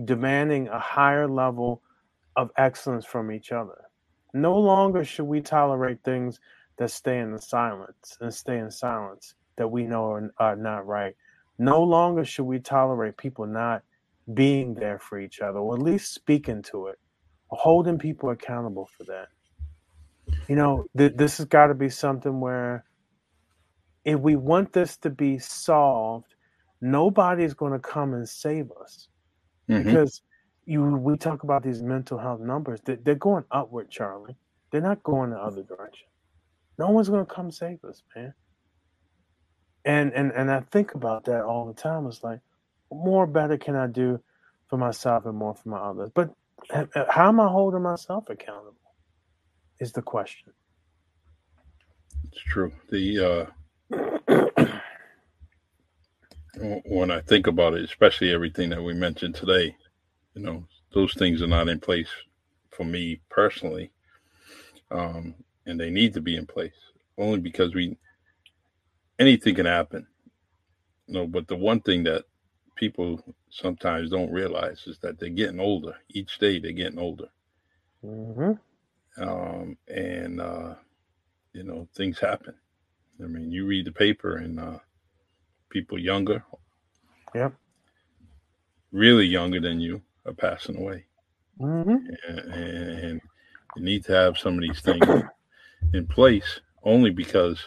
demanding 0.05 0.69
a 0.69 0.79
higher 0.79 1.27
level 1.27 1.83
of 2.37 2.51
excellence 2.57 3.05
from 3.05 3.31
each 3.31 3.51
other. 3.51 3.83
No 4.33 4.57
longer 4.57 5.03
should 5.05 5.25
we 5.25 5.41
tolerate 5.41 5.99
things 6.03 6.39
that 6.77 6.91
stay 6.91 7.19
in 7.19 7.31
the 7.31 7.41
silence 7.41 8.17
and 8.21 8.33
stay 8.33 8.59
in 8.59 8.71
silence 8.71 9.35
that 9.57 9.69
we 9.69 9.83
know 9.85 10.05
are, 10.11 10.31
are 10.39 10.55
not 10.55 10.87
right. 10.87 11.15
No 11.59 11.83
longer 11.83 12.25
should 12.25 12.45
we 12.45 12.59
tolerate 12.59 13.17
people 13.17 13.47
not 13.47 13.83
being 14.33 14.75
there 14.75 14.99
for 14.99 15.19
each 15.19 15.41
other, 15.41 15.59
or 15.59 15.75
at 15.75 15.81
least 15.83 16.13
speaking 16.13 16.63
to 16.63 16.87
it, 16.87 16.99
or 17.49 17.59
holding 17.61 17.99
people 17.99 18.31
accountable 18.31 18.89
for 18.97 19.05
that. 19.05 19.27
You 20.47 20.55
know, 20.57 20.85
th- 20.97 21.15
this 21.15 21.37
has 21.39 21.47
got 21.47 21.67
to 21.67 21.75
be 21.75 21.89
something 21.89 22.39
where 22.41 22.85
if 24.05 24.19
we 24.19 24.35
want 24.35 24.73
this 24.73 24.97
to 24.97 25.09
be 25.09 25.39
solved, 25.39 26.35
nobody's 26.81 27.53
going 27.53 27.73
to 27.73 27.79
come 27.79 28.13
and 28.13 28.27
save 28.27 28.71
us 28.81 29.07
Mhm. 29.69 29.83
because 29.83 30.21
you 30.65 30.83
we 30.83 31.17
talk 31.17 31.43
about 31.43 31.63
these 31.63 31.81
mental 31.81 32.17
health 32.17 32.39
numbers 32.41 32.81
they, 32.85 32.95
they're 32.95 33.15
going 33.15 33.45
upward 33.51 33.89
charlie. 33.89 34.37
They're 34.71 34.81
not 34.81 35.03
going 35.03 35.31
the 35.31 35.37
other 35.37 35.63
direction. 35.63 36.07
No 36.77 36.89
one's 36.91 37.09
going 37.09 37.25
to 37.25 37.33
come 37.33 37.51
save 37.51 37.83
us 37.83 38.03
man. 38.15 38.33
And 39.85 40.13
and 40.13 40.31
and 40.31 40.51
i 40.51 40.61
think 40.61 40.95
about 40.95 41.25
that 41.25 41.43
all 41.43 41.65
the 41.67 41.73
time. 41.73 42.07
It's 42.07 42.23
like 42.23 42.39
more 42.91 43.27
better 43.27 43.57
can 43.57 43.75
i 43.75 43.87
do 43.87 44.21
for 44.69 44.77
myself 44.77 45.25
and 45.25 45.37
more 45.37 45.55
for 45.55 45.69
my 45.69 45.77
others. 45.79 46.11
But 46.13 46.31
h- 46.73 46.87
h- 46.95 47.05
how 47.09 47.29
am 47.29 47.39
i 47.39 47.47
holding 47.47 47.83
myself 47.83 48.25
accountable 48.29 48.75
is 49.79 49.91
the 49.93 50.01
question. 50.01 50.53
It's 52.31 52.41
true. 52.41 52.71
The 52.89 53.51
uh, 53.91 54.67
when 56.85 57.11
I 57.11 57.21
think 57.21 57.47
about 57.47 57.73
it, 57.75 57.83
especially 57.83 58.31
everything 58.33 58.69
that 58.69 58.83
we 58.83 58.93
mentioned 58.93 59.35
today, 59.35 59.75
you 60.35 60.43
know, 60.43 60.65
those 60.93 61.13
things 61.15 61.41
are 61.41 61.47
not 61.47 61.69
in 61.69 61.79
place 61.79 62.09
for 62.71 62.83
me 62.85 63.21
personally, 63.29 63.91
um, 64.91 65.35
and 65.65 65.79
they 65.79 65.89
need 65.89 66.13
to 66.13 66.21
be 66.21 66.37
in 66.37 66.45
place 66.45 66.75
only 67.17 67.39
because 67.39 67.73
we 67.73 67.97
anything 69.19 69.55
can 69.55 69.65
happen. 69.65 70.05
You 71.07 71.15
know, 71.15 71.27
but 71.27 71.47
the 71.47 71.55
one 71.55 71.81
thing 71.81 72.03
that 72.03 72.25
people 72.75 73.23
sometimes 73.49 74.11
don't 74.11 74.31
realize 74.31 74.83
is 74.87 74.99
that 74.99 75.19
they're 75.19 75.29
getting 75.29 75.59
older. 75.59 75.95
Each 76.09 76.37
day 76.39 76.59
they're 76.59 76.71
getting 76.73 76.99
older. 76.99 77.29
Mm-hmm. 78.05 78.53
Um, 79.21 79.77
and 79.87 80.41
uh, 80.41 80.75
you 81.53 81.63
know, 81.63 81.87
things 81.95 82.19
happen. 82.19 82.55
I 83.23 83.27
mean, 83.27 83.51
you 83.51 83.65
read 83.65 83.85
the 83.85 83.93
paper 83.93 84.37
and 84.37 84.59
uh, 84.59 84.79
people 85.69 85.97
younger, 85.97 86.43
Yep. 87.33 87.53
really 88.91 89.25
younger 89.25 89.61
than 89.61 89.79
you, 89.79 90.01
are 90.25 90.33
passing 90.33 90.77
away. 90.77 91.05
Mm-hmm. 91.59 91.95
and, 92.27 92.39
and 92.49 93.21
you 93.77 93.83
need 93.83 94.03
to 94.05 94.11
have 94.13 94.37
some 94.37 94.55
of 94.55 94.61
these 94.61 94.81
things 94.81 95.05
in 95.93 96.05
place 96.05 96.59
only 96.83 97.11
because 97.11 97.59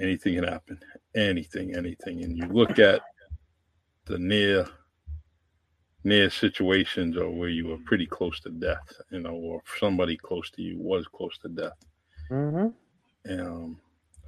anything 0.00 0.34
can 0.34 0.44
happen 0.44 0.80
anything 1.14 1.76
anything 1.76 2.24
and 2.24 2.36
you 2.36 2.46
look 2.46 2.80
at 2.80 3.02
the 4.06 4.18
near 4.18 4.66
near 6.02 6.28
situations 6.28 7.16
or 7.16 7.30
where 7.30 7.48
you 7.48 7.68
were 7.68 7.78
pretty 7.84 8.06
close 8.06 8.40
to 8.40 8.50
death 8.50 9.00
you 9.12 9.20
know 9.20 9.34
or 9.34 9.62
somebody 9.78 10.16
close 10.16 10.50
to 10.50 10.60
you 10.60 10.76
was 10.78 11.06
close 11.06 11.38
to 11.38 11.48
death 11.48 11.78
Mm-hmm. 12.30 13.38
um, 13.40 13.78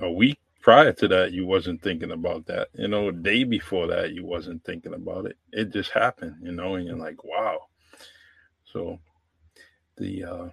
a 0.01 0.11
week 0.11 0.39
prior 0.67 0.93
to 0.93 1.09
that 1.09 1.33
you 1.33 1.47
wasn't 1.47 1.83
thinking 1.83 2.13
about 2.13 2.47
that. 2.49 2.71
You 2.75 2.89
know 2.89 3.09
a 3.11 3.13
day 3.13 3.45
before 3.45 3.89
that 3.89 4.13
you 4.15 4.27
wasn't 4.27 4.65
thinking 4.67 4.95
about 4.95 5.27
it. 5.27 5.39
It 5.53 5.73
just 5.73 5.93
happened 5.93 6.37
you 6.43 6.53
know 6.53 6.77
and 6.77 6.87
you're 6.89 6.99
like 6.99 7.25
wow. 7.25 7.61
So 8.73 8.99
the 9.99 10.25
uh 10.25 10.49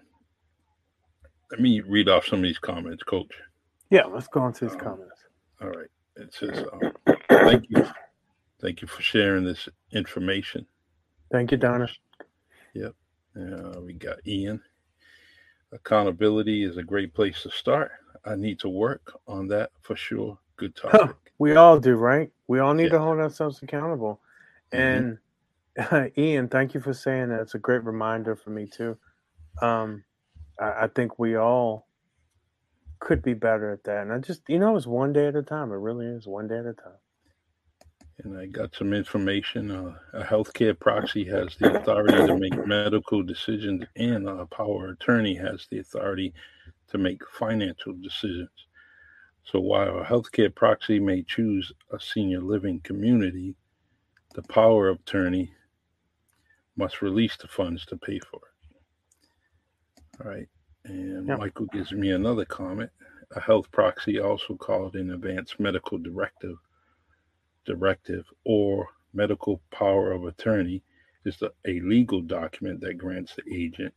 let 1.51 1.61
me 1.61 1.81
read 1.81 2.09
off 2.09 2.27
some 2.27 2.39
of 2.39 2.43
these 2.43 2.59
comments 2.59 3.03
coach. 3.03 3.33
Yeah, 3.91 4.05
let's 4.05 4.27
go 4.27 4.41
on 4.41 4.53
to 4.55 4.65
his 4.65 4.75
Um, 4.75 4.77
comments. 4.77 5.19
all 5.61 5.69
right. 5.69 5.89
It 6.17 6.33
says 6.33 6.63
um, 6.73 6.93
thank 7.43 7.65
you 7.69 7.85
thank 8.61 8.81
you 8.81 8.89
for 8.89 9.01
sharing 9.03 9.45
this 9.45 9.69
information. 9.93 10.67
Thank 11.31 11.51
you, 11.51 11.57
Donna. 11.57 11.89
Yep. 12.75 12.93
Uh, 13.39 13.81
we 13.81 13.93
got 13.93 14.25
ian. 14.27 14.61
Accountability 15.73 16.63
is 16.65 16.77
a 16.77 16.83
great 16.83 17.13
place 17.13 17.43
to 17.43 17.51
start 17.51 17.91
i 18.25 18.35
need 18.35 18.59
to 18.59 18.69
work 18.69 19.19
on 19.27 19.47
that 19.47 19.71
for 19.81 19.95
sure 19.95 20.37
good 20.57 20.75
topic 20.75 21.15
We 21.39 21.55
all 21.55 21.79
do, 21.79 21.95
right? 21.95 22.31
We 22.47 22.59
all 22.59 22.73
need 22.75 22.83
Yeah. 22.85 22.89
to 22.91 22.99
hold 22.99 23.19
ourselves 23.19 23.61
accountable. 23.63 24.21
Mhm. 24.71 25.17
And 25.75 26.13
Ian, 26.17 26.47
thank 26.47 26.73
you 26.75 26.79
for 26.79 26.93
saying 26.93 27.29
that. 27.29 27.41
It's 27.41 27.55
a 27.55 27.59
great 27.59 27.83
reminder 27.83 28.35
for 28.35 28.51
me 28.51 28.67
too. 28.67 28.97
Um, 29.61 30.03
I, 30.59 30.83
I 30.83 30.87
think 30.87 31.17
we 31.19 31.35
all 31.35 31.87
could 32.99 33.21
be 33.23 33.33
better 33.33 33.71
at 33.71 33.83
that. 33.85 34.03
And 34.03 34.13
I 34.13 34.19
just, 34.19 34.43
you 34.47 34.59
know, 34.59 34.77
it's 34.77 34.85
one 34.87 35.11
day 35.11 35.25
at 35.27 35.35
a 35.35 35.41
time. 35.41 35.71
It 35.71 35.75
really 35.77 36.05
is 36.05 36.27
one 36.27 36.47
day 36.47 36.59
at 36.59 36.65
a 36.67 36.73
time. 36.73 36.99
and 38.23 38.37
I 38.37 38.45
got 38.45 38.75
some 38.75 38.93
information. 38.93 39.71
Uh, 39.71 39.95
a 40.13 40.23
healthcare 40.23 40.79
proxy 40.79 41.25
has 41.25 41.55
the 41.59 41.75
authority 41.79 42.27
to 42.27 42.37
make 42.37 42.65
medical 42.67 43.23
decisions, 43.23 43.83
and 43.97 44.29
a 44.29 44.45
power 44.45 44.89
attorney 44.91 45.33
has 45.35 45.67
the 45.71 45.79
authority 45.79 46.31
to 46.93 46.99
make 46.99 47.21
financial 47.29 47.93
decisions. 47.93 48.49
So 49.45 49.59
while 49.59 49.99
a 49.99 50.05
healthcare 50.05 50.53
proxy 50.55 50.99
may 50.99 51.23
choose 51.23 51.71
a 51.91 51.99
senior 51.99 52.41
living 52.41 52.81
community, 52.81 53.55
the 54.35 54.43
power 54.43 54.89
of 54.89 54.99
attorney 55.01 55.51
must 56.77 57.01
release 57.01 57.37
the 57.37 57.47
funds 57.47 57.85
to 57.87 57.97
pay 57.97 58.19
for 58.19 58.37
it. 58.37 58.61
All 60.25 60.31
right. 60.31 60.47
And 60.85 61.27
Yep. 61.27 61.39
Michael 61.39 61.65
gives 61.67 61.91
me 61.91 62.11
another 62.11 62.45
comment. 62.45 62.91
A 63.35 63.39
health 63.39 63.71
proxy, 63.71 64.19
also 64.19 64.55
called 64.55 64.95
an 64.95 65.11
advanced 65.11 65.59
medical 65.59 65.97
directive, 65.97 66.57
directive 67.65 68.25
or 68.45 68.87
medical 69.13 69.61
power 69.71 70.11
of 70.11 70.25
attorney, 70.25 70.83
is 71.25 71.37
the, 71.37 71.51
a 71.67 71.79
legal 71.81 72.21
document 72.21 72.81
that 72.81 72.97
grants 72.97 73.35
the 73.35 73.43
agent 73.53 73.93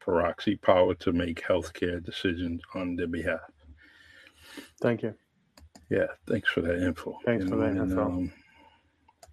proxy 0.00 0.56
power 0.56 0.94
to 0.94 1.12
make 1.12 1.42
healthcare 1.42 2.04
decisions 2.04 2.62
on 2.74 2.96
their 2.96 3.06
behalf. 3.06 3.40
Thank 4.80 5.02
you. 5.02 5.14
Yeah, 5.88 6.06
thanks 6.26 6.48
for 6.48 6.60
that 6.62 6.82
info. 6.82 7.18
Thanks 7.24 7.44
for 7.48 7.56
that 7.56 7.70
and, 7.70 7.90
info. 7.90 8.02
Um, 8.02 8.32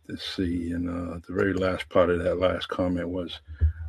let's 0.07 0.25
see, 0.35 0.71
and 0.71 0.89
uh, 0.89 1.19
the 1.27 1.33
very 1.33 1.53
last 1.53 1.87
part 1.89 2.09
of 2.09 2.23
that 2.23 2.39
last 2.39 2.67
comment 2.67 3.09
was 3.09 3.39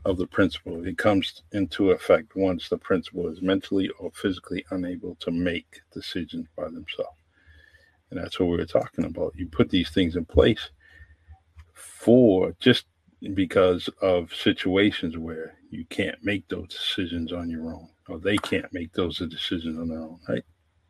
of 0.05 0.16
the 0.16 0.26
principle. 0.26 0.87
It 0.87 0.99
comes 0.99 1.43
into 1.53 1.91
effect 1.91 2.37
once 2.37 2.68
the 2.68 2.79
principal 2.79 3.29
is 3.29 3.43
mentally 3.43 3.91
or 3.99 4.11
physically 4.12 4.64
unable 4.70 5.16
to 5.16 5.31
make 5.31 5.81
decisions 5.93 6.47
by 6.57 6.64
themselves. 6.64 7.18
And 8.11 8.18
that's 8.18 8.41
what 8.41 8.49
we 8.49 8.57
were 8.57 8.64
talking 8.64 9.05
about. 9.05 9.35
You 9.37 9.47
put 9.49 9.68
these 9.68 9.91
things 9.91 10.16
in 10.16 10.24
place 10.24 10.70
for 11.74 12.55
just 12.59 12.87
because 13.35 13.89
of 14.01 14.33
situations 14.35 15.18
where 15.18 15.57
you 15.71 15.85
can't 15.87 16.16
make 16.23 16.49
those 16.49 16.69
decisions 16.69 17.33
on 17.33 17.51
your 17.51 17.73
own, 17.73 17.89
or 18.09 18.19
they 18.19 18.37
can't 18.39 18.73
make 18.73 18.93
those 18.93 19.19
decisions 19.19 19.79
on 19.79 19.89
their 19.89 20.01
own, 20.01 20.19
right? 20.29 20.43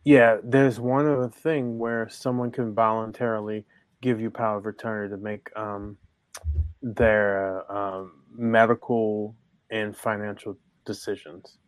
Yeah, 0.05 0.39
there's 0.43 0.79
one 0.81 1.07
other 1.07 1.29
thing 1.29 1.79
where 1.79 2.09
someone 2.09 2.51
can 2.51 2.75
voluntarily 2.75 3.65
give 4.01 4.21
you 4.21 4.31
power 4.31 4.59
of 4.59 4.67
attorney 4.67 5.09
to 5.11 5.17
make 5.17 5.51
um, 5.57 5.97
their 6.83 7.71
um, 7.71 8.23
medical 8.33 9.35
and 9.71 9.97
financial 9.97 10.57
decisions 10.87 11.59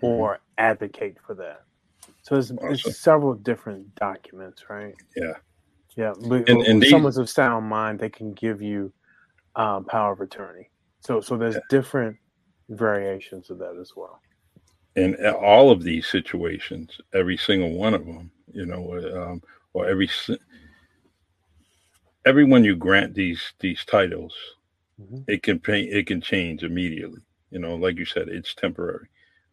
or 0.00 0.38
advocate 0.58 1.16
for 1.26 1.34
that. 1.34 1.62
So 2.22 2.36
it's, 2.36 2.50
Awesome. 2.52 2.68
it's 2.70 2.98
several 3.00 3.34
different 3.34 3.94
documents, 3.96 4.64
right? 4.70 4.94
Yeah. 5.16 5.34
Yeah, 5.96 6.12
but 6.28 6.48
And- 6.48 6.62
and 6.62 6.82
these- 6.82 6.90
someone's 6.90 7.18
of 7.18 7.28
sound 7.28 7.66
mind, 7.66 7.98
they 7.98 8.08
can 8.08 8.32
give 8.32 8.62
you 8.62 8.92
um, 9.56 9.84
power 9.84 10.12
of 10.12 10.20
attorney. 10.20 10.68
So, 11.00 11.20
so 11.20 11.36
there's 11.36 11.54
Yeah. 11.54 11.60
different 11.70 12.16
variations 12.68 13.50
of 13.50 13.58
that 13.58 13.76
as 13.80 13.92
well. 13.96 14.22
in 14.96 15.16
all 15.26 15.70
of 15.70 15.82
these 15.82 16.06
situations, 16.06 17.00
every 17.12 17.36
single 17.36 17.72
one 17.74 17.94
of 17.94 18.04
them, 18.06 18.30
you 18.52 18.66
know, 18.66 19.22
um, 19.22 19.42
or 19.72 19.86
every 19.88 20.08
everyone 22.26 22.64
you 22.64 22.76
grant 22.76 23.14
these 23.14 23.52
these 23.60 23.84
titles, 23.84 24.34
Mhm. 24.98 25.26
it 25.26 25.42
can 25.42 25.60
it 25.68 26.06
can 26.06 26.20
change 26.20 26.62
immediately. 26.64 27.20
You 27.50 27.60
know, 27.60 27.76
like 27.76 27.98
you 27.98 28.04
said, 28.04 28.28
it's 28.28 28.54
temporary, 28.54 29.08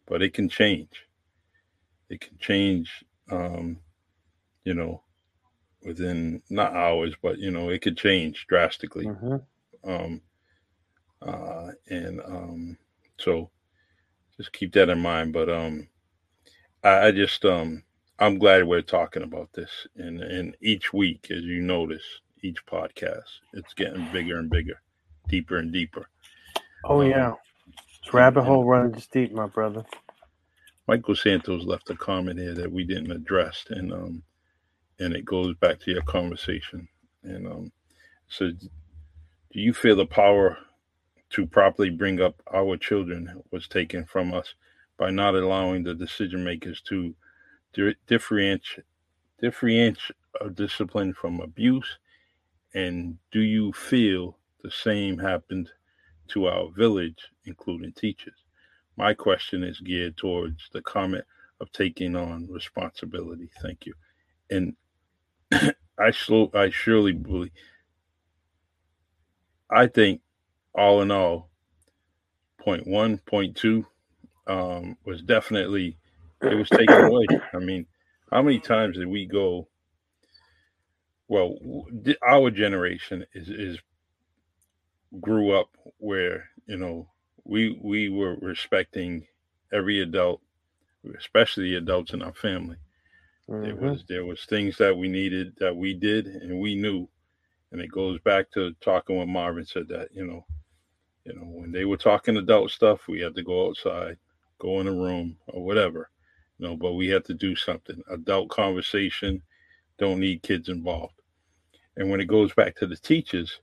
but 0.06 0.22
it 0.22 0.34
can 0.34 0.48
change. 0.48 1.06
It 2.10 2.20
can 2.20 2.38
change, 2.38 3.04
um, 3.30 3.78
you 4.64 4.74
know, 4.74 5.02
within 5.84 6.42
not 6.50 6.74
hours, 6.74 7.14
but 7.22 7.38
you 7.38 7.50
know, 7.50 7.70
it 7.70 7.82
could 7.82 7.96
change 7.96 8.46
drastically 8.48 9.10
Mhm. 9.10 9.46
um, 9.84 10.20
uh, 11.22 11.70
and 11.90 12.20
um, 12.22 12.78
so 13.22 13.50
just 14.36 14.52
keep 14.52 14.72
that 14.74 14.90
in 14.90 15.00
mind. 15.00 15.32
But 15.32 15.50
um, 15.50 15.88
I, 16.84 17.08
I 17.08 17.12
just 17.12 17.44
um, 17.44 17.84
I'm 18.18 18.38
glad 18.38 18.64
we're 18.66 18.82
talking 18.82 19.22
about 19.22 19.50
this, 19.54 19.70
and 19.96 20.22
and 20.22 20.56
each 20.62 20.92
week, 20.92 21.28
as 21.30 21.42
you 21.44 21.60
notice, 21.62 22.04
each 22.42 22.64
podcast, 22.66 23.40
it's 23.54 23.74
getting 23.74 24.10
bigger 24.12 24.38
and 24.38 24.50
bigger, 24.50 24.82
deeper 25.28 25.58
and 25.58 25.72
deeper. 25.72 26.08
Oh 26.84 27.02
Um, 27.02 27.02
yeah, 27.02 27.34
It's 28.02 28.14
rabbit 28.14 28.44
hole 28.44 28.64
runs 28.64 29.06
deep, 29.08 29.32
my 29.32 29.46
brother. 29.46 29.84
Michael 30.88 31.16
Santos 31.16 31.64
left 31.64 31.90
a 31.90 31.96
comment 31.96 32.38
here 32.38 32.54
that 32.54 32.72
we 32.72 32.84
didn't 32.84 33.12
address, 33.12 33.64
and 33.70 33.92
um, 33.92 34.22
and 35.00 35.14
it 35.14 35.24
goes 35.24 35.54
back 35.56 35.80
to 35.80 35.92
your 35.92 36.02
conversation. 36.02 36.88
And 37.24 37.46
um, 37.46 37.72
so, 38.28 38.50
do 38.50 38.68
you 39.52 39.74
feel 39.74 39.96
the 39.96 40.06
power 40.06 40.58
to 41.32 41.46
properly 41.46 41.90
bring 41.90 42.20
up 42.20 42.40
our 42.52 42.76
children 42.76 43.42
was 43.50 43.66
taken 43.68 44.04
from 44.04 44.32
us 44.34 44.54
by 44.98 45.10
not 45.10 45.34
allowing 45.34 45.82
the 45.82 45.94
decision 45.94 46.44
makers 46.44 46.80
to 46.82 47.14
di- 47.72 47.94
differentiate 48.06 48.84
discipline 50.54 51.14
from 51.14 51.40
abuse? 51.40 51.98
And 52.74 53.18
do 53.30 53.40
you 53.40 53.72
feel 53.72 54.38
the 54.62 54.70
same 54.70 55.18
happened 55.18 55.70
to 56.28 56.46
our 56.46 56.70
village, 56.70 57.18
including 57.44 57.92
teachers? 57.92 58.44
My 58.96 59.14
question 59.14 59.62
is 59.62 59.80
geared 59.80 60.16
towards 60.16 60.68
the 60.72 60.82
comment 60.82 61.24
of 61.60 61.72
taking 61.72 62.14
on 62.16 62.48
responsibility. 62.50 63.50
Thank 63.62 63.86
you. 63.86 63.94
And 64.50 64.76
I 65.98 66.10
slow 66.10 66.50
I 66.54 66.70
surely 66.70 67.12
believe 67.12 67.52
I 69.70 69.86
think 69.86 70.20
all 70.74 71.02
in 71.02 71.10
all, 71.10 71.50
point 72.60 72.86
one, 72.86 73.18
point 73.18 73.56
two, 73.56 73.86
um, 74.46 74.96
was 75.04 75.22
definitely 75.22 75.98
it 76.40 76.54
was 76.54 76.68
taken 76.68 76.94
away. 77.04 77.26
I 77.52 77.58
mean, 77.58 77.86
how 78.30 78.42
many 78.42 78.58
times 78.58 78.96
did 78.96 79.08
we 79.08 79.26
go 79.26 79.68
well, 81.32 81.56
our 82.22 82.50
generation 82.50 83.24
is 83.32 83.48
is 83.48 83.78
grew 85.18 85.52
up 85.58 85.68
where 85.96 86.50
you 86.66 86.76
know 86.76 87.08
we 87.44 87.78
we 87.82 88.10
were 88.10 88.36
respecting 88.36 89.26
every 89.72 90.02
adult, 90.02 90.42
especially 91.18 91.70
the 91.70 91.76
adults 91.76 92.12
in 92.12 92.20
our 92.20 92.34
family. 92.34 92.76
Mm-hmm. 93.48 93.62
There 93.62 93.76
was 93.76 94.04
there 94.10 94.24
was 94.26 94.44
things 94.44 94.76
that 94.76 94.98
we 94.98 95.08
needed 95.08 95.54
that 95.58 95.74
we 95.74 95.94
did 95.94 96.26
and 96.26 96.60
we 96.60 96.74
knew, 96.74 97.08
and 97.70 97.80
it 97.80 97.90
goes 97.90 98.20
back 98.20 98.50
to 98.52 98.74
talking 98.82 99.18
with 99.18 99.28
Marvin 99.28 99.64
said 99.64 99.88
that 99.88 100.08
you 100.12 100.26
know, 100.26 100.44
you 101.24 101.34
know 101.34 101.42
when 101.42 101.72
they 101.72 101.84
were 101.84 101.96
talking 101.96 102.36
adult 102.36 102.70
stuff, 102.70 103.08
we 103.08 103.20
had 103.20 103.34
to 103.36 103.42
go 103.42 103.68
outside, 103.68 104.16
go 104.58 104.80
in 104.80 104.88
a 104.88 104.92
room 104.92 105.36
or 105.48 105.64
whatever, 105.64 106.10
you 106.58 106.66
know. 106.66 106.76
But 106.76 106.94
we 106.94 107.08
had 107.08 107.24
to 107.26 107.34
do 107.34 107.54
something. 107.56 108.02
Adult 108.10 108.50
conversation 108.50 109.42
don't 109.98 110.20
need 110.20 110.42
kids 110.42 110.68
involved. 110.68 111.14
And 111.96 112.10
when 112.10 112.20
it 112.20 112.26
goes 112.26 112.52
back 112.54 112.76
to 112.76 112.86
the 112.86 112.96
teachers, 112.96 113.60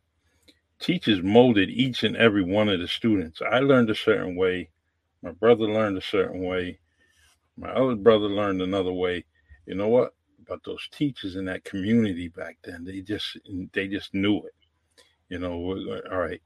teachers 0.80 1.22
molded 1.22 1.70
each 1.70 2.04
and 2.04 2.16
every 2.16 2.44
one 2.44 2.70
of 2.70 2.80
the 2.80 2.88
students. 2.88 3.42
I 3.42 3.60
learned 3.60 3.90
a 3.90 3.96
certain 3.96 4.36
way. 4.36 4.70
My 5.22 5.32
brother 5.32 5.66
learned 5.66 5.98
a 5.98 6.02
certain 6.02 6.44
way. 6.44 6.80
My 7.58 7.70
other 7.72 7.96
brother 7.96 8.28
learned 8.28 8.62
another 8.62 8.94
way. 8.94 9.26
You 9.66 9.76
know 9.76 9.90
what? 9.90 10.14
But 10.48 10.64
those 10.64 10.88
teachers 10.92 11.36
in 11.36 11.46
that 11.46 11.64
community 11.64 12.30
back 12.30 12.58
then, 12.64 12.86
they 12.86 13.02
just 13.02 13.38
they 13.74 13.88
just 13.88 14.14
knew 14.14 14.38
it. 14.38 14.54
You 15.28 15.40
know, 15.40 15.52
all 16.12 16.18
right. 16.18 16.42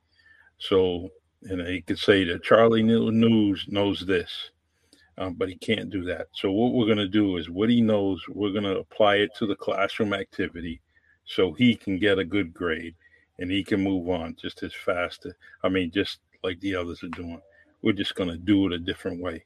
So, 0.68 1.09
and 1.43 1.68
he 1.68 1.82
could 1.82 1.99
say 1.99 2.24
that 2.24 2.43
Charlie 2.43 2.84
News 2.84 3.66
knows 3.68 4.05
this, 4.05 4.51
um, 5.18 5.34
but 5.34 5.49
he 5.49 5.55
can't 5.55 5.89
do 5.89 6.05
that. 6.05 6.28
So, 6.32 6.51
what 6.51 6.72
we're 6.72 6.86
going 6.86 6.99
to 6.99 7.07
do 7.09 7.36
is 7.36 7.49
what 7.49 7.70
he 7.70 7.82
knows, 7.82 8.24
we're 8.30 8.53
going 8.53 8.64
to 8.64 8.80
apply 8.80 9.18
it 9.18 9.32
to 9.39 9.45
the 9.45 9.57
classroom 9.57 10.14
activity 10.14 10.80
so 11.26 11.51
he 11.51 11.76
can 11.76 11.99
get 11.99 12.18
a 12.18 12.24
good 12.24 12.53
grade 12.53 12.95
and 13.39 13.51
he 13.51 13.61
can 13.61 13.84
move 13.84 14.07
on 14.07 14.38
just 14.41 14.64
as 14.64 14.74
fast. 14.74 15.28
I 15.64 15.70
mean, 15.70 15.91
just 15.91 16.20
like 16.43 16.61
the 16.61 16.76
others 16.76 17.03
are 17.03 17.09
doing. 17.09 17.41
We're 17.82 17.91
just 17.91 18.16
going 18.16 18.30
to 18.30 18.38
do 18.38 18.66
it 18.68 18.74
a 18.74 18.80
different 18.80 19.22
way. 19.22 19.43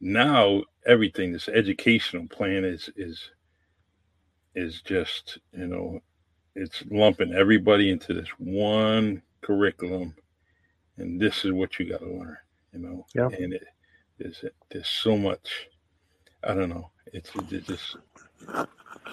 Now, 0.00 0.62
everything, 0.86 1.32
this 1.32 1.48
educational 1.48 2.28
plan 2.28 2.64
is 2.64 2.88
is 2.96 3.30
is 4.54 4.80
just 4.80 5.38
you 5.52 5.66
know, 5.66 6.00
it's 6.54 6.82
lumping 6.90 7.34
everybody 7.34 7.90
into 7.90 8.14
this 8.14 8.28
one 8.38 9.20
curriculum, 9.44 10.14
and 10.96 11.20
this 11.20 11.44
is 11.44 11.52
what 11.52 11.78
you 11.78 11.90
got 11.90 12.00
to 12.00 12.06
learn. 12.06 12.36
You 12.72 12.78
know, 12.80 13.06
yeah. 13.14 13.28
and 13.28 13.52
it 13.52 13.66
is 14.18 14.44
there's 14.70 14.88
so 14.88 15.16
much. 15.16 15.68
I 16.42 16.54
don't 16.54 16.70
know. 16.70 16.90
It's, 17.12 17.30
it's 17.50 17.66
just 17.66 17.96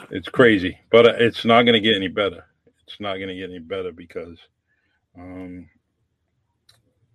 it's 0.09 0.29
crazy, 0.29 0.77
but 0.89 1.05
it's 1.05 1.45
not 1.45 1.63
going 1.63 1.73
to 1.73 1.79
get 1.79 1.95
any 1.95 2.07
better 2.07 2.45
it's 2.91 2.99
not 2.99 3.15
going 3.15 3.29
to 3.29 3.35
get 3.35 3.49
any 3.49 3.59
better 3.59 3.91
because 3.91 4.37
um, 5.17 5.69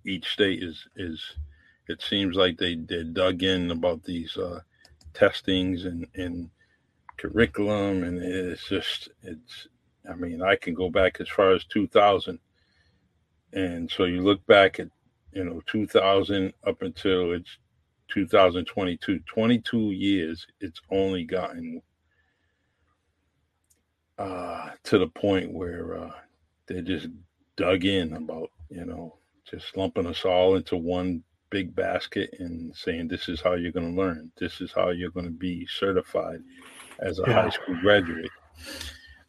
each 0.06 0.28
state 0.28 0.62
is 0.62 0.86
is 0.96 1.22
it 1.88 2.02
seems 2.02 2.36
like 2.36 2.56
they 2.56 2.76
they 2.76 3.04
dug 3.04 3.42
in 3.42 3.70
about 3.70 4.02
these 4.04 4.36
uh, 4.36 4.60
testings 5.12 5.84
and 5.84 6.06
and 6.14 6.50
curriculum 7.18 8.04
and 8.04 8.18
it's 8.18 8.68
just 8.68 9.10
it's 9.22 9.68
I 10.10 10.14
mean 10.14 10.42
I 10.42 10.56
can 10.56 10.74
go 10.74 10.88
back 10.88 11.20
as 11.20 11.28
far 11.28 11.52
as 11.52 11.64
2000 11.64 12.38
and 13.52 13.90
so 13.90 14.04
you 14.04 14.22
look 14.22 14.44
back 14.46 14.80
at 14.80 14.88
you 15.32 15.44
know 15.44 15.60
2000 15.66 16.52
up 16.66 16.82
until 16.82 17.32
it's 17.32 17.58
2022 18.08 19.20
22 19.26 19.78
years 19.90 20.46
it's 20.60 20.80
only 20.90 21.24
gotten 21.24 21.82
uh, 24.18 24.70
to 24.84 24.98
the 24.98 25.08
point 25.08 25.52
where 25.52 25.98
uh, 25.98 26.12
they 26.66 26.80
just 26.80 27.08
dug 27.56 27.84
in 27.84 28.14
about, 28.14 28.50
you 28.70 28.84
know, 28.84 29.16
just 29.48 29.76
lumping 29.76 30.06
us 30.06 30.24
all 30.24 30.56
into 30.56 30.76
one 30.76 31.22
big 31.50 31.74
basket 31.74 32.34
and 32.38 32.74
saying, 32.74 33.08
this 33.08 33.28
is 33.28 33.40
how 33.40 33.54
you're 33.54 33.72
going 33.72 33.94
to 33.94 34.00
learn. 34.00 34.30
This 34.38 34.60
is 34.60 34.72
how 34.72 34.90
you're 34.90 35.10
going 35.10 35.26
to 35.26 35.32
be 35.32 35.66
certified 35.66 36.40
as 36.98 37.18
a 37.18 37.24
yeah. 37.26 37.42
high 37.42 37.50
school 37.50 37.76
graduate. 37.80 38.30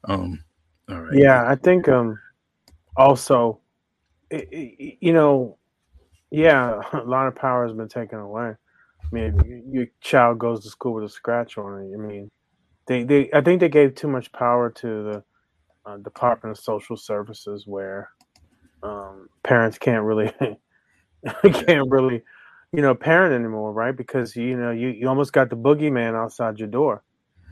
Um, 0.05 0.43
all 0.89 1.01
right. 1.01 1.17
Yeah, 1.17 1.47
I 1.47 1.55
think 1.55 1.87
um, 1.87 2.19
also, 2.95 3.59
it, 4.29 4.47
it, 4.51 4.97
you 5.01 5.13
know, 5.13 5.57
yeah, 6.31 6.81
a 6.93 7.03
lot 7.03 7.27
of 7.27 7.35
power 7.35 7.65
has 7.65 7.75
been 7.75 7.89
taken 7.89 8.19
away. 8.19 8.53
I 9.03 9.07
mean, 9.11 9.63
your 9.71 9.87
child 10.01 10.39
goes 10.39 10.63
to 10.63 10.69
school 10.69 10.93
with 10.93 11.05
a 11.05 11.09
scratch 11.09 11.57
on 11.57 11.81
it. 11.81 11.93
I 11.93 11.97
mean, 11.97 12.29
they 12.87 13.03
they 13.03 13.29
I 13.33 13.41
think 13.41 13.59
they 13.61 13.69
gave 13.69 13.95
too 13.95 14.07
much 14.07 14.31
power 14.31 14.69
to 14.69 14.87
the 14.87 15.23
uh, 15.85 15.97
Department 15.97 16.57
of 16.57 16.63
Social 16.63 16.97
Services, 16.97 17.65
where 17.65 18.09
um, 18.83 19.29
parents 19.43 19.77
can't 19.77 20.03
really 20.03 20.31
can't 21.43 21.89
really 21.89 22.21
you 22.73 22.81
know 22.81 22.95
parent 22.95 23.33
anymore, 23.33 23.71
right? 23.71 23.95
Because 23.95 24.35
you 24.35 24.57
know 24.57 24.71
you 24.71 24.89
you 24.89 25.07
almost 25.07 25.31
got 25.31 25.49
the 25.49 25.55
boogeyman 25.55 26.15
outside 26.15 26.59
your 26.59 26.67
door. 26.67 27.03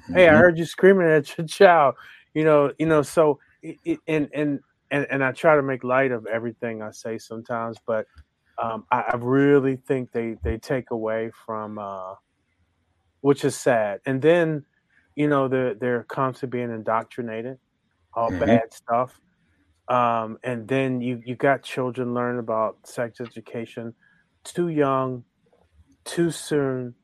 Mm-hmm. 0.03 0.13
Hey, 0.13 0.27
I 0.27 0.31
mm-hmm. 0.31 0.37
heard 0.39 0.57
you 0.57 0.65
screaming 0.65 1.07
at 1.07 1.37
your 1.37 1.47
child. 1.47 1.95
You 2.33 2.43
know, 2.43 2.73
you 2.77 2.85
know. 2.85 3.01
So 3.01 3.39
it, 3.61 3.77
it, 3.85 3.99
and 4.07 4.29
and 4.33 4.59
and 4.95 5.05
and 5.09 5.23
I 5.23 5.33
try 5.33 5.55
to 5.55 5.61
make 5.61 5.83
light 5.83 6.11
of 6.11 6.25
everything 6.25 6.81
I 6.81 6.91
say 6.91 7.17
sometimes, 7.17 7.77
but 7.85 8.05
um, 8.61 8.85
I, 8.89 9.03
I, 9.13 9.15
really 9.17 9.75
think 9.75 10.13
they 10.13 10.37
they 10.41 10.57
take 10.57 10.91
away 10.91 11.31
from, 11.45 11.77
uh, 11.77 12.13
which 13.19 13.43
is 13.43 13.57
sad. 13.57 13.99
And 14.05 14.21
then 14.21 14.63
you 15.15 15.27
know 15.27 15.49
they're 15.49 15.73
they're 15.73 16.03
constantly 16.03 16.59
being 16.59 16.71
indoctrinated, 16.71 17.57
all 18.13 18.29
mm-hmm. 18.29 18.45
bad 18.45 18.73
stuff. 18.73 19.19
Um, 19.89 20.37
and 20.45 20.65
then 20.65 21.01
you 21.01 21.21
you 21.25 21.35
got 21.35 21.61
children 21.61 22.13
learning 22.13 22.39
about 22.39 22.87
sex 22.87 23.19
education 23.19 23.93
too 24.45 24.69
young, 24.69 25.25
too 26.05 26.31
soon. 26.31 26.95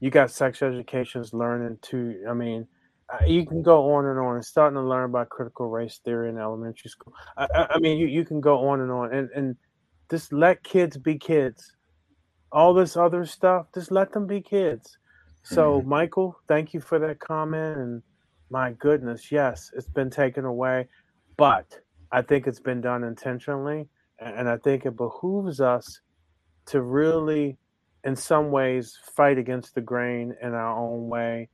You 0.00 0.10
got 0.10 0.30
sex 0.30 0.62
educations 0.62 1.34
learning 1.34 1.78
too. 1.82 2.24
I 2.26 2.32
mean, 2.32 2.66
you 3.26 3.46
can 3.46 3.62
go 3.62 3.94
on 3.94 4.06
and 4.06 4.18
on. 4.18 4.36
And 4.36 4.44
starting 4.44 4.76
to 4.76 4.82
learn 4.82 5.04
about 5.04 5.28
critical 5.28 5.68
race 5.68 6.00
theory 6.04 6.28
in 6.28 6.38
elementary 6.38 6.90
school. 6.90 7.12
I, 7.36 7.68
I 7.70 7.78
mean, 7.78 7.98
you, 7.98 8.06
you 8.06 8.24
can 8.24 8.40
go 8.40 8.68
on 8.68 8.80
and 8.80 8.90
on, 8.90 9.14
and 9.14 9.30
and 9.34 9.56
just 10.10 10.32
let 10.32 10.62
kids 10.62 10.96
be 10.96 11.18
kids. 11.18 11.74
All 12.52 12.72
this 12.72 12.96
other 12.96 13.24
stuff, 13.26 13.66
just 13.74 13.90
let 13.90 14.12
them 14.12 14.26
be 14.26 14.40
kids. 14.40 14.98
So, 15.42 15.80
mm-hmm. 15.80 15.88
Michael, 15.88 16.38
thank 16.48 16.72
you 16.72 16.80
for 16.80 16.98
that 17.00 17.18
comment. 17.18 17.78
And 17.78 18.02
my 18.50 18.72
goodness, 18.72 19.32
yes, 19.32 19.70
it's 19.76 19.88
been 19.88 20.10
taken 20.10 20.44
away, 20.44 20.88
but 21.36 21.78
I 22.12 22.22
think 22.22 22.46
it's 22.46 22.60
been 22.60 22.80
done 22.80 23.04
intentionally. 23.04 23.88
And 24.20 24.48
I 24.48 24.56
think 24.58 24.86
it 24.86 24.96
behooves 24.96 25.60
us 25.60 26.00
to 26.66 26.80
really, 26.80 27.58
in 28.04 28.14
some 28.14 28.50
ways, 28.50 28.98
fight 29.16 29.36
against 29.36 29.74
the 29.74 29.80
grain 29.80 30.34
in 30.40 30.54
our 30.54 30.78
own 30.78 31.08
way 31.08 31.48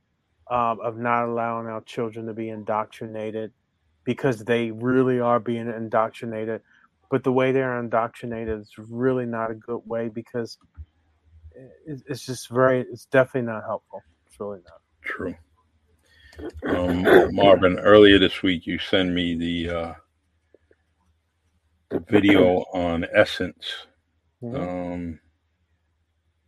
um, 0.49 0.79
of 0.81 0.97
not 0.97 1.25
allowing 1.25 1.67
our 1.67 1.81
children 1.81 2.25
to 2.27 2.33
be 2.33 2.49
indoctrinated 2.49 3.51
because 4.03 4.43
they 4.43 4.71
really 4.71 5.19
are 5.19 5.39
being 5.39 5.67
indoctrinated. 5.67 6.61
But 7.09 7.23
the 7.23 7.31
way 7.31 7.51
they're 7.51 7.79
indoctrinated 7.79 8.59
is 8.59 8.71
really 8.77 9.25
not 9.25 9.51
a 9.51 9.55
good 9.55 9.81
way 9.85 10.09
because 10.09 10.57
it's 11.85 12.25
just 12.25 12.49
very 12.49 12.81
it's 12.81 13.05
definitely 13.05 13.51
not 13.51 13.63
helpful. 13.63 14.01
It's 14.27 14.39
really 14.39 14.59
not. 14.59 14.81
True. 15.01 15.35
Um, 16.69 17.35
marvin 17.35 17.77
earlier 17.79 18.17
this 18.17 18.41
week 18.41 18.65
you 18.65 18.79
sent 18.79 19.11
me 19.11 19.35
the 19.35 19.69
uh 19.69 19.93
the 21.89 21.99
video 22.09 22.63
on 22.73 23.05
essence. 23.13 23.67
Mm-hmm. 24.41 24.55
um 24.55 25.19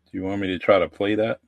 do 0.06 0.18
you 0.18 0.24
want 0.24 0.42
me 0.42 0.48
to 0.48 0.60
try 0.60 0.80
to 0.80 0.88
play 0.88 1.16
that? 1.16 1.40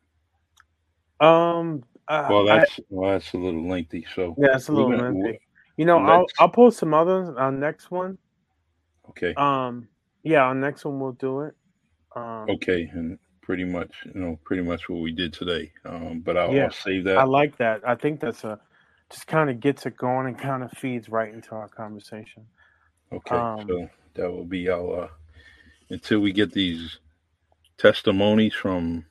Um 1.19 1.83
uh, 2.07 2.27
well 2.29 2.45
that's 2.45 2.79
I, 2.79 2.83
well 2.89 3.11
that's 3.11 3.33
a 3.33 3.37
little 3.37 3.67
lengthy 3.67 4.05
so 4.13 4.35
yeah 4.37 4.55
it's 4.55 4.67
a 4.67 4.71
little 4.71 4.91
gonna, 4.91 5.11
lengthy 5.11 5.39
you 5.77 5.85
know 5.85 5.97
i'll 5.99 6.25
i'll 6.39 6.49
post 6.49 6.77
some 6.79 6.93
others 6.93 7.35
on 7.37 7.59
next 7.59 7.91
one 7.91 8.17
okay 9.09 9.33
um 9.35 9.87
yeah 10.23 10.43
on 10.45 10.59
next 10.59 10.85
one 10.85 10.99
we'll 10.99 11.13
do 11.13 11.41
it 11.41 11.55
um, 12.15 12.49
okay 12.49 12.89
and 12.93 13.19
pretty 13.45 13.63
much, 13.63 13.91
you 14.05 14.19
know, 14.19 14.39
pretty 14.43 14.63
much 14.63 14.89
what 14.89 14.99
we 14.99 15.11
did 15.11 15.31
today. 15.31 15.71
Um, 15.85 16.21
but 16.21 16.35
I'll, 16.35 16.53
yeah, 16.53 16.65
I'll 16.65 16.71
save 16.71 17.03
that. 17.03 17.17
I 17.19 17.23
like 17.23 17.57
that. 17.57 17.87
I 17.87 17.93
think 17.93 18.19
that's 18.19 18.43
a 18.43 18.59
just 19.11 19.27
kind 19.27 19.51
of 19.51 19.59
gets 19.59 19.85
it 19.85 19.95
going 19.95 20.25
and 20.25 20.37
kind 20.37 20.63
of 20.63 20.71
feeds 20.71 21.09
right 21.09 21.31
into 21.31 21.51
our 21.51 21.67
conversation. 21.67 22.43
Okay, 23.13 23.35
um, 23.35 23.67
so 23.67 23.89
that 24.15 24.31
will 24.31 24.45
be 24.45 24.67
our 24.67 25.03
uh, 25.03 25.07
until 25.91 26.19
we 26.21 26.31
get 26.31 26.51
these 26.51 26.97
testimonies 27.77 28.55
from 28.55 29.05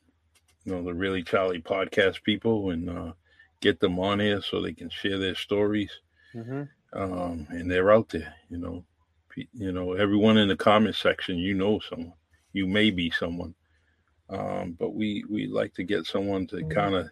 you 0.65 0.73
know 0.73 0.83
the 0.83 0.95
really 0.95 1.23
Charlie 1.23 1.63
podcast 1.63 2.23
people 2.23 2.71
and 2.71 2.91
uh, 2.91 3.13
get 3.61 3.81
them 3.81 3.99
on 3.99 4.21
here 4.21 4.43
so 4.43 4.61
they 4.61 4.73
can 4.73 4.91
share 4.91 5.19
their 5.19 5.35
stories. 5.35 5.91
Mm-hmm. 6.35 6.63
Um, 6.93 7.47
and 7.51 7.71
they're 7.71 7.93
out 7.93 8.09
there, 8.09 8.35
you 8.49 8.59
know. 8.59 8.85
You 9.53 9.73
know, 9.73 9.95
everyone 9.95 10.37
in 10.37 10.47
the 10.47 10.57
comment 10.57 10.95
section, 10.95 11.39
you 11.39 11.55
know 11.55 11.81
someone, 11.81 12.13
you 12.53 12.69
may 12.69 12.91
be 12.91 13.11
someone 13.11 13.53
um, 14.31 14.77
but 14.79 14.95
we 14.95 15.25
we 15.29 15.47
like 15.47 15.75
to 15.75 15.85
get 15.85 16.07
someone 16.07 16.47
to 16.49 16.65
kind 16.67 16.95
of 16.95 17.09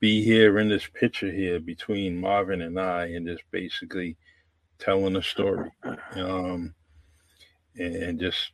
be 0.00 0.22
here 0.24 0.58
in 0.58 0.68
this 0.68 0.86
picture 0.86 1.30
here 1.30 1.60
between 1.60 2.16
Marvin 2.16 2.62
and 2.62 2.80
I, 2.80 3.06
and 3.06 3.26
just 3.26 3.42
basically 3.50 4.16
telling 4.78 5.16
a 5.16 5.22
story, 5.22 5.70
um, 6.14 6.74
and 7.76 8.18
just 8.18 8.52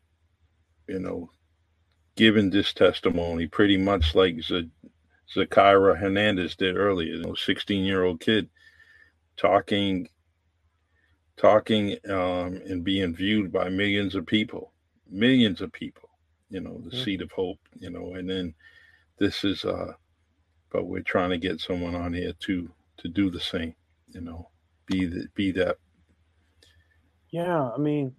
you 0.88 0.98
know 0.98 1.30
giving 2.16 2.50
this 2.50 2.72
testimony, 2.72 3.46
pretty 3.46 3.76
much 3.76 4.14
like 4.14 4.40
Z- 4.42 4.70
Zakari 5.34 5.98
Hernandez 5.98 6.56
did 6.56 6.76
earlier, 6.76 7.14
you 7.16 7.22
know, 7.22 7.34
16 7.34 7.84
year 7.84 8.04
old 8.04 8.20
kid 8.20 8.48
talking, 9.36 10.08
talking, 11.36 11.98
um, 12.10 12.60
and 12.68 12.84
being 12.84 13.14
viewed 13.14 13.52
by 13.52 13.68
millions 13.68 14.14
of 14.14 14.26
people, 14.26 14.72
millions 15.10 15.60
of 15.60 15.72
people, 15.72 16.08
you 16.50 16.60
know, 16.60 16.80
the 16.84 16.92
seed 16.92 17.22
of 17.22 17.32
hope, 17.32 17.60
you 17.78 17.90
know, 17.90 18.14
and 18.14 18.30
then 18.30 18.54
this 19.18 19.44
is, 19.44 19.64
uh, 19.64 19.94
but 20.72 20.86
we're 20.86 21.02
trying 21.02 21.30
to 21.30 21.38
get 21.38 21.60
someone 21.60 21.94
on 21.96 22.14
here 22.14 22.34
to, 22.40 22.70
to 22.98 23.08
do 23.08 23.30
the 23.30 23.40
same, 23.40 23.74
you 24.08 24.20
know, 24.22 24.48
be 24.86 25.06
that, 25.06 25.34
be 25.34 25.52
that. 25.52 25.78
Yeah, 27.30 27.70
I 27.70 27.78
mean, 27.78 28.14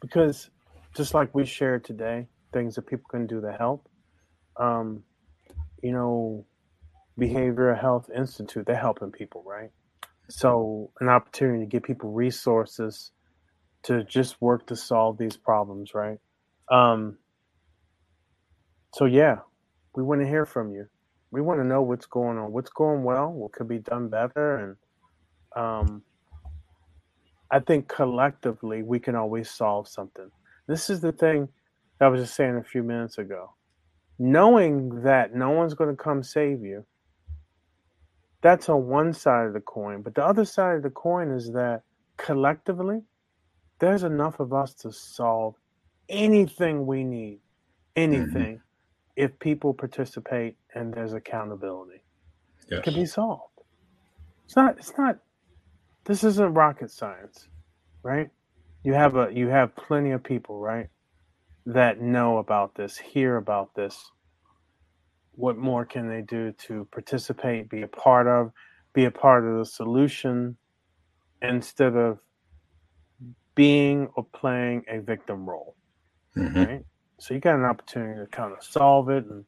because 0.00 0.50
just 0.96 1.14
like 1.14 1.34
we 1.34 1.46
shared 1.46 1.84
today, 1.84 2.28
things 2.52 2.74
that 2.74 2.86
people 2.86 3.06
can 3.10 3.26
do 3.26 3.40
to 3.40 3.52
help. 3.52 3.88
Um, 4.56 5.02
you 5.82 5.92
know, 5.92 6.44
Behavioral 7.18 7.80
Health 7.80 8.10
Institute, 8.14 8.66
they're 8.66 8.76
helping 8.76 9.12
people, 9.12 9.42
right? 9.46 9.70
So, 10.28 10.90
an 11.00 11.08
opportunity 11.08 11.60
to 11.60 11.66
give 11.66 11.82
people 11.82 12.12
resources 12.12 13.10
to 13.84 14.04
just 14.04 14.40
work 14.40 14.66
to 14.68 14.76
solve 14.76 15.18
these 15.18 15.36
problems, 15.36 15.94
right? 15.94 16.18
Um, 16.70 17.18
so, 18.94 19.06
yeah, 19.06 19.38
we 19.94 20.02
want 20.02 20.20
to 20.20 20.26
hear 20.26 20.46
from 20.46 20.72
you. 20.72 20.86
We 21.30 21.40
want 21.40 21.60
to 21.60 21.66
know 21.66 21.82
what's 21.82 22.06
going 22.06 22.38
on, 22.38 22.52
what's 22.52 22.70
going 22.70 23.02
well, 23.02 23.30
what 23.32 23.52
could 23.52 23.68
be 23.68 23.78
done 23.78 24.08
better, 24.08 24.56
and 24.56 24.76
um, 25.56 26.02
I 27.50 27.60
think 27.60 27.88
collectively 27.88 28.82
we 28.82 29.00
can 29.00 29.14
always 29.16 29.50
solve 29.50 29.88
something. 29.88 30.30
This 30.68 30.90
is 30.90 31.00
the 31.00 31.12
thing 31.12 31.48
I 32.00 32.08
was 32.08 32.20
just 32.20 32.34
saying 32.34 32.56
a 32.56 32.64
few 32.64 32.82
minutes 32.82 33.18
ago. 33.18 33.52
Knowing 34.18 35.02
that 35.02 35.34
no 35.34 35.50
one's 35.50 35.74
going 35.74 35.90
to 35.90 36.02
come 36.02 36.22
save 36.22 36.62
you, 36.62 36.84
that's 38.42 38.68
on 38.68 38.86
one 38.86 39.12
side 39.12 39.46
of 39.46 39.52
the 39.52 39.60
coin. 39.60 40.02
But 40.02 40.14
the 40.14 40.24
other 40.24 40.44
side 40.44 40.76
of 40.76 40.82
the 40.82 40.90
coin 40.90 41.30
is 41.30 41.52
that 41.52 41.82
collectively, 42.16 43.02
there's 43.78 44.02
enough 44.02 44.40
of 44.40 44.52
us 44.52 44.74
to 44.74 44.92
solve 44.92 45.54
anything 46.08 46.86
we 46.86 47.04
need, 47.04 47.40
anything, 47.96 48.56
mm-hmm. 48.56 48.62
if 49.16 49.38
people 49.38 49.72
participate 49.72 50.56
and 50.74 50.92
there's 50.92 51.14
accountability. 51.14 52.02
Yes. 52.70 52.80
It 52.80 52.82
can 52.84 52.94
be 52.94 53.06
solved. 53.06 53.44
It's 54.44 54.56
not. 54.56 54.78
It's 54.78 54.92
not. 54.98 55.18
This 56.04 56.24
isn't 56.24 56.54
rocket 56.54 56.90
science, 56.90 57.48
right? 58.02 58.30
You 58.84 58.94
have 58.94 59.16
a. 59.16 59.30
You 59.32 59.48
have 59.48 59.74
plenty 59.76 60.10
of 60.10 60.22
people, 60.22 60.58
right, 60.60 60.88
that 61.66 62.00
know 62.00 62.38
about 62.38 62.74
this, 62.74 62.98
hear 62.98 63.36
about 63.36 63.74
this. 63.74 64.10
What 65.32 65.56
more 65.56 65.84
can 65.84 66.08
they 66.08 66.22
do 66.22 66.52
to 66.66 66.86
participate, 66.92 67.68
be 67.68 67.82
a 67.82 67.88
part 67.88 68.26
of, 68.26 68.52
be 68.94 69.04
a 69.04 69.10
part 69.10 69.46
of 69.46 69.58
the 69.58 69.64
solution, 69.64 70.56
instead 71.42 71.96
of 71.96 72.18
being 73.54 74.08
or 74.16 74.24
playing 74.24 74.84
a 74.88 75.00
victim 75.00 75.48
role, 75.48 75.76
Mhm. 76.36 76.66
right? 76.66 76.84
So 77.18 77.34
you 77.34 77.40
got 77.40 77.56
an 77.56 77.64
opportunity 77.64 78.20
to 78.20 78.26
kind 78.26 78.52
of 78.52 78.62
solve 78.62 79.10
it 79.10 79.26
and 79.26 79.44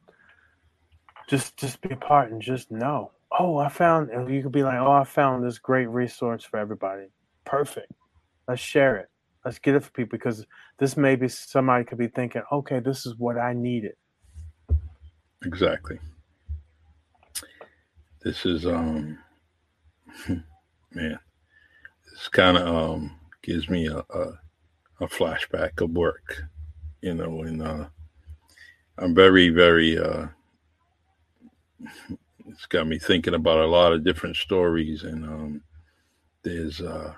just 1.27 1.57
just 1.57 1.81
be 1.81 1.93
a 1.93 1.97
part 1.97 2.31
and 2.31 2.41
just 2.41 2.71
know. 2.71 3.11
Oh, 3.31 3.57
I 3.57 3.69
found 3.69 4.11
and 4.11 4.29
you 4.29 4.43
could 4.43 4.51
be 4.51 4.63
like, 4.63 4.79
oh, 4.79 4.91
I 4.91 5.03
found 5.03 5.43
this 5.43 5.57
great 5.57 5.87
resource 5.87 6.43
for 6.43 6.57
everybody. 6.59 7.07
Perfect. 7.45 7.91
Let's 8.47 8.61
share 8.61 8.97
it. 8.97 9.09
Let's 9.45 9.59
get 9.59 9.75
it 9.75 9.83
for 9.83 9.91
people 9.91 10.17
because 10.17 10.45
this 10.77 10.95
maybe 10.95 11.27
somebody 11.27 11.83
could 11.83 11.97
be 11.97 12.07
thinking, 12.07 12.43
okay, 12.51 12.79
this 12.79 13.05
is 13.05 13.15
what 13.17 13.37
I 13.37 13.53
needed. 13.53 13.95
Exactly. 15.45 15.99
This 18.21 18.45
is 18.45 18.65
um 18.65 19.17
man, 20.91 21.19
this 22.09 22.29
kind 22.29 22.57
of 22.57 22.67
um 22.67 23.19
gives 23.41 23.69
me 23.69 23.87
a, 23.87 23.97
a 23.97 24.39
a 25.01 25.07
flashback 25.07 25.81
of 25.81 25.91
work, 25.91 26.43
you 27.01 27.13
know, 27.13 27.41
and 27.41 27.61
uh 27.61 27.85
I'm 28.97 29.13
very, 29.13 29.49
very 29.49 29.97
uh 29.97 30.27
it's 32.47 32.65
got 32.67 32.87
me 32.87 32.99
thinking 32.99 33.33
about 33.33 33.59
a 33.59 33.67
lot 33.67 33.91
of 33.91 34.03
different 34.03 34.37
stories 34.37 35.03
and 35.03 35.25
um 35.25 35.63
there's 36.43 36.79
uh 36.79 37.13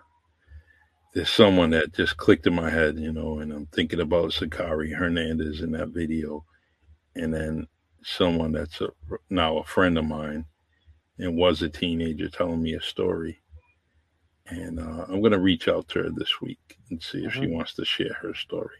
there's 1.16 1.32
someone 1.32 1.72
that 1.72 1.94
just 1.96 2.18
clicked 2.18 2.48
in 2.48 2.56
my 2.56 2.72
head, 2.72 3.00
you 3.00 3.14
know, 3.14 3.40
and 3.40 3.54
I'm 3.54 3.68
thinking 3.68 4.02
about 4.02 4.32
Zakari 4.34 4.96
Hernandez 4.96 5.62
in 5.62 5.72
that 5.74 5.90
video. 5.90 6.46
And 7.16 7.34
then 7.34 7.68
someone 8.04 8.54
that's 8.54 8.82
a, 8.82 8.90
now 9.30 9.58
a 9.60 9.66
friend 9.66 9.98
of 9.98 10.06
mine 10.06 10.46
and 11.20 11.38
was 11.38 11.62
a 11.62 11.70
teenager 11.70 12.30
telling 12.30 12.64
me 12.64 12.76
a 12.76 12.82
story. 12.82 13.42
And 14.48 14.80
uh, 14.80 15.06
I'm 15.10 15.22
going 15.22 15.34
to 15.34 15.40
reach 15.40 15.68
out 15.70 15.88
to 15.90 16.04
her 16.04 16.12
this 16.12 16.42
week 16.42 16.78
and 16.92 17.02
see 17.04 17.26
if 17.26 17.34
she 17.34 17.48
Mhm. 17.48 17.52
wants 17.52 17.76
to 17.76 17.86
share 17.86 18.14
her 18.22 18.34
story. 18.36 18.78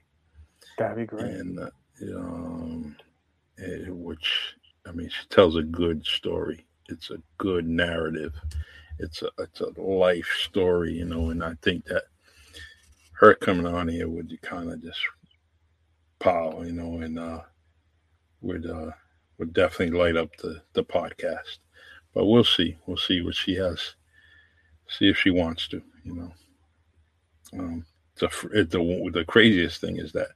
That'd 0.78 0.98
be 0.98 1.06
great. 1.06 1.32
And 1.32 1.60
uh, 1.60 1.70
um, 2.18 2.98
eh, 3.60 3.86
which 3.90 4.56
I 4.88 4.92
mean, 4.94 5.10
she 5.10 5.28
tells 5.30 5.58
a 5.58 5.64
good 5.64 6.06
story. 6.06 6.68
It's 6.90 7.12
a 7.12 7.18
good 7.40 7.68
narrative. 7.68 8.34
It's 9.00 9.24
a 9.24 9.30
it's 9.40 9.62
a 9.62 9.80
life 9.82 10.30
story, 10.46 10.94
you 10.94 11.06
know. 11.06 11.32
And 11.32 11.44
I 11.44 11.56
think 11.62 11.86
that 11.86 12.06
her 13.20 13.34
coming 13.36 13.66
on 13.66 13.88
here 13.88 14.10
would 14.10 14.38
kind 14.42 14.72
of 14.72 14.82
just 14.82 15.00
pow, 16.20 16.62
you 16.62 16.74
know, 16.74 16.98
and 17.00 17.18
uh, 17.18 17.42
would 18.42 18.70
uh, 18.70 18.92
would 19.38 19.54
definitely 19.54 19.98
light 19.98 20.18
up 20.18 20.36
the 20.38 20.62
the 20.74 20.84
podcast. 20.84 21.60
But 22.14 22.26
we'll 22.26 22.44
see. 22.44 22.78
We'll 22.86 22.98
see 22.98 23.22
what 23.22 23.36
she 23.36 23.56
has. 23.56 23.96
See 24.88 25.10
if 25.10 25.18
she 25.18 25.32
wants 25.32 25.68
to, 25.70 25.82
you 26.04 26.16
know. 26.16 26.34
Um, 27.54 27.86
it, 28.54 28.70
the 28.70 29.10
the 29.14 29.26
craziest 29.26 29.82
thing 29.82 29.98
is 29.98 30.12
that 30.14 30.30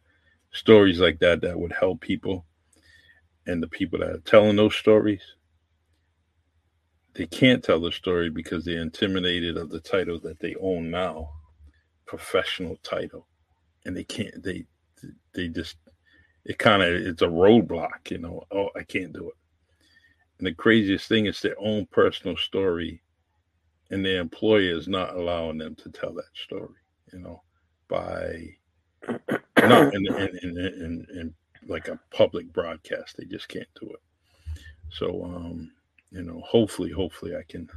stories 0.52 1.00
like 1.00 1.20
that 1.20 1.42
that 1.42 1.60
would 1.60 1.72
help 1.72 2.02
people, 2.02 2.46
and 3.46 3.62
the 3.62 3.68
people 3.68 4.00
that 4.00 4.10
are 4.10 4.20
telling 4.20 4.56
those 4.56 4.76
stories, 4.76 5.22
they 7.14 7.26
can't 7.26 7.64
tell 7.64 7.80
the 7.80 7.92
story 7.92 8.30
because 8.30 8.66
they're 8.66 8.82
intimidated 8.82 9.58
of 9.58 9.70
the 9.70 9.80
title 9.80 10.20
that 10.22 10.40
they 10.40 10.56
own 10.62 10.90
now, 10.90 11.30
professional 12.10 12.76
title, 12.82 13.28
and 13.86 13.96
they 13.96 14.04
can't. 14.04 14.42
They 14.44 14.66
they 15.34 15.48
just 15.48 15.78
it 16.44 16.58
kind 16.58 16.82
of 16.82 16.90
it's 16.90 17.22
a 17.22 17.28
roadblock, 17.28 18.10
you 18.10 18.18
know. 18.18 18.44
Oh, 18.52 18.70
I 18.76 18.82
can't 18.82 19.14
do 19.14 19.30
it. 19.30 19.36
And 20.40 20.48
the 20.48 20.54
craziest 20.54 21.08
thing 21.08 21.28
is 21.28 21.40
their 21.40 21.60
own 21.60 21.86
personal 21.92 22.36
story, 22.36 23.04
and 23.92 24.04
their 24.04 24.20
employer 24.20 24.76
is 24.76 24.88
not 24.88 25.16
allowing 25.16 25.60
them 25.60 25.76
to 25.76 25.92
tell 25.92 26.12
that 26.14 26.34
story, 26.34 26.80
you 27.14 27.20
know, 27.20 27.44
by 27.88 28.56
not 29.60 29.94
in, 29.94 30.08
in, 30.08 30.40
in, 30.42 30.58
in, 30.58 31.08
in 31.14 31.34
like 31.68 31.90
a 31.90 32.00
public 32.12 32.52
broadcast. 32.52 33.18
They 33.18 33.26
just 33.26 33.48
can't 33.50 33.68
do 33.80 33.88
it. 33.92 34.02
So, 34.92 35.24
um, 35.26 35.72
you 36.10 36.24
know, 36.24 36.42
hopefully, 36.44 36.90
hopefully 36.90 37.36
I 37.36 37.44
can 37.48 37.70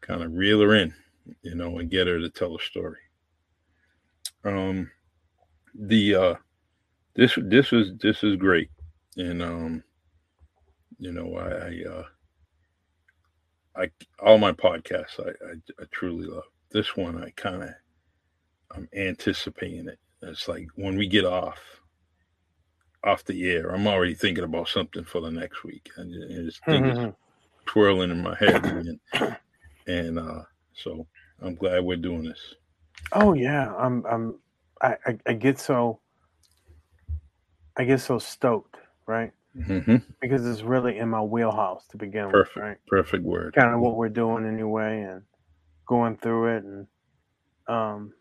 kind 0.00 0.22
of 0.22 0.32
reel 0.32 0.60
her 0.60 0.76
in, 0.76 0.94
you 1.42 1.56
know, 1.56 1.78
and 1.78 1.90
get 1.90 2.06
her 2.06 2.20
to 2.20 2.30
tell 2.30 2.54
a 2.54 2.60
story. 2.60 2.98
Um, 4.46 4.90
the, 5.74 6.14
uh, 6.14 6.34
this, 7.14 7.36
this 7.42 7.72
is, 7.72 7.92
this 8.00 8.22
is 8.22 8.36
great. 8.36 8.70
And, 9.16 9.42
um, 9.42 9.82
you 10.98 11.12
know, 11.12 11.36
I, 11.36 11.48
I, 11.48 11.84
uh, 11.90 12.04
I, 13.76 13.90
all 14.20 14.38
my 14.38 14.52
podcasts, 14.52 15.18
I, 15.20 15.30
I, 15.30 15.54
I 15.80 15.84
truly 15.90 16.26
love 16.26 16.44
this 16.70 16.96
one. 16.96 17.22
I 17.22 17.30
kind 17.30 17.62
of, 17.62 17.70
I'm 18.70 18.88
anticipating 18.94 19.88
it. 19.88 19.98
It's 20.22 20.48
like 20.48 20.68
when 20.76 20.96
we 20.96 21.06
get 21.06 21.24
off, 21.24 21.58
off 23.04 23.24
the 23.24 23.50
air, 23.50 23.70
I'm 23.70 23.86
already 23.86 24.14
thinking 24.14 24.44
about 24.44 24.68
something 24.68 25.04
for 25.04 25.20
the 25.20 25.30
next 25.30 25.62
week, 25.62 25.90
and, 25.96 26.12
and 26.12 26.48
this 26.48 26.60
thing 26.68 26.86
is 26.86 26.98
twirling 27.66 28.10
in 28.10 28.22
my 28.22 28.34
head, 28.36 28.64
and, 28.64 28.98
and 29.86 30.18
uh, 30.18 30.42
so 30.74 31.06
I'm 31.40 31.54
glad 31.54 31.84
we're 31.84 31.96
doing 31.96 32.24
this. 32.24 32.54
Oh 33.12 33.34
yeah, 33.34 33.74
I'm 33.76 34.04
I'm 34.06 34.40
I, 34.82 34.96
I, 35.06 35.18
I 35.28 35.32
get 35.34 35.58
so 35.60 36.00
I 37.78 37.84
get 37.84 38.00
so 38.00 38.18
stoked, 38.18 38.76
right? 39.06 39.32
hmm 39.54 39.96
Because 40.20 40.46
it's 40.46 40.62
really 40.62 40.98
in 40.98 41.10
my 41.10 41.22
wheelhouse 41.22 41.86
to 41.88 41.98
begin 41.98 42.32
Perfect, 42.32 42.56
with, 42.56 42.56
right? 42.56 42.78
perfect 42.88 43.24
word. 43.24 43.56
Kind 43.56 43.74
of 43.74 43.80
what 43.80 43.96
we're 43.96 44.08
doing 44.10 44.46
anyway 44.46 45.02
and 45.02 45.22
going 45.88 46.16
through 46.18 46.56
it 46.58 46.64
and 46.64 46.86
um 47.68 48.14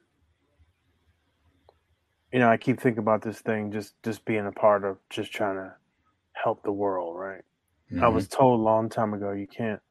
you 2.34 2.40
know, 2.40 2.50
I 2.50 2.58
keep 2.58 2.82
thinking 2.82 3.00
about 3.04 3.24
this 3.24 3.40
thing 3.42 3.72
just 3.72 3.96
just 4.04 4.26
being 4.26 4.48
a 4.48 4.54
part 4.54 4.86
of 4.86 4.98
just 5.10 5.34
trying 5.34 5.58
to 5.58 5.74
help 6.34 6.64
the 6.64 6.74
world, 6.74 7.18
right? 7.20 7.44
I 8.02 8.10
Mhm. 8.10 8.10
was 8.10 8.28
told 8.30 8.60
a 8.60 8.64
long 8.64 8.90
time 8.90 9.14
ago 9.14 9.32
you 9.34 9.48
can't 9.48 9.82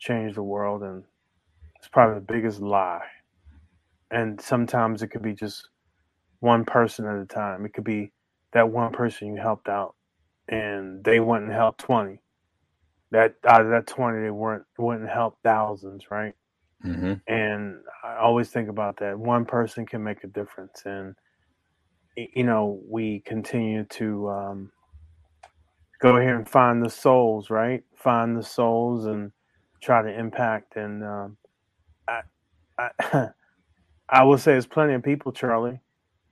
change 0.00 0.34
the 0.36 0.42
world, 0.44 0.82
and 0.82 1.04
it's 1.78 1.88
probably 1.88 2.16
the 2.20 2.32
biggest 2.34 2.60
lie. 2.60 3.02
And 4.10 4.40
sometimes 4.40 5.02
it 5.02 5.08
could 5.08 5.22
be 5.22 5.34
just 5.34 5.68
one 6.40 6.64
person 6.64 7.06
at 7.06 7.16
a 7.22 7.26
time. 7.26 7.64
It 7.66 7.74
could 7.74 7.84
be 7.84 8.12
that 8.52 8.70
one 8.70 8.92
person 8.92 9.28
you 9.28 9.40
helped 9.40 9.68
out, 9.68 9.94
and 10.48 11.04
they 11.04 11.20
went 11.20 11.44
and 11.44 11.52
helped 11.52 11.80
twenty. 11.80 12.20
That 13.12 13.36
out 13.46 13.62
of 13.62 13.70
that 13.70 13.86
twenty, 13.88 14.22
they 14.22 14.30
weren't 14.30 14.64
wouldn't 14.78 15.10
help 15.10 15.38
thousands, 15.44 16.06
right? 16.10 16.34
Mhm. 16.84 17.22
and 17.28 17.76
I 18.04 18.16
always 18.18 18.50
think 18.50 18.70
about 18.70 18.98
that. 19.00 19.18
One 19.18 19.46
person 19.46 19.86
can 19.86 20.04
make 20.04 20.24
a 20.24 20.28
difference, 20.28 20.82
and 20.86 21.16
you 22.16 22.44
know 22.44 22.80
we 22.88 23.20
continue 23.26 23.84
to 23.84 24.30
um, 24.30 24.72
go 26.00 26.18
here 26.20 26.36
and 26.36 26.48
find 26.48 26.84
the 26.84 26.90
souls, 26.90 27.50
right? 27.50 27.84
Find 27.96 28.36
the 28.36 28.42
souls 28.44 29.06
and 29.06 29.32
try 29.82 30.02
to 30.02 30.08
impact. 30.20 30.76
And 30.76 31.04
um, 31.04 31.38
I, 32.08 32.22
I, 32.78 32.90
I 34.14 34.24
will 34.24 34.38
say, 34.38 34.56
it's 34.56 34.66
plenty 34.66 34.94
of 34.94 35.02
people, 35.02 35.32
Charlie. 35.32 35.80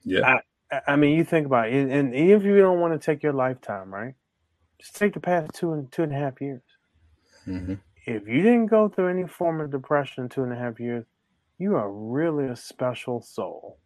Yeah. 0.05 0.41
I, 0.73 0.81
I 0.89 0.97
mean, 0.97 1.17
you 1.17 1.25
think 1.25 1.47
about 1.47 1.69
it, 1.71 1.91
and, 1.91 2.15
even 2.15 2.41
if 2.41 2.45
you 2.45 2.59
don't 2.59 2.81
want 2.81 2.95
to 2.95 3.05
take 3.05 3.23
your 3.23 3.35
lifetime, 3.35 3.93
right? 3.93 4.15
Just 4.81 4.97
take 4.97 5.15
the 5.15 5.21
past 5.21 5.55
two 5.55 5.73
and 5.73 5.93
two 5.93 6.03
and 6.05 6.13
a 6.13 6.17
half 6.17 6.41
years 6.41 6.63
hmm 7.45 7.75
if 8.07 8.27
you 8.27 8.43
didn't 8.43 8.67
go 8.67 8.89
through 8.89 9.09
any 9.09 9.29
form 9.29 9.61
of 9.61 9.71
depression 9.71 10.25
in 10.25 10.29
two 10.29 10.43
and 10.43 10.53
a 10.53 10.57
half 10.57 10.81
years, 10.81 11.05
you 11.59 11.77
are 11.77 11.91
really 11.93 12.47
a 12.49 12.57
special 12.57 13.23
soul. 13.23 13.79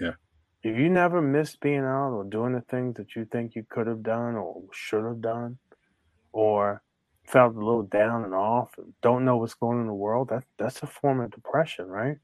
Yeah. 0.00 0.12
If 0.62 0.76
you 0.78 0.90
never 0.90 1.22
missed 1.22 1.60
being 1.60 1.80
out 1.84 2.12
or 2.12 2.24
doing 2.24 2.52
the 2.52 2.60
things 2.60 2.96
that 2.96 3.16
you 3.16 3.24
think 3.24 3.54
you 3.54 3.64
could 3.70 3.86
have 3.86 4.02
done 4.02 4.34
or 4.36 4.62
should 4.72 5.04
have 5.04 5.22
done, 5.22 5.58
or 6.32 6.82
felt 7.24 7.54
a 7.54 7.58
little 7.58 7.84
down 7.84 8.24
and 8.24 8.34
off 8.34 8.74
and 8.78 8.92
don't 9.02 9.24
know 9.24 9.38
what's 9.38 9.54
going 9.54 9.76
on 9.76 9.82
in 9.82 9.86
the 9.86 9.94
world, 9.94 10.28
that 10.28 10.44
that's 10.58 10.82
a 10.82 10.86
form 10.86 11.20
of 11.20 11.30
depression, 11.30 11.86
right? 11.86 12.18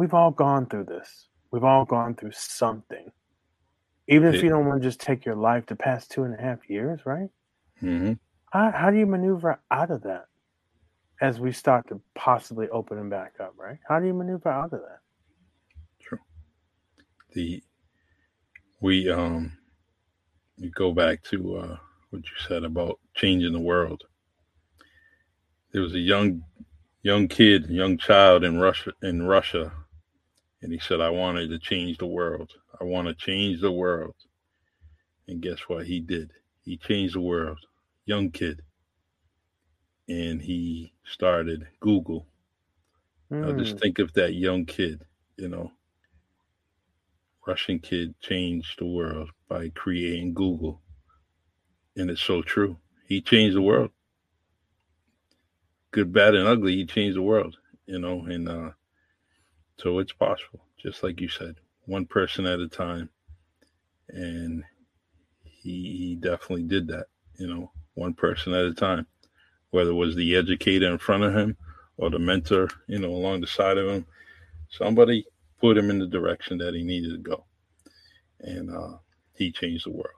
We've 0.00 0.14
all 0.14 0.30
gone 0.30 0.64
through 0.64 0.84
this. 0.84 1.28
We've 1.50 1.62
all 1.62 1.84
gone 1.84 2.14
through 2.14 2.30
something. 2.32 3.12
Even 4.08 4.28
if 4.28 4.36
Yeah. 4.36 4.44
you 4.44 4.48
don't 4.48 4.64
want 4.64 4.80
to 4.80 4.88
just 4.88 4.98
take 4.98 5.26
your 5.26 5.34
life 5.34 5.66
the 5.66 5.76
past 5.76 6.10
two 6.10 6.24
and 6.24 6.32
a 6.34 6.40
half 6.40 6.70
years, 6.70 7.04
right? 7.04 7.28
hmm 7.80 8.14
How, 8.50 8.70
how 8.70 8.90
do 8.90 8.96
you 8.96 9.04
maneuver 9.04 9.60
out 9.70 9.90
of 9.90 10.00
that 10.04 10.28
as 11.20 11.38
we 11.38 11.52
start 11.52 11.86
to 11.88 12.00
possibly 12.14 12.66
open 12.70 12.96
them 12.96 13.10
back 13.10 13.34
up, 13.40 13.52
right? 13.58 13.78
How 13.86 14.00
do 14.00 14.06
you 14.06 14.14
maneuver 14.14 14.48
out 14.48 14.72
of 14.72 14.80
that? 14.80 15.00
True. 16.00 16.20
The 17.34 17.62
we 18.80 19.10
um 19.10 19.52
you 20.56 20.70
go 20.70 20.92
back 20.92 21.22
to 21.24 21.56
uh 21.56 21.76
what 22.08 22.24
you 22.24 22.36
said 22.48 22.64
about 22.64 22.98
changing 23.14 23.52
the 23.52 23.60
world. 23.60 24.04
There 25.72 25.82
was 25.82 25.94
a 25.94 26.00
young 26.00 26.42
young 27.02 27.28
kid, 27.28 27.68
young 27.68 27.98
child 27.98 28.44
in 28.44 28.58
Russia 28.58 28.94
in 29.02 29.24
Russia, 29.24 29.70
and 30.62 30.72
he 30.72 30.78
said, 30.78 31.00
I 31.00 31.10
wanted 31.10 31.50
to 31.50 31.58
change 31.58 31.98
the 31.98 32.06
world. 32.06 32.52
I 32.80 32.84
want 32.84 33.08
to 33.08 33.14
change 33.14 33.60
the 33.60 33.72
world. 33.72 34.14
And 35.28 35.40
guess 35.42 35.60
what 35.68 35.86
he 35.86 36.00
did? 36.00 36.32
He 36.62 36.76
changed 36.76 37.14
the 37.14 37.20
world. 37.20 37.60
Young 38.06 38.30
kid. 38.30 38.62
And 40.08 40.42
he 40.42 40.92
started 41.04 41.68
Google. 41.80 42.26
Now 43.42 43.52
just 43.52 43.76
Mm, 43.76 43.80
think 43.80 43.98
of 43.98 44.12
that 44.14 44.34
young 44.34 44.66
kid, 44.66 45.04
you 45.36 45.48
know. 45.48 45.72
Russian 47.46 47.78
kid 47.80 48.14
changed 48.20 48.78
the 48.78 48.86
world 48.86 49.30
by 49.48 49.70
creating 49.70 50.34
Google. 50.34 50.82
And 51.96 52.10
it's 52.10 52.22
so 52.22 52.42
true. 52.42 52.78
He 53.06 53.20
changed 53.20 53.56
the 53.56 53.62
world. 53.62 53.90
Good, 55.92 56.12
bad, 56.12 56.34
and 56.34 56.48
ugly, 56.48 56.76
he 56.76 56.86
changed 56.86 57.16
the 57.16 57.22
world, 57.22 57.56
you 57.86 57.98
know, 57.98 58.24
and 58.24 58.48
uh 58.48 58.70
so 59.80 59.98
it's 59.98 60.12
possible, 60.12 60.60
just 60.78 61.02
like 61.02 61.20
you 61.20 61.28
said, 61.28 61.56
one 61.86 62.04
person 62.04 62.46
at 62.46 62.60
a 62.60 62.68
time. 62.68 63.08
And 64.08 64.64
he 65.42 65.96
he 65.96 66.16
definitely 66.16 66.64
did 66.64 66.88
that, 66.88 67.06
you 67.38 67.46
know, 67.46 67.70
one 67.94 68.14
person 68.14 68.52
at 68.52 68.66
a 68.66 68.74
time. 68.74 69.06
Whether 69.70 69.90
it 69.90 69.94
was 69.94 70.16
the 70.16 70.36
educator 70.36 70.90
in 70.90 70.98
front 70.98 71.22
of 71.22 71.34
him 71.34 71.56
or 71.96 72.10
the 72.10 72.18
mentor, 72.18 72.68
you 72.88 72.98
know, 72.98 73.10
along 73.10 73.40
the 73.40 73.46
side 73.46 73.78
of 73.78 73.88
him, 73.88 74.06
somebody 74.68 75.24
put 75.60 75.78
him 75.78 75.90
in 75.90 75.98
the 75.98 76.06
direction 76.06 76.58
that 76.58 76.74
he 76.74 76.82
needed 76.82 77.12
to 77.12 77.18
go. 77.18 77.44
And 78.40 78.74
uh, 78.74 78.96
he 79.34 79.52
changed 79.52 79.86
the 79.86 79.90
world. 79.90 80.08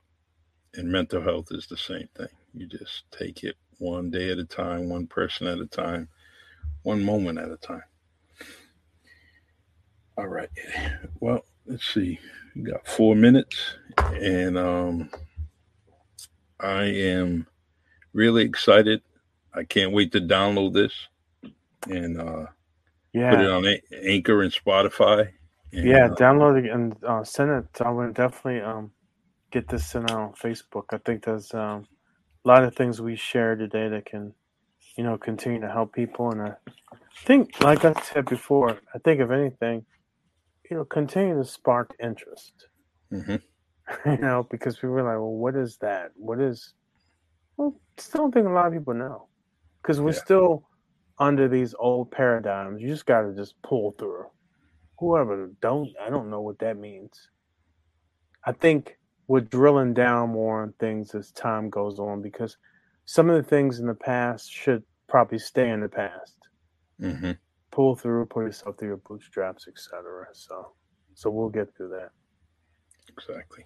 And 0.75 0.91
mental 0.91 1.21
health 1.21 1.49
is 1.51 1.67
the 1.67 1.77
same 1.77 2.09
thing. 2.17 2.29
You 2.55 2.67
just 2.67 3.05
take 3.11 3.45
it 3.45 3.57
one 3.79 4.11
day 4.11 4.31
at 4.31 4.39
a 4.39 4.45
time, 4.45 4.89
one 4.89 5.07
person 5.07 5.47
at 5.47 5.59
a 5.59 5.67
time, 5.67 6.09
one 6.83 7.05
moment 7.05 7.39
at 7.39 7.51
a 7.51 7.57
time. 7.57 7.83
All 10.17 10.27
right. 10.27 10.51
Well, 11.21 11.45
let's 11.67 11.87
see. 11.93 12.19
We 12.55 12.63
got 12.63 12.87
four 12.87 13.17
minutes, 13.17 13.77
and 13.97 14.59
um, 14.59 15.11
I 16.61 16.85
am 16.85 17.47
really 18.13 18.43
excited. 18.45 19.03
I 19.55 19.65
can't 19.65 19.93
wait 19.93 20.13
to 20.13 20.21
download 20.21 20.75
this 20.75 20.93
and 21.89 22.21
uh, 22.21 22.47
yeah, 23.13 23.31
put 23.31 23.41
it 23.41 23.51
on 23.51 23.67
A- 23.67 23.83
Anchor 24.05 24.43
and 24.43 24.53
Spotify. 24.53 25.31
And, 25.73 25.87
yeah. 25.87 26.07
uh, 26.07 26.15
Download 26.15 26.63
it 26.65 26.71
and 26.71 26.97
uh, 27.05 27.25
send 27.25 27.51
it. 27.51 27.81
I 27.81 27.91
would 27.91 28.15
definitely 28.15 28.61
um, 28.61 28.93
get 29.51 29.69
this 29.69 29.87
sent 29.87 30.11
out 30.11 30.21
on 30.21 30.33
Facebook. 30.35 30.85
I 30.93 30.99
think 30.99 31.25
there's 31.25 31.53
um, 31.55 31.87
a 32.45 32.49
lot 32.49 32.65
of 32.65 32.75
things 32.75 33.01
we 33.01 33.17
share 33.17 33.57
today 33.57 33.89
that 33.89 34.05
can, 34.05 34.35
you 34.97 35.05
know, 35.05 35.17
continue 35.17 35.61
to 35.61 35.71
help 35.71 35.95
people. 35.95 36.31
And 36.31 36.43
I 36.43 36.55
think, 37.25 37.61
like 37.63 37.85
I 37.85 37.95
said 38.03 38.27
before, 38.27 38.79
I 38.95 38.99
think 38.99 39.21
if 39.21 39.31
anything, 39.31 39.85
it'll 40.71 40.85
continue 40.85 41.37
to 41.37 41.45
spark 41.45 41.95
interest. 42.01 42.69
mhm. 43.11 43.43
you 44.07 44.17
know, 44.19 44.47
because 44.51 44.77
people 44.77 44.91
are 44.99 45.03
like, 45.03 45.15
well, 45.17 45.33
what 45.33 45.57
is 45.57 45.79
that? 45.79 46.13
What 46.17 46.41
is? 46.41 46.75
Well, 47.57 47.81
still 47.99 48.23
don't 48.23 48.35
think 48.35 48.47
a 48.47 48.51
lot 48.51 48.67
of 48.69 48.73
people 48.73 48.95
know, 48.95 49.29
because 49.83 50.01
we're 50.01 50.13
Yeah. 50.13 50.21
still 50.21 50.69
under 51.19 51.49
these 51.49 51.75
old 51.79 52.11
paradigms. 52.11 52.81
You 52.83 52.89
just 52.89 53.07
got 53.07 53.23
to 53.23 53.35
just 53.35 53.61
pull 53.63 53.93
through. 53.99 54.27
Whoever 54.99 55.51
don't, 55.61 55.91
I 56.01 56.11
don't 56.11 56.31
know 56.31 56.41
what 56.43 56.59
that 56.61 56.77
means. 56.79 57.29
I 58.45 58.53
think 58.53 58.99
we're 59.27 59.41
drilling 59.41 59.95
down 59.95 60.31
more 60.31 60.63
on 60.63 60.73
things 60.75 61.15
as 61.15 61.33
time 61.33 61.71
goes 61.71 61.99
on 61.99 62.23
because 62.23 62.57
some 63.05 63.29
of 63.31 63.37
the 63.37 63.49
things 63.49 63.81
in 63.81 63.87
the 63.87 63.95
past 63.95 64.51
should 64.53 64.85
probably 65.09 65.39
stay 65.39 65.71
in 65.71 65.81
the 65.81 65.89
past. 65.89 66.37
hmm 66.99 67.33
Pull 67.73 67.97
through, 67.97 68.27
pull 68.27 68.43
yourself 68.43 68.79
through 68.79 68.89
your 68.89 68.97
bootstraps, 68.99 69.67
etc. 69.67 70.27
So, 70.35 70.73
so 71.15 71.31
we'll 71.31 71.49
get 71.49 71.75
through 71.75 71.89
that. 71.89 72.11
Exactly. 73.09 73.65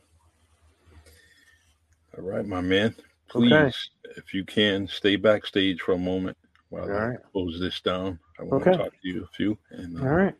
All 2.16 2.24
right, 2.24 2.46
my 2.46 2.60
man. 2.60 2.94
Please, 3.28 3.50
Okay. 3.52 3.72
if 4.16 4.32
you 4.32 4.44
can, 4.44 4.86
stay 4.86 5.16
backstage 5.16 5.80
for 5.80 5.92
a 5.92 5.98
moment 5.98 6.36
while 6.68 6.84
All 6.84 6.90
I 6.90 7.06
right. 7.08 7.18
close 7.32 7.58
this 7.60 7.80
down. 7.80 8.18
I 8.38 8.44
want 8.44 8.62
Okay. 8.62 8.70
to 8.72 8.76
talk 8.78 8.92
to 8.92 9.08
you 9.08 9.24
a 9.24 9.36
few, 9.36 9.58
and 9.70 9.98
uh, 9.98 10.02
All 10.04 10.14
right. 10.14 10.34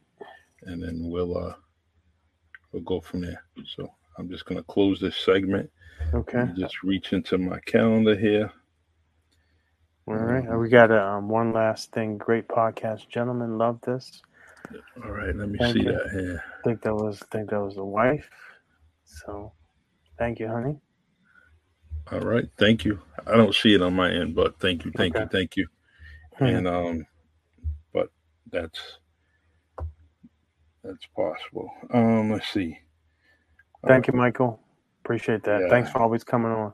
and 0.63 0.81
then 0.83 1.11
we'll 1.11 1.37
uh 1.37 1.55
we'll 2.73 2.83
go 2.83 3.01
from 3.01 3.23
there. 3.23 3.43
So 3.67 3.89
I'm 4.17 4.29
just 4.31 4.45
gonna 4.45 4.63
close 4.63 5.01
this 5.01 5.17
segment. 5.17 5.69
Okay. 6.15 6.45
Just 6.57 6.83
reach 6.85 7.13
into 7.13 7.37
my 7.37 7.59
calendar 7.61 8.15
here. 8.15 8.51
All 10.09 10.15
right. 10.15 10.49
Uh, 10.49 10.59
We 10.59 10.69
got 10.69 10.93
um, 10.93 11.29
one 11.29 11.53
last 11.53 11.93
thing. 11.93 12.17
Great 12.17 12.47
podcast, 12.49 13.09
gentlemen. 13.09 13.59
Love 13.59 13.81
this. 13.81 14.23
All 15.05 15.11
right, 15.11 15.35
let 15.35 15.49
me 15.49 15.59
Thank 15.59 15.75
see 15.75 15.83
you. 15.83 15.93
that 15.93 16.11
here. 16.13 16.45
I 16.59 16.63
think 16.63 16.83
that 16.83 16.95
was 16.95 17.23
I 17.23 17.27
think 17.37 17.51
that 17.51 17.61
was 17.61 17.75
the 17.75 17.85
wife. 17.85 18.29
So, 19.05 19.53
thank 20.19 20.39
you, 20.41 20.49
honey. 20.49 20.77
All 22.11 22.21
right, 22.21 22.49
thank 22.59 22.85
you. 22.85 23.01
I 23.27 23.37
don't 23.37 23.55
see 23.55 23.75
it 23.75 23.83
on 23.83 23.95
my 23.95 24.11
end, 24.11 24.35
but 24.35 24.59
thank 24.61 24.85
you, 24.85 24.93
thank 24.97 25.17
you, 25.17 25.27
thank 25.27 25.57
you. 25.57 25.67
And 26.39 26.69
um, 26.69 27.07
but 27.93 28.11
that's 28.51 28.81
that's 30.85 31.07
possible. 31.17 31.71
Um, 31.91 32.31
let's 32.33 32.49
see. 32.49 32.79
Thank 33.87 34.07
you, 34.09 34.15
Michael. 34.15 34.61
Appreciate 35.05 35.45
that. 35.45 35.63
Yeah. 35.63 35.69
Thanks 35.69 35.91
for 35.91 35.99
always 35.99 36.25
coming 36.25 36.53
on. 36.53 36.73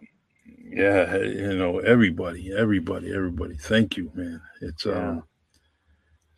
Yeah, 0.59 1.17
you 1.17 1.55
know, 1.57 1.79
everybody, 1.81 2.53
everybody, 2.55 3.15
everybody. 3.15 3.57
Thank 3.57 3.97
you, 3.97 4.11
man. 4.15 4.41
It's 4.61 4.87
Yeah. 4.87 5.09
um 5.11 5.25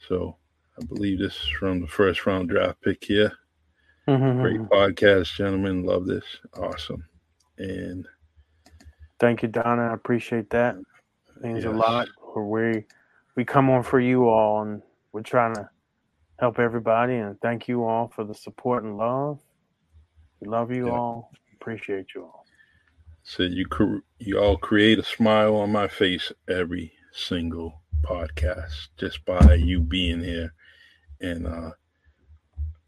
so 0.09 0.37
I 0.81 0.85
believe 0.85 1.19
this 1.19 1.35
is 1.35 1.49
from 1.59 1.81
the 1.81 1.87
first 1.87 2.27
round 2.27 2.49
draft 2.51 2.81
pick 2.83 3.05
here. 3.05 3.33
Great 4.07 4.19
Mhm. 4.61 4.69
podcast, 4.69 5.35
gentlemen. 5.37 5.85
Love 5.85 6.07
this. 6.07 6.25
Awesome. 6.55 7.05
And 7.59 8.07
Thank 9.21 9.43
you, 9.43 9.49
Donna. 9.49 9.91
I 9.91 9.95
appreciate 9.95 10.51
that. 10.51 10.77
Means 11.41 11.65
a 11.65 11.71
lot. 11.71 12.09
Where 12.35 12.45
we 12.45 12.85
we 13.37 13.45
come 13.45 13.71
on 13.71 13.83
for 13.83 13.99
you 14.01 14.29
all, 14.29 14.62
and 14.62 14.83
we're 15.12 15.23
trying 15.23 15.55
to 15.55 15.69
help 16.39 16.59
everybody. 16.59 17.15
And 17.17 17.41
thank 17.41 17.67
you 17.69 17.85
all 17.85 18.09
for 18.09 18.25
the 18.25 18.35
support 18.35 18.83
and 18.85 18.97
love. 18.97 19.41
We 20.41 20.49
love 20.49 20.71
you 20.73 20.87
Yeah. 20.87 20.93
all. 20.93 21.33
Appreciate 21.55 22.15
you 22.15 22.25
all. 22.25 22.43
So 23.27 23.45
you 23.45 23.66
you 24.18 24.39
all 24.39 24.59
create 24.59 24.99
a 24.99 25.03
smile 25.03 25.57
on 25.57 25.72
my 25.72 25.89
face 25.89 26.31
every 26.47 26.93
single 27.11 27.81
podcast 28.03 28.89
just 28.99 29.25
by 29.25 29.55
you 29.55 29.81
being 29.81 30.22
here, 30.22 30.53
and 31.22 31.47
uh, 31.47 31.70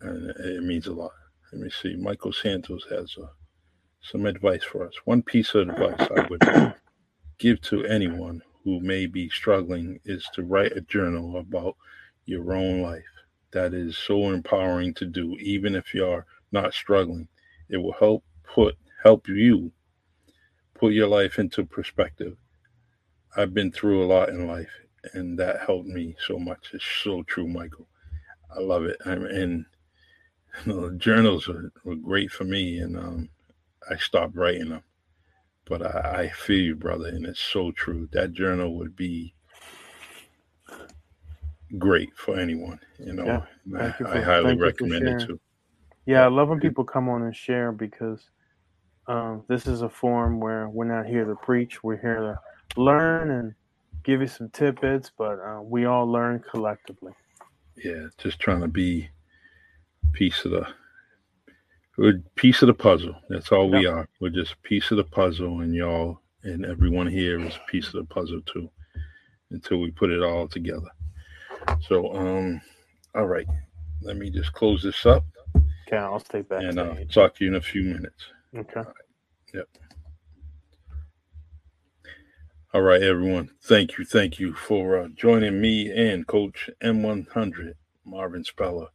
and 0.02 0.28
it 0.38 0.62
means 0.62 0.88
a 0.88 0.92
lot. 0.92 1.12
Let 1.50 1.62
me 1.62 1.70
see. 1.70 1.96
Michael 1.96 2.34
Santos 2.34 2.84
has 2.90 3.16
uh, 3.16 3.28
some 4.02 4.26
advice 4.26 4.62
for 4.62 4.86
us. 4.86 4.92
One 5.06 5.22
piece 5.22 5.54
of 5.54 5.70
advice 5.70 6.06
I 6.14 6.26
would 6.28 6.74
give 7.38 7.62
to 7.62 7.86
anyone 7.86 8.42
who 8.62 8.78
may 8.80 9.06
be 9.06 9.30
struggling 9.30 9.98
is 10.04 10.28
to 10.34 10.42
write 10.42 10.76
a 10.76 10.82
journal 10.82 11.38
about 11.38 11.76
your 12.26 12.54
own 12.54 12.82
life. 12.82 13.02
That 13.52 13.72
is 13.72 13.96
so 13.96 14.30
empowering 14.30 14.92
to 14.94 15.06
do, 15.06 15.34
even 15.40 15.74
if 15.74 15.94
you're 15.94 16.26
not 16.52 16.74
struggling. 16.74 17.26
It 17.70 17.78
will 17.78 17.94
help 17.94 18.22
put 18.44 18.76
help 19.02 19.28
you 19.28 19.72
put 20.78 20.92
your 20.92 21.08
life 21.08 21.38
into 21.38 21.64
perspective. 21.64 22.36
I've 23.36 23.54
been 23.54 23.70
through 23.70 24.04
a 24.04 24.06
lot 24.06 24.30
in 24.30 24.46
life, 24.46 24.70
and 25.12 25.38
that 25.38 25.60
helped 25.66 25.86
me 25.86 26.16
so 26.26 26.38
much. 26.38 26.70
It's 26.72 26.84
so 27.02 27.22
true, 27.24 27.46
Michael. 27.46 27.86
I 28.54 28.60
love 28.60 28.84
it. 28.84 28.96
I'm, 29.04 29.26
and 29.26 29.66
you 30.64 30.72
know, 30.72 30.90
journals 30.90 31.48
were, 31.48 31.72
were, 31.84 31.96
great 31.96 32.30
for 32.30 32.44
me, 32.44 32.78
and 32.78 32.96
um, 32.96 33.28
I 33.90 33.96
stopped 33.96 34.36
writing 34.36 34.70
them. 34.70 34.82
But 35.66 35.82
I, 35.82 36.22
I 36.22 36.28
feel 36.30 36.60
you, 36.60 36.76
brother, 36.76 37.08
and 37.08 37.26
it's 37.26 37.40
so 37.40 37.72
true. 37.72 38.08
That 38.12 38.32
journal 38.32 38.76
would 38.76 38.96
be 38.96 39.34
great 41.78 42.16
for 42.16 42.38
anyone. 42.38 42.80
You 42.98 43.14
know, 43.14 43.24
yeah, 43.24 43.42
I, 43.78 43.86
you 43.86 43.92
for, 43.92 44.08
I, 44.08 44.20
highly 44.20 44.56
recommend 44.56 45.08
it 45.08 45.26
too. 45.26 45.40
Yeah, 46.06 46.24
I 46.24 46.28
love 46.28 46.48
when 46.48 46.60
people 46.60 46.84
come 46.84 47.08
on 47.08 47.22
and 47.22 47.34
share 47.34 47.72
because 47.72 48.30
um, 49.08 49.44
this 49.48 49.66
is 49.66 49.82
a 49.82 49.88
forum 49.88 50.40
where 50.40 50.68
we're 50.68 50.84
not 50.84 51.06
here 51.06 51.24
to 51.24 51.34
preach. 51.36 51.82
We're 51.82 52.00
here 52.00 52.16
to 52.16 52.80
learn 52.80 53.30
and 53.30 53.54
give 54.02 54.20
you 54.20 54.26
some 54.26 54.50
tidbits, 54.50 55.10
but 55.16 55.38
uh, 55.40 55.60
we 55.62 55.84
all 55.84 56.10
learn 56.10 56.42
collectively. 56.50 57.12
Yeah, 57.76 58.06
just 58.18 58.40
trying 58.40 58.60
to 58.60 58.68
be 58.68 59.08
piece 60.12 60.44
of 60.44 60.52
the 60.52 60.66
we're 61.98 62.22
piece 62.34 62.62
of 62.62 62.66
the 62.66 62.74
puzzle. 62.74 63.16
That's 63.28 63.52
all 63.52 63.70
we 63.70 63.86
are. 63.86 64.08
We're 64.20 64.30
just 64.30 64.60
piece 64.62 64.90
of 64.90 64.96
the 64.96 65.04
puzzle, 65.04 65.60
and 65.60 65.74
y'all 65.74 66.20
and 66.42 66.64
everyone 66.64 67.06
here 67.06 67.40
is 67.40 67.56
a 67.56 67.70
piece 67.70 67.86
of 67.88 67.94
the 67.94 68.04
puzzle 68.04 68.40
too. 68.42 68.70
Until 69.50 69.78
we 69.78 69.90
put 69.92 70.10
it 70.10 70.22
all 70.22 70.48
together. 70.48 70.88
So, 71.88 72.12
um, 72.14 72.60
all 73.14 73.26
right, 73.26 73.46
let 74.02 74.16
me 74.16 74.30
just 74.30 74.52
close 74.52 74.82
this 74.82 75.06
up. 75.06 75.24
Okay, 75.86 75.96
I'll 75.96 76.18
stay 76.18 76.42
back. 76.42 76.62
And 76.62 76.80
I'll 76.80 76.92
uh, 76.92 77.04
talk 77.10 77.36
to 77.36 77.44
you 77.44 77.50
in 77.50 77.56
a 77.56 77.60
few 77.60 77.82
minutes. 77.82 78.26
Okay. 78.56 78.82
Yep. 79.52 79.68
All 82.72 82.80
right, 82.80 83.02
everyone. 83.02 83.50
Thank 83.64 83.98
you. 83.98 84.06
Thank 84.06 84.38
you 84.38 84.54
for 84.54 84.98
uh, 84.98 85.08
joining 85.14 85.60
me 85.60 85.90
and 85.90 86.26
Coach 86.26 86.70
M100, 86.82 87.74
Marvin 88.06 88.44
Speller, 88.44 88.88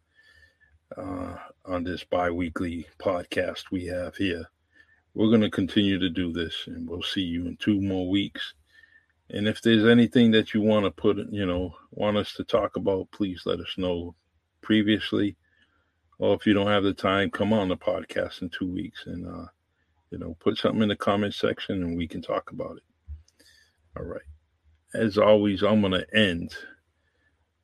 uh, 0.98 1.36
on 1.66 1.84
this 1.84 2.04
bi 2.04 2.32
weekly 2.32 2.88
podcast 2.98 3.66
we 3.72 3.86
have 3.86 4.16
here. 4.16 4.46
We're 5.14 5.30
going 5.30 5.42
to 5.42 5.52
continue 5.52 6.00
to 6.00 6.10
do 6.10 6.34
this, 6.34 6.56
and 6.66 6.90
we'll 6.90 7.04
see 7.04 7.22
you 7.22 7.46
in 7.46 7.56
two 7.58 7.80
more 7.80 8.10
weeks. 8.10 8.56
And 9.30 9.48
if 9.48 9.62
there's 9.62 9.86
anything 9.86 10.32
that 10.32 10.56
you 10.56 10.62
want 10.62 10.86
to 10.86 10.92
put, 10.92 11.18
you 11.30 11.46
know, 11.46 11.76
want 11.92 12.18
us 12.18 12.34
to 12.34 12.44
talk 12.44 12.78
about, 12.78 13.12
please 13.12 13.44
let 13.46 13.60
us 13.60 13.76
know 13.78 14.16
previously. 14.62 15.36
Or 16.22 16.36
if 16.36 16.46
you 16.46 16.54
don't 16.54 16.68
have 16.68 16.84
the 16.84 16.94
time, 16.94 17.32
come 17.32 17.52
on 17.52 17.68
the 17.68 17.76
podcast 17.76 18.44
in 18.44 18.50
two 18.50 18.72
weeks 18.72 19.08
and, 19.08 19.28
uh, 19.28 19.48
you 20.12 20.20
know, 20.20 20.38
put 20.40 20.56
something 20.56 20.84
in 20.84 20.90
the 20.90 20.96
comment 20.96 21.34
section 21.34 21.82
and 21.82 21.98
we 21.98 22.08
can 22.08 22.22
talk 22.22 22.52
about 22.52 22.78
it. 22.78 22.84
All 23.98 24.06
right. 24.06 24.22
As 24.94 25.18
always, 25.18 25.64
I'm 25.64 25.82
going 25.82 25.94
to 25.94 26.16
end 26.16 26.56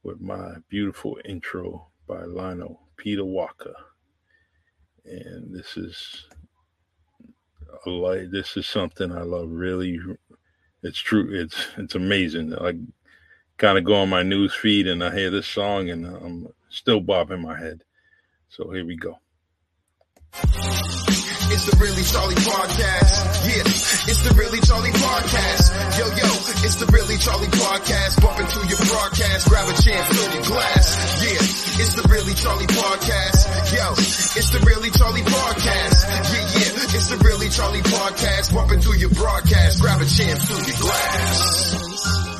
with 0.01 0.20
my 0.20 0.55
beautiful 0.70 1.20
intro 1.24 1.88
by 2.08 2.24
Lionel 2.24 2.82
Peter 2.97 3.24
Walker. 3.24 3.76
And 5.05 5.55
this 5.55 5.78
is 5.78 6.26
a 7.86 7.91
light. 7.91 8.32
This 8.32 8.58
is 8.58 8.66
something 8.66 9.12
I 9.12 9.22
love 9.22 9.49
really, 9.51 10.01
it's 10.82 10.99
true. 10.99 11.30
It's 11.32 11.68
it's 11.78 11.93
amazing. 11.93 12.55
I 12.55 12.74
kind 13.58 13.78
of 13.78 13.84
go 13.84 13.95
on 13.95 14.10
my 14.10 14.24
news 14.24 14.55
feed 14.55 14.88
and 14.88 15.03
I 15.03 15.14
hear 15.14 15.30
this 15.30 15.47
song 15.47 15.91
and 15.91 16.08
I'm 16.08 16.47
still 16.70 17.01
bobbing 17.01 17.43
my 17.43 17.58
head. 17.60 17.84
So 18.49 18.71
here 18.71 18.85
we 18.85 18.95
go. 18.95 19.15
It's 21.49 21.65
the 21.65 21.77
Really 21.79 22.03
Charlie 22.03 22.35
Podcast. 22.43 23.47
Yeah, 23.47 23.63
it's 24.11 24.21
the 24.27 24.35
Really 24.35 24.59
Charlie 24.61 24.91
Podcast. 24.91 25.63
Yo, 25.97 26.05
yo, 26.11 26.27
it's 26.67 26.75
the 26.75 26.85
Really 26.91 27.17
Charlie 27.17 27.47
Podcast. 27.47 28.21
Bump 28.21 28.39
into 28.39 28.59
your 28.67 28.77
broadcast, 28.83 29.47
grab 29.47 29.67
a 29.67 29.75
chair, 29.81 30.03
fill 30.03 30.33
your 30.35 30.43
glass. 30.43 30.87
Yeah, 31.23 31.81
it's 31.81 31.93
the 31.95 32.05
Really 32.11 32.33
Charlie 32.35 32.67
Podcast. 32.67 33.39
Yo, 33.73 33.87
it's 33.95 34.49
the 34.51 34.59
Really 34.67 34.91
Charlie 34.91 35.23
Podcast. 35.23 35.99
Yeah, 36.07 36.45
yeah, 36.59 36.95
it's 36.99 37.07
the 37.07 37.17
Really 37.23 37.49
Charlie 37.49 37.81
Podcast. 37.87 38.53
Bump 38.53 38.71
into 38.71 38.91
your 38.99 39.09
broadcast, 39.11 39.81
grab 39.81 40.01
a 40.01 40.05
chair, 40.05 40.35
fill 40.35 40.61
your 40.67 40.77
glass. 40.83 42.36